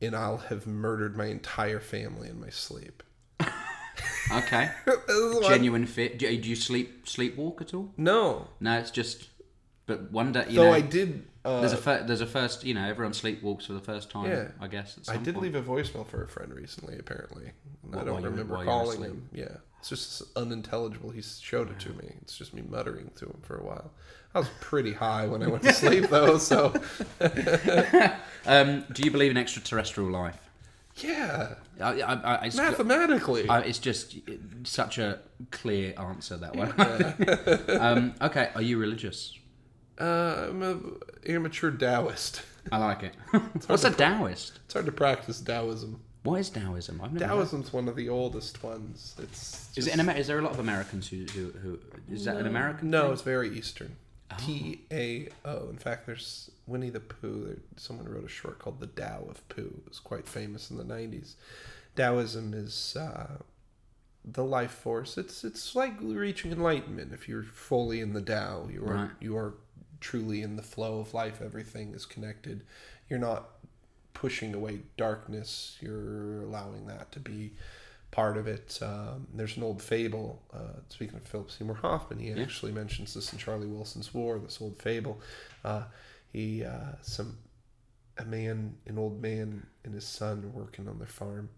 and 0.00 0.14
I'll 0.16 0.38
have 0.38 0.66
murdered 0.66 1.16
my 1.16 1.26
entire 1.26 1.80
family 1.80 2.28
in 2.28 2.40
my 2.40 2.48
sleep. 2.50 3.02
Okay, 4.32 4.70
This 4.86 4.96
is 5.08 5.34
what- 5.34 5.48
genuine 5.48 5.86
fear. 5.86 6.10
You, 6.12 6.40
do 6.40 6.48
you 6.48 6.56
sleep 6.56 7.04
sleepwalk 7.06 7.60
at 7.60 7.74
all? 7.74 7.92
No, 7.96 8.48
No, 8.60 8.78
it's 8.78 8.90
just. 8.90 9.28
But 9.90 10.12
one 10.12 10.30
day, 10.30 10.44
you 10.48 10.56
though 10.60 10.66
know, 10.66 10.72
I 10.72 10.82
did. 10.82 11.24
Uh, 11.44 11.60
there's 11.60 11.72
a 11.72 11.76
fir- 11.76 12.04
there's 12.06 12.20
a 12.20 12.26
first. 12.26 12.62
You 12.64 12.74
know, 12.74 12.86
everyone 12.88 13.12
sleepwalks 13.12 13.66
for 13.66 13.72
the 13.72 13.80
first 13.80 14.08
time. 14.08 14.30
Yeah. 14.30 14.48
I 14.60 14.68
guess. 14.68 14.98
I 15.08 15.16
did 15.16 15.34
point. 15.34 15.52
leave 15.52 15.56
a 15.56 15.62
voicemail 15.62 16.06
for 16.06 16.22
a 16.22 16.28
friend 16.28 16.54
recently. 16.54 16.96
Apparently, 16.96 17.50
And 17.82 17.96
I 17.96 18.04
don't 18.04 18.12
while 18.12 18.20
you 18.20 18.24
were- 18.26 18.30
remember 18.30 18.64
calling 18.64 19.02
him. 19.02 19.28
Yeah, 19.32 19.56
it's 19.80 19.88
just 19.88 20.22
unintelligible. 20.36 21.10
He 21.10 21.22
showed 21.22 21.70
it 21.72 21.80
to 21.80 21.88
me. 21.88 22.14
It's 22.22 22.38
just 22.38 22.54
me 22.54 22.62
muttering 22.62 23.10
to 23.16 23.24
him 23.26 23.40
for 23.42 23.56
a 23.56 23.64
while. 23.64 23.90
I 24.32 24.38
was 24.38 24.48
pretty 24.60 24.92
high 24.92 25.26
when 25.26 25.42
I 25.42 25.48
went 25.48 25.64
to 25.64 25.72
sleep 25.72 26.08
though, 26.08 26.38
so 26.38 26.72
Um, 28.46 28.84
do 28.92 29.02
you 29.02 29.10
believe 29.10 29.32
in 29.32 29.36
extraterrestrial 29.36 30.08
life? 30.10 30.38
yeah, 30.96 31.54
I, 31.80 32.00
I, 32.02 32.34
I, 32.46 32.50
mathematically. 32.54 33.48
I, 33.48 33.60
it's 33.60 33.78
just 33.78 34.16
such 34.64 34.98
a 34.98 35.18
clear 35.50 35.94
answer 35.98 36.36
that 36.36 36.54
one. 36.54 36.74
um, 37.80 38.14
okay, 38.20 38.50
are 38.54 38.62
you 38.62 38.78
religious? 38.78 39.36
Uh, 40.00 40.46
I'm 40.48 40.62
a 40.62 41.30
amateur 41.30 41.70
Taoist. 41.70 42.42
I 42.72 42.78
like 42.78 43.02
it. 43.02 43.14
What's 43.66 43.84
a 43.84 43.90
Taoist? 43.90 44.60
It's 44.64 44.74
hard 44.74 44.86
to 44.86 44.92
practice 44.92 45.40
Taoism. 45.40 46.00
What 46.22 46.40
is 46.40 46.50
Taoism? 46.50 47.00
I've 47.02 47.12
never. 47.12 47.26
Taoism's 47.34 47.72
one 47.72 47.88
of 47.88 47.96
the 47.96 48.08
oldest 48.08 48.62
ones. 48.62 49.14
It's 49.22 49.70
Is 49.76 49.86
it 49.86 49.94
in 49.94 50.00
Amer- 50.00 50.16
Is 50.16 50.26
there 50.26 50.38
a 50.38 50.42
lot 50.42 50.52
of 50.52 50.58
Americans 50.58 51.08
who 51.08 51.24
who, 51.26 51.52
who 51.62 51.78
is 52.10 52.24
that 52.24 52.36
an 52.36 52.46
American? 52.46 52.90
No, 52.90 53.04
thing? 53.04 53.12
it's 53.12 53.22
very 53.22 53.48
Eastern. 53.56 53.96
T 54.38 54.82
A 54.92 55.28
O. 55.44 55.68
In 55.70 55.76
fact, 55.76 56.06
there's 56.06 56.50
Winnie 56.66 56.90
the 56.90 57.00
Pooh. 57.00 57.46
There, 57.46 57.56
someone 57.76 58.06
wrote 58.08 58.24
a 58.24 58.28
short 58.28 58.58
called 58.58 58.80
"The 58.80 58.86
Tao 58.86 59.24
of 59.28 59.46
Pooh." 59.48 59.74
It 59.84 59.88
was 59.88 59.98
quite 59.98 60.28
famous 60.28 60.70
in 60.70 60.76
the 60.76 60.84
'90s. 60.84 61.34
Taoism 61.96 62.54
is 62.54 62.96
uh, 62.96 63.38
the 64.24 64.44
life 64.44 64.70
force. 64.70 65.18
It's 65.18 65.42
it's 65.42 65.74
like 65.74 65.94
reaching 66.00 66.52
enlightenment. 66.52 67.12
If 67.12 67.28
you're 67.28 67.42
fully 67.42 68.00
in 68.00 68.12
the 68.12 68.22
Tao, 68.22 68.68
you 68.72 68.82
are 68.84 68.94
Right. 68.94 69.10
you 69.20 69.36
are 69.36 69.54
truly 70.00 70.42
in 70.42 70.56
the 70.56 70.62
flow 70.62 71.00
of 71.00 71.14
life. 71.14 71.40
Everything 71.42 71.94
is 71.94 72.06
connected. 72.06 72.64
You're 73.08 73.18
not 73.18 73.50
pushing 74.14 74.54
away 74.54 74.80
darkness. 74.96 75.76
You're 75.80 76.42
allowing 76.42 76.86
that 76.86 77.12
to 77.12 77.20
be 77.20 77.52
part 78.10 78.36
of 78.36 78.46
it. 78.48 78.78
Um, 78.82 79.28
there's 79.34 79.56
an 79.56 79.62
old 79.62 79.80
fable. 79.82 80.42
Uh, 80.52 80.80
speaking 80.88 81.16
of 81.16 81.22
Philip 81.22 81.50
Seymour 81.50 81.76
Hoffman, 81.76 82.18
he 82.18 82.30
Yeah. 82.30 82.42
actually 82.42 82.72
mentions 82.72 83.14
this 83.14 83.32
in 83.32 83.38
Charlie 83.38 83.66
Wilson's 83.68 84.12
War. 84.12 84.38
This 84.38 84.60
old 84.60 84.76
fable. 84.78 85.20
Uh, 85.64 85.84
he 86.32 86.64
uh, 86.64 86.92
some 87.02 87.38
a 88.18 88.24
man, 88.24 88.76
an 88.86 88.98
old 88.98 89.22
man, 89.22 89.66
and 89.84 89.94
his 89.94 90.06
son 90.06 90.52
working 90.52 90.86
on 90.88 90.98
their 90.98 91.06
farm, 91.06 91.48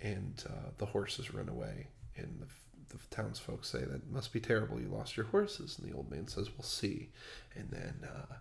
and 0.00 0.42
uh, 0.48 0.70
the 0.78 0.86
horses 0.86 1.32
run 1.32 1.48
away, 1.48 1.86
and 2.16 2.40
the, 2.40 2.46
the 2.90 2.98
townsfolk 3.10 3.64
say 3.64 3.80
that 3.80 4.10
must 4.10 4.32
be 4.32 4.40
terrible. 4.40 4.80
You 4.80 4.88
lost 4.88 5.16
your 5.16 5.26
horses, 5.26 5.78
and 5.78 5.90
the 5.90 5.96
old 5.96 6.10
man 6.10 6.26
says, 6.28 6.50
"We'll 6.56 6.64
see," 6.64 7.10
and 7.54 7.70
then. 7.70 8.08
Uh, 8.08 8.34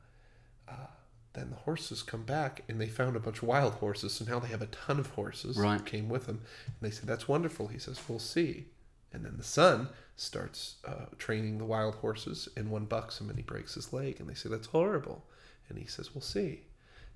uh, 0.72 0.88
then 1.34 1.52
the 1.52 1.56
horses 1.56 2.02
come 2.02 2.24
back 2.24 2.64
and 2.68 2.82
they 2.82 2.88
found 2.88 3.16
a 3.16 3.20
bunch 3.20 3.38
of 3.38 3.44
wild 3.44 3.74
horses. 3.76 4.12
So 4.14 4.26
now 4.26 4.40
they 4.40 4.48
have 4.48 4.64
a 4.64 4.68
ton 4.68 4.98
of 5.00 5.12
horses 5.12 5.56
Right. 5.56 5.78
that 5.78 5.86
came 5.86 6.10
with 6.10 6.26
them. 6.26 6.42
And 6.66 6.76
they 6.82 6.90
said, 6.90 7.06
That's 7.08 7.28
wonderful. 7.28 7.68
He 7.68 7.78
says, 7.78 8.00
We'll 8.10 8.18
see. 8.18 8.66
And 9.14 9.24
then 9.24 9.36
the 9.38 9.44
son 9.44 9.90
starts 10.16 10.78
uh, 10.84 11.06
training 11.20 11.60
the 11.60 11.64
wild 11.66 11.96
horses, 11.96 12.50
and 12.58 12.72
one 12.72 12.86
bucks 12.86 13.22
him 13.22 13.30
and 13.30 13.38
he 13.38 13.44
breaks 13.44 13.76
his 13.76 13.94
leg. 13.94 14.20
And 14.20 14.28
they 14.28 14.34
say, 14.34 14.50
That's 14.50 14.66
horrible. 14.68 15.26
And 15.70 15.78
he 15.78 15.86
says, 15.86 16.16
We'll 16.16 16.22
see. 16.24 16.62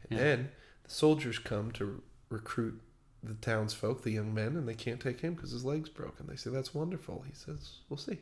And 0.08 0.20
Yeah. 0.20 0.24
then 0.24 0.52
the 0.84 0.92
soldiers 0.92 1.40
come 1.40 1.72
to 1.72 2.04
recruit 2.30 2.80
the 3.24 3.34
townsfolk, 3.36 4.04
the 4.04 4.12
young 4.12 4.34
men, 4.34 4.56
and 4.58 4.68
they 4.68 4.74
can't 4.74 5.00
take 5.00 5.22
him 5.22 5.34
because 5.36 5.52
his 5.52 5.64
leg's 5.64 5.90
broken. 5.90 6.28
They 6.28 6.36
say, 6.36 6.50
That's 6.50 6.74
wonderful. 6.74 7.24
He 7.28 7.34
says, 7.34 7.80
We'll 7.90 7.98
see. 7.98 8.20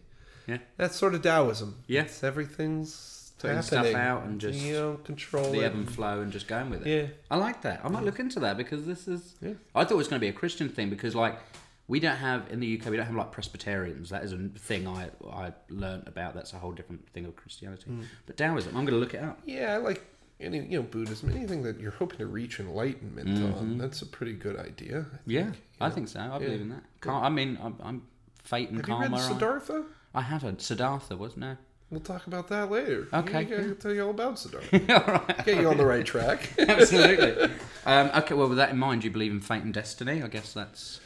Yeah. 0.48 0.58
That's 0.78 0.96
sort 0.96 1.16
of 1.16 1.22
Taoism. 1.22 1.76
Yeah. 1.88 2.02
It's 2.02 2.24
everything's 2.24 3.20
Putting 3.40 3.62
stuff 3.62 3.96
out 3.96 4.24
and 4.24 4.42
just 4.42 4.60
you 4.60 4.74
know, 4.74 5.00
control 5.06 5.52
the 5.52 5.62
it. 5.62 5.66
ebb 5.68 5.74
and 5.74 5.90
flow 5.90 6.20
and 6.20 6.30
just 6.30 6.48
going 6.50 6.70
with 6.70 6.86
it. 6.86 6.90
Yeah. 6.90 7.08
I 7.32 7.38
like 7.38 7.62
that. 7.62 7.80
I 7.86 7.88
might 7.88 8.04
look 8.04 8.20
into 8.20 8.42
that 8.42 8.58
because 8.58 8.86
this 8.86 9.08
is. 9.08 9.36
Yeah. 9.42 9.54
I 9.74 9.86
thought 9.86 9.94
it 9.94 9.98
was 9.98 10.10
going 10.10 10.20
to 10.20 10.24
be 10.24 10.28
a 10.28 10.34
Christian 10.34 10.68
thing 10.68 10.90
because 10.90 11.16
like 11.16 11.40
we 11.88 12.02
don't 12.02 12.18
have 12.18 12.52
in 12.52 12.60
the 12.60 12.78
UK 12.80 12.90
we 12.90 12.98
don't 12.98 13.06
have 13.06 13.16
like 13.16 13.32
Presbyterians. 13.32 14.10
That 14.10 14.26
is 14.26 14.34
a 14.34 14.38
thing 14.58 14.88
I 14.88 15.10
I 15.32 15.54
learned 15.70 16.08
about. 16.08 16.36
That's 16.36 16.52
a 16.52 16.58
whole 16.58 16.74
different 16.74 17.08
thing 17.12 17.26
of 17.26 17.38
Christianity. 17.38 17.86
Hmm. 17.86 18.02
But 18.26 18.36
Taoism, 18.36 18.76
I'm 18.76 18.84
going 18.84 18.94
to 18.94 19.00
look 19.00 19.14
it 19.14 19.24
up. 19.24 19.40
Yeah, 19.46 19.74
I 19.74 19.78
like 19.78 20.04
any 20.40 20.60
you 20.60 20.78
know 20.80 20.84
Buddhism, 20.84 21.30
anything 21.32 21.64
that 21.64 21.80
you're 21.80 21.92
hoping 21.92 22.18
to 22.20 22.28
reach 22.28 22.60
enlightenment 22.60 23.56
on. 23.58 23.78
That's 23.78 24.02
a 24.02 24.06
pretty 24.06 24.34
good 24.34 24.58
idea. 24.58 25.00
I 25.00 25.02
Mm-hmm. 25.02 25.32
Yeah, 25.32 25.44
think, 25.44 25.58
I 25.82 25.88
know. 25.90 25.96
think 25.96 26.08
so. 26.08 26.20
I 26.20 26.24
Yeah. 26.34 26.40
believe 26.40 26.62
in 26.62 26.70
that. 26.70 26.84
I 27.08 27.30
mean, 27.30 27.58
I'm, 27.62 27.76
I'm 27.84 28.02
fate 28.44 28.70
and 28.70 28.78
Have 28.86 28.88
you 28.88 28.96
read 29.18 29.20
Siddhartha? 29.22 29.84
I 30.16 30.22
haven't. 30.22 30.62
Siddhartha 30.62 31.16
wasn't 31.18 31.42
no. 31.42 31.58
We'll 31.92 32.00
talk 32.02 32.28
about 32.28 32.48
that 32.50 32.70
later. 32.70 33.08
Okay, 33.12 33.32
Yeah, 33.32 33.40
I 33.40 33.44
can 33.46 33.76
tell 33.78 33.92
you 33.94 34.04
all 34.04 34.12
about 34.12 34.38
Siddhartha. 34.38 34.94
All 35.08 35.14
right. 35.14 35.44
Get 35.46 35.58
you 35.60 35.68
on 35.70 35.78
the 35.78 35.86
right 35.88 36.06
track. 36.06 36.48
Absolutely. 36.60 37.52
Um, 37.86 38.12
okay, 38.16 38.36
well, 38.36 38.48
with 38.48 38.60
that 38.60 38.70
in 38.70 38.78
mind, 38.78 39.02
do 39.02 39.08
you 39.08 39.12
believe 39.12 39.32
in 39.32 39.42
fate 39.42 39.64
and 39.64 39.74
destiny? 39.74 40.22
I 40.22 40.28
guess 40.28 40.54
that's. 40.54 41.00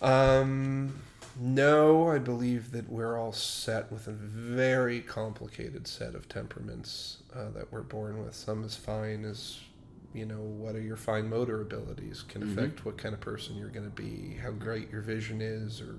Um, 0.00 0.94
no, 1.38 2.08
I 2.08 2.18
believe 2.18 2.72
that 2.72 2.90
we're 2.90 3.18
all 3.18 3.32
set 3.32 3.90
with 3.92 4.06
a 4.08 4.12
very 4.12 5.00
complicated 5.00 5.86
set 5.86 6.14
of 6.14 6.28
temperaments 6.28 7.18
uh, 7.34 7.50
that 7.50 7.72
we're 7.72 7.82
born 7.82 8.22
with. 8.24 8.34
Some 8.34 8.64
as 8.64 8.74
fine 8.76 9.24
as, 9.24 9.58
you 10.12 10.26
know, 10.26 10.40
what 10.40 10.74
are 10.74 10.80
your 10.80 10.96
fine 10.96 11.28
motor 11.28 11.60
abilities 11.60 12.22
can 12.22 12.42
Mhm. 12.42 12.52
affect 12.52 12.84
what 12.84 12.98
kind 12.98 13.14
of 13.14 13.20
person 13.20 13.56
you're 13.56 13.68
going 13.70 13.84
to 13.90 14.02
be, 14.02 14.34
how 14.42 14.50
great 14.50 14.90
your 14.90 15.02
vision 15.02 15.40
is, 15.40 15.80
or 15.80 15.96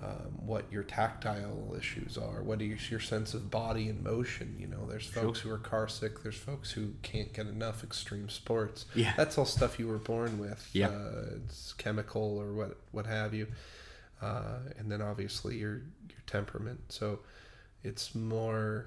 um, 0.00 0.46
what 0.46 0.70
your 0.70 0.84
tactile 0.84 1.74
issues 1.76 2.16
are, 2.16 2.40
what 2.40 2.62
is 2.62 2.88
your 2.88 3.00
sense 3.00 3.34
of 3.34 3.50
body 3.50 3.88
and 3.88 4.00
motion. 4.04 4.54
You 4.56 4.68
know, 4.68 4.86
there's 4.88 5.02
Sure. 5.02 5.24
folks 5.24 5.40
who 5.40 5.50
are 5.50 5.58
car 5.58 5.88
sick, 5.88 6.22
there's 6.22 6.36
folks 6.36 6.70
who 6.70 6.92
can't 7.02 7.32
get 7.32 7.48
enough 7.48 7.82
extreme 7.82 8.28
sports 8.28 8.86
Yeah. 8.94 9.12
that's 9.16 9.36
all 9.36 9.44
stuff 9.44 9.80
you 9.80 9.88
were 9.88 9.98
born 9.98 10.38
with. 10.38 10.68
Yeah. 10.72 10.90
Uh, 10.90 11.24
it's 11.44 11.72
chemical 11.72 12.38
or 12.38 12.52
what 12.52 12.76
what 12.92 13.06
have 13.06 13.34
you, 13.34 13.48
uh, 14.22 14.58
and 14.78 14.90
then 14.90 15.00
obviously 15.02 15.56
your 15.58 15.74
your 16.08 16.20
temperament. 16.26 16.80
So 16.88 17.20
it's 17.82 18.14
more. 18.14 18.86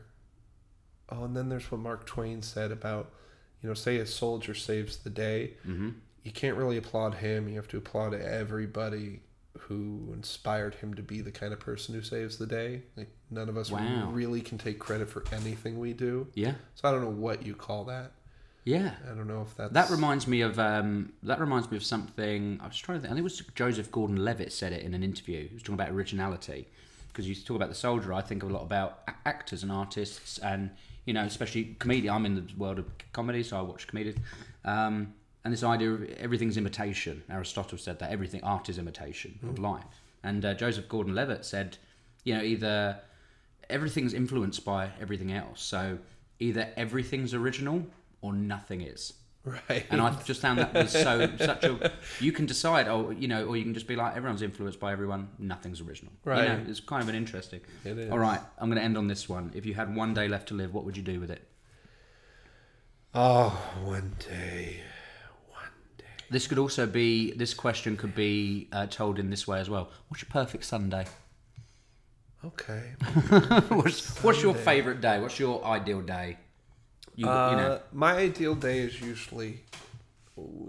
Oh, 1.09 1.25
and 1.25 1.35
then 1.35 1.49
there's 1.49 1.69
what 1.71 1.81
Mark 1.81 2.05
Twain 2.05 2.41
said 2.41 2.71
about, 2.71 3.11
you 3.61 3.67
know, 3.67 3.73
say 3.75 3.97
a 3.97 4.05
soldier 4.05 4.53
saves 4.53 4.97
the 4.97 5.09
day, 5.09 5.53
hmm 5.63 5.89
you 6.23 6.31
can't 6.31 6.55
really 6.55 6.77
applaud 6.77 7.15
him. 7.15 7.49
You 7.49 7.55
have 7.55 7.67
to 7.69 7.77
applaud 7.77 8.13
everybody 8.13 9.21
who 9.57 10.11
inspired 10.13 10.75
him 10.75 10.93
to 10.93 11.01
be 11.01 11.19
the 11.19 11.31
kind 11.31 11.51
of 11.51 11.59
person 11.59 11.95
who 11.95 12.03
saves 12.03 12.37
the 12.37 12.45
day. 12.45 12.83
Like 12.95 13.09
none 13.31 13.49
of 13.49 13.57
us 13.57 13.71
Wow. 13.71 14.07
really 14.11 14.39
can 14.41 14.59
take 14.59 14.77
credit 14.77 15.09
for 15.09 15.23
anything 15.31 15.79
we 15.79 15.93
do. 15.93 16.27
Yeah. 16.35 16.53
So 16.75 16.87
I 16.87 16.91
don't 16.91 17.01
know 17.01 17.09
what 17.09 17.43
you 17.43 17.55
call 17.55 17.85
that. 17.85 18.11
Yeah. 18.63 18.93
I 19.09 19.15
don't 19.15 19.27
know 19.27 19.41
if 19.41 19.55
that's 19.55 19.73
That 19.73 19.89
reminds 19.89 20.27
me 20.27 20.41
of 20.41 20.59
um, 20.59 21.13
that 21.23 21.39
reminds 21.39 21.71
me 21.71 21.77
of 21.77 21.83
something. 21.83 22.59
I 22.61 22.67
was 22.67 22.77
trying 22.77 22.99
to 22.99 23.01
think. 23.01 23.11
I 23.11 23.15
think 23.15 23.19
it 23.19 23.23
was 23.23 23.39
Joseph 23.55 23.91
Gordon-Levitt 23.91 24.53
said 24.53 24.71
it 24.71 24.83
in 24.83 24.93
an 24.93 25.03
interview. 25.03 25.47
He 25.47 25.53
was 25.53 25.63
talking 25.63 25.75
about 25.75 25.89
originality 25.89 26.67
because 27.07 27.27
you 27.27 27.35
talk 27.35 27.55
about 27.55 27.69
the 27.69 27.75
soldier. 27.75 28.13
I 28.13 28.21
think 28.21 28.43
a 28.43 28.45
lot 28.45 28.61
about 28.61 28.99
actors 29.25 29.63
and 29.63 29.71
artists, 29.71 30.37
and 30.39 30.69
you 31.05 31.13
know, 31.13 31.23
especially 31.23 31.75
comedian. 31.79 32.13
I'm 32.13 32.25
in 32.25 32.35
the 32.35 32.45
world 32.57 32.77
of 32.77 32.85
comedy, 33.13 33.43
so 33.43 33.57
I 33.57 33.61
watch 33.61 33.87
comedians. 33.87 34.19
Um, 34.63 35.13
and 35.43 35.51
this 35.51 35.63
idea 35.63 35.91
of 35.91 36.07
everything's 36.19 36.57
imitation. 36.57 37.23
Aristotle 37.29 37.77
said 37.77 37.97
that 37.99 38.11
everything 38.11 38.43
art 38.43 38.69
is 38.69 38.77
imitation 38.77 39.39
of 39.41 39.57
life. 39.57 39.83
And 40.23 40.45
uh, 40.45 40.53
Joseph 40.53 40.87
Gordon-Levitt 40.87 41.45
said, 41.45 41.77
you 42.23 42.35
know, 42.35 42.43
either 42.43 42.99
everything's 43.67 44.13
influenced 44.13 44.63
by 44.63 44.89
everything 45.01 45.31
else. 45.31 45.63
So 45.63 45.97
either 46.39 46.69
everything's 46.77 47.33
original 47.33 47.83
or 48.21 48.33
nothing 48.33 48.81
is. 48.81 49.13
right. 49.43 49.85
And 49.89 49.99
I 49.99 50.11
just 50.23 50.41
found 50.41 50.59
that 50.59 50.73
was 50.73 50.91
so 50.91 51.29
such 51.37 51.63
a. 51.63 51.91
You 52.19 52.31
can 52.31 52.45
decide, 52.45 52.87
oh, 52.87 53.09
you 53.09 53.27
know, 53.27 53.45
or 53.45 53.57
you 53.57 53.63
can 53.63 53.73
just 53.73 53.87
be 53.87 53.95
like, 53.95 54.15
everyone's 54.15 54.43
influenced 54.43 54.79
by 54.79 54.91
everyone. 54.91 55.29
Nothing's 55.39 55.81
original. 55.81 56.13
Right. 56.23 56.43
You 56.43 56.49
know, 56.49 56.63
it's 56.67 56.79
kind 56.79 57.01
of 57.01 57.09
an 57.09 57.15
interesting. 57.15 57.61
It 57.83 57.97
is. 57.97 58.11
All 58.11 58.19
right, 58.19 58.39
I'm 58.59 58.69
going 58.69 58.77
to 58.77 58.83
end 58.83 58.97
on 58.97 59.07
this 59.07 59.27
one. 59.27 59.51
If 59.55 59.65
you 59.65 59.73
had 59.73 59.95
one 59.95 60.13
day 60.13 60.27
left 60.27 60.49
to 60.49 60.53
live, 60.53 60.73
what 60.73 60.85
would 60.85 60.95
you 60.95 61.03
do 61.03 61.19
with 61.19 61.31
it? 61.31 61.47
Oh, 63.15 63.49
one 63.83 64.15
day. 64.19 64.79
One 65.49 65.71
day. 65.97 66.05
This 66.29 66.45
could 66.47 66.59
also 66.59 66.85
be. 66.85 67.31
This 67.31 67.53
question 67.55 67.97
could 67.97 68.13
be 68.13 68.69
uh, 68.71 68.85
told 68.85 69.17
in 69.17 69.29
this 69.31 69.47
way 69.47 69.59
as 69.59 69.69
well. 69.69 69.89
What's 70.09 70.21
your 70.21 70.29
perfect 70.29 70.65
Sunday? 70.65 71.05
Okay. 72.43 72.91
what's, 73.69 74.23
what's 74.23 74.41
your 74.41 74.55
favourite 74.55 74.99
day? 75.01 75.19
What's 75.19 75.39
your 75.39 75.63
ideal 75.63 76.01
day? 76.01 76.37
You, 77.15 77.27
uh, 77.27 77.49
you 77.51 77.55
know. 77.57 77.79
my 77.91 78.13
ideal 78.13 78.55
day 78.55 78.79
is 78.79 79.01
usually 79.01 79.61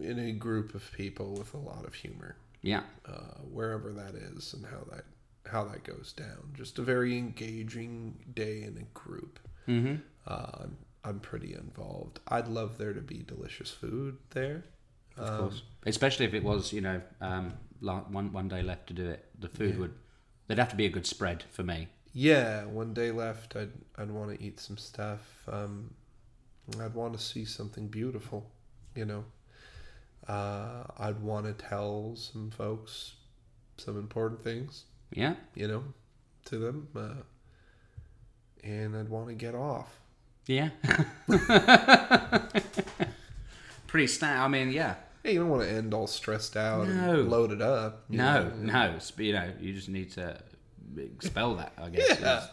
in 0.01 0.19
a 0.19 0.33
group 0.33 0.75
of 0.75 0.91
people 0.93 1.35
with 1.35 1.55
a 1.55 1.59
lot 1.59 1.85
of 1.87 1.95
humor, 1.95 2.37
Yeah. 2.63 2.83
uh, 3.07 3.39
wherever 3.51 3.93
that 3.93 4.15
is, 4.15 4.53
and 4.55 4.67
how 4.67 4.85
that 4.91 5.05
how 5.47 5.65
that 5.65 5.83
goes 5.85 6.13
down. 6.13 6.53
Just 6.55 6.79
a 6.79 6.83
very 6.83 7.19
engaging 7.19 8.17
day 8.35 8.63
in 8.63 8.77
a 8.79 8.85
group. 8.99 9.39
Mm-hmm. 9.69 9.97
Uh, 10.27 10.47
I'm, 10.63 10.77
I'm 11.05 11.21
pretty 11.21 11.53
involved. 11.55 12.21
I'd 12.29 12.47
love 12.49 12.79
there 12.79 12.93
to 12.93 13.01
be 13.01 13.25
delicious 13.27 13.71
food 13.71 14.17
there. 14.31 14.65
Of 15.17 15.29
Um, 15.29 15.39
course. 15.41 15.63
Especially 15.85 16.27
if 16.27 16.35
it 16.35 16.45
was, 16.45 16.73
you 16.73 16.81
know, 16.81 17.03
um, 17.21 17.55
like 17.81 18.09
one 18.11 18.33
one 18.33 18.49
day 18.49 18.63
left 18.63 18.87
to 18.89 18.95
do 18.95 19.09
it. 19.11 19.25
The 19.39 19.49
food 19.49 19.75
Yeah. 19.75 19.81
would. 19.81 19.95
There'd 20.47 20.59
have 20.59 20.71
to 20.71 20.77
be 20.77 20.87
a 20.87 20.91
good 20.91 21.07
spread 21.07 21.45
for 21.51 21.63
me. 21.65 21.89
Yeah, 22.15 22.65
one 22.67 22.95
day 22.95 23.11
left. 23.11 23.57
I'd 23.57 23.73
I'd 23.99 24.11
want 24.11 24.37
to 24.37 24.43
eat 24.45 24.61
some 24.61 24.77
stuff. 24.79 25.49
Um, 25.49 25.95
I'd 26.81 26.95
want 26.95 27.13
to 27.15 27.19
see 27.19 27.45
something 27.45 27.89
beautiful. 27.89 28.51
You 28.95 29.05
know, 29.07 29.25
uh, 30.29 30.85
I'd 30.99 31.21
want 31.21 31.47
to 31.47 31.53
tell 31.55 32.15
some 32.17 32.51
folks 32.51 33.15
some 33.79 33.99
important 33.99 34.43
things. 34.43 34.85
Yeah. 35.13 35.35
You 35.55 35.69
know, 35.69 35.85
to 36.47 36.59
them, 36.59 36.89
uh, 36.97 37.23
and 38.65 38.97
I'd 38.97 39.09
want 39.09 39.29
to 39.29 39.35
get 39.35 39.55
off. 39.55 39.99
Yeah. 40.47 40.71
Pretty 43.87 44.07
stat. 44.07 44.39
I 44.39 44.49
mean, 44.49 44.71
yeah. 44.73 44.95
Hey, 45.23 45.35
you 45.35 45.41
don't 45.41 45.51
want 45.51 45.63
to 45.63 45.71
end 45.71 45.95
all 45.95 46.07
stressed 46.07 46.57
out 46.57 46.89
No. 46.89 47.21
and 47.21 47.31
loaded 47.31 47.63
up. 47.63 48.05
No, 48.09 48.49
know? 48.49 48.51
no. 48.59 48.99
You 49.19 49.33
know, 49.35 49.51
you 49.61 49.73
just 49.73 49.89
need 49.89 50.11
to 50.13 50.37
expel 50.97 51.55
that. 51.57 51.73
I 51.79 51.91
guess 51.91 52.09
Yeah. 52.21 52.39
is, 52.39 52.49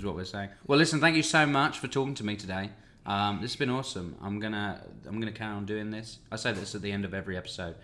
is 0.00 0.04
what 0.04 0.14
we're 0.14 0.24
saying. 0.24 0.48
Well, 0.66 0.78
listen. 0.78 1.00
Thank 1.00 1.16
you 1.16 1.22
so 1.22 1.44
much 1.46 1.78
for 1.78 1.88
talking 1.88 2.14
to 2.14 2.24
me 2.24 2.36
today. 2.36 2.70
Um, 3.06 3.40
this 3.42 3.52
has 3.52 3.58
been 3.58 3.70
awesome. 3.70 4.16
I'm 4.22 4.40
gonna 4.40 4.80
I'm 5.06 5.20
gonna 5.20 5.32
carry 5.32 5.52
on 5.52 5.66
doing 5.66 5.90
this. 5.90 6.18
I 6.32 6.36
say 6.36 6.52
this 6.52 6.74
at 6.74 6.82
the 6.82 6.90
end 6.92 7.04
of 7.04 7.12
every 7.14 7.36
episode 7.36 7.74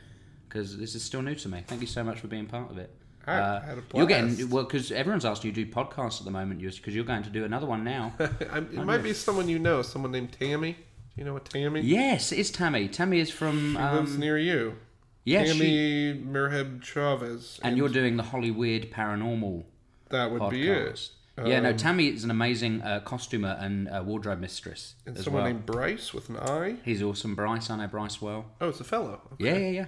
because 0.49 0.79
this 0.79 0.95
is 0.95 1.03
still 1.05 1.23
new 1.23 1.35
to 1.37 1.49
me. 1.49 1.63
Thank 1.67 1.81
you 1.83 1.87
so 1.87 2.03
much 2.03 2.21
for 2.21 2.27
being 2.29 2.47
part 2.47 2.71
of 2.71 2.79
it. 2.79 2.91
I 3.27 3.33
Uh, 3.39 3.61
had 3.61 3.79
a 3.79 3.83
You're 3.95 4.07
getting 4.07 4.49
well 4.49 4.65
because 4.65 4.91
everyone's 4.91 5.27
asking 5.27 5.51
you 5.51 5.55
to 5.57 5.65
do 5.67 5.71
podcasts 5.73 6.21
at 6.21 6.25
the 6.25 6.31
moment, 6.31 6.61
because 6.63 6.95
you're 6.95 7.05
going 7.05 7.23
to 7.23 7.31
do 7.31 7.45
another 7.45 7.67
one 7.67 7.85
now. 7.85 8.15
It 8.19 8.85
might 8.85 9.03
be 9.03 9.13
someone 9.13 9.47
you 9.49 9.59
know, 9.59 9.83
someone 9.83 10.11
named 10.13 10.33
Tammy. 10.33 10.73
Do 10.73 10.79
you 11.17 11.25
know 11.25 11.35
what 11.35 11.45
Tammy? 11.45 11.83
yes, 11.83 12.33
it's 12.33 12.51
Tammy. 12.51 12.89
Tammy 12.89 13.21
is 13.21 13.31
from 13.31 13.73
She 13.73 13.79
lives 13.79 14.15
um, 14.15 14.21
near 14.21 14.39
you. 14.39 14.77
yes, 15.25 15.53
she- 15.53 15.59
Tammy 15.59 16.25
Merheb 16.25 16.83
Chavez. 16.83 17.61
and 17.63 17.77
you're 17.77 17.91
doing 17.91 18.17
the 18.17 18.23
Holly 18.23 18.51
Weird 18.51 18.91
Paranormal 18.91 19.65
that 20.09 20.31
would 20.33 20.41
podcast. 20.41 20.51
be 20.51 20.69
it. 20.71 21.11
Yeah, 21.45 21.61
no, 21.61 21.71
Um, 21.71 21.77
Tammy 21.77 22.09
is 22.09 22.25
an 22.25 22.31
amazing 22.31 22.83
uh, 22.83 23.01
costumer 23.01 23.57
and 23.61 23.89
uh, 23.89 24.03
wardrobe 24.05 24.41
mistress 24.41 24.95
And 25.07 25.17
as 25.17 25.25
someone 25.25 25.43
well. 25.43 25.53
named 25.53 25.67
Bryce 25.67 26.13
with 26.13 26.29
an 26.29 26.37
I. 26.37 26.77
He's 26.85 27.03
awesome. 27.03 27.35
Bryce, 27.35 27.71
I 27.71 27.77
know 27.77 27.87
Bryce 27.87 28.21
well. 28.21 28.47
Oh, 28.61 28.69
it's 28.69 28.81
a 28.81 28.85
fellow. 28.85 29.21
Okay. 29.35 29.45
Yeah, 29.45 29.57
yeah, 29.57 29.71
yeah. 29.71 29.87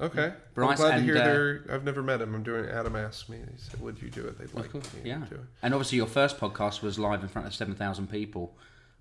Okay. 0.00 0.32
Bryce 0.54 0.80
I'm 0.80 0.86
glad 0.86 0.98
and, 0.98 1.06
to 1.06 1.12
hear 1.12 1.22
uh, 1.22 1.24
they're. 1.26 1.64
I've 1.70 1.84
never 1.84 2.02
met 2.02 2.22
him. 2.22 2.34
I'm 2.34 2.42
doing. 2.42 2.68
Adam 2.70 2.96
asked 2.96 3.28
me. 3.28 3.36
He 3.36 3.58
said, 3.58 3.80
"Would 3.82 4.00
you 4.00 4.08
do 4.08 4.26
it?" 4.26 4.38
They'd 4.38 4.52
like 4.54 4.72
course, 4.72 4.92
me 4.94 5.00
yeah. 5.04 5.18
to 5.18 5.26
do 5.26 5.34
it. 5.34 5.40
And 5.62 5.74
obviously, 5.74 5.96
your 5.96 6.06
first 6.06 6.38
podcast 6.38 6.80
was 6.80 6.98
live 6.98 7.22
in 7.22 7.28
front 7.28 7.46
of 7.46 7.54
seven 7.54 7.74
thousand 7.74 8.10
people. 8.10 8.56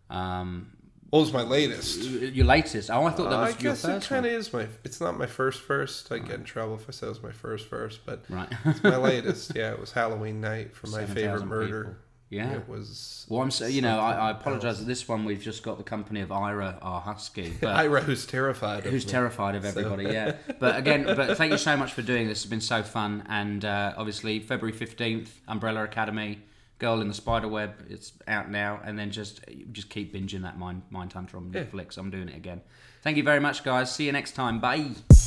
Um, 0.09 0.71
What 1.09 1.21
was 1.21 1.33
my 1.33 1.41
latest? 1.41 2.01
your 2.03 2.45
latest. 2.45 2.89
Oh, 2.91 3.05
I 3.05 3.11
thought 3.11 3.29
that 3.29 3.35
Uh, 3.39 3.41
I 3.43 3.47
was 3.47 3.61
your 3.63 3.73
guess 3.73 3.83
it 3.85 4.03
kind 4.03 4.25
of 4.25 4.31
is 4.31 4.53
my. 4.53 4.67
It's 4.83 5.01
not 5.01 5.17
my 5.17 5.25
first 5.25 5.61
first. 5.61 6.11
I 6.11 6.19
get 6.19 6.35
in 6.35 6.43
trouble 6.43 6.75
if 6.75 6.85
I 6.87 6.91
say 6.91 7.07
it 7.07 7.09
was 7.09 7.23
my 7.23 7.31
first 7.31 7.67
first, 7.67 8.05
but 8.05 8.23
Right. 8.29 8.47
it's 8.65 8.83
my 8.83 8.97
latest. 9.11 9.53
Yeah, 9.55 9.71
it 9.71 9.79
was 9.79 9.91
Halloween 9.91 10.39
night 10.41 10.75
for 10.75 10.87
my 10.87 10.99
7,000 10.99 11.15
favorite 11.15 11.45
murder. 11.47 11.83
people. 11.83 11.95
Yeah. 12.31 12.51
It 12.57 12.69
was. 12.69 13.25
Well, 13.27 13.41
I'm 13.41 13.49
so, 13.49 13.65
you 13.65 13.81
know, 13.81 13.99
I, 13.99 14.29
I 14.29 14.33
that 14.33 14.85
this 14.85 15.07
one 15.07 15.25
we've 15.25 15.41
just 15.41 15.63
got 15.63 15.79
the 15.79 15.83
company 15.83 16.21
of 16.21 16.31
Ira, 16.31 16.77
our 16.79 17.01
husky, 17.01 17.53
but 17.61 17.75
Ira, 17.75 18.01
who's 18.01 18.27
terrified. 18.27 18.85
Of 18.85 18.91
who's 18.91 19.03
me. 19.07 19.11
terrified 19.11 19.55
of 19.55 19.65
everybody. 19.65 20.03
Yeah, 20.03 20.33
but 20.59 20.77
again, 20.77 21.05
but 21.05 21.35
thank 21.37 21.51
you 21.51 21.57
so 21.57 21.75
much 21.75 21.91
for 21.93 22.03
doing 22.03 22.27
this. 22.27 22.41
It's 22.41 22.49
been 22.49 22.61
so 22.61 22.83
fun, 22.83 23.23
and 23.27 23.65
uh, 23.65 23.95
obviously 23.97 24.39
February 24.41 24.77
fifteenth, 24.77 25.41
Umbrella 25.47 25.83
Academy, 25.83 26.37
Girl 26.79 27.01
in 27.01 27.07
the 27.09 27.13
Spider 27.13 27.47
Web. 27.47 27.73
It's 27.89 28.13
out 28.27 28.49
now, 28.49 28.79
and 28.83 28.97
then 28.97 29.11
just 29.11 29.41
just 29.71 29.89
keep 29.89 30.13
binging 30.13 30.41
that 30.43 30.57
Mind 30.57 30.81
Mindhunter 30.91 31.35
on 31.35 31.51
Yeah. 31.53 31.63
Netflix. 31.65 31.97
I'm 31.97 32.09
doing 32.09 32.29
it 32.29 32.35
again. 32.37 32.61
Thank 33.01 33.17
you 33.17 33.23
very 33.23 33.39
much, 33.39 33.63
guys. 33.63 33.93
See 33.93 34.05
you 34.05 34.11
next 34.11 34.31
time. 34.31 34.59
Bye. 34.59 35.18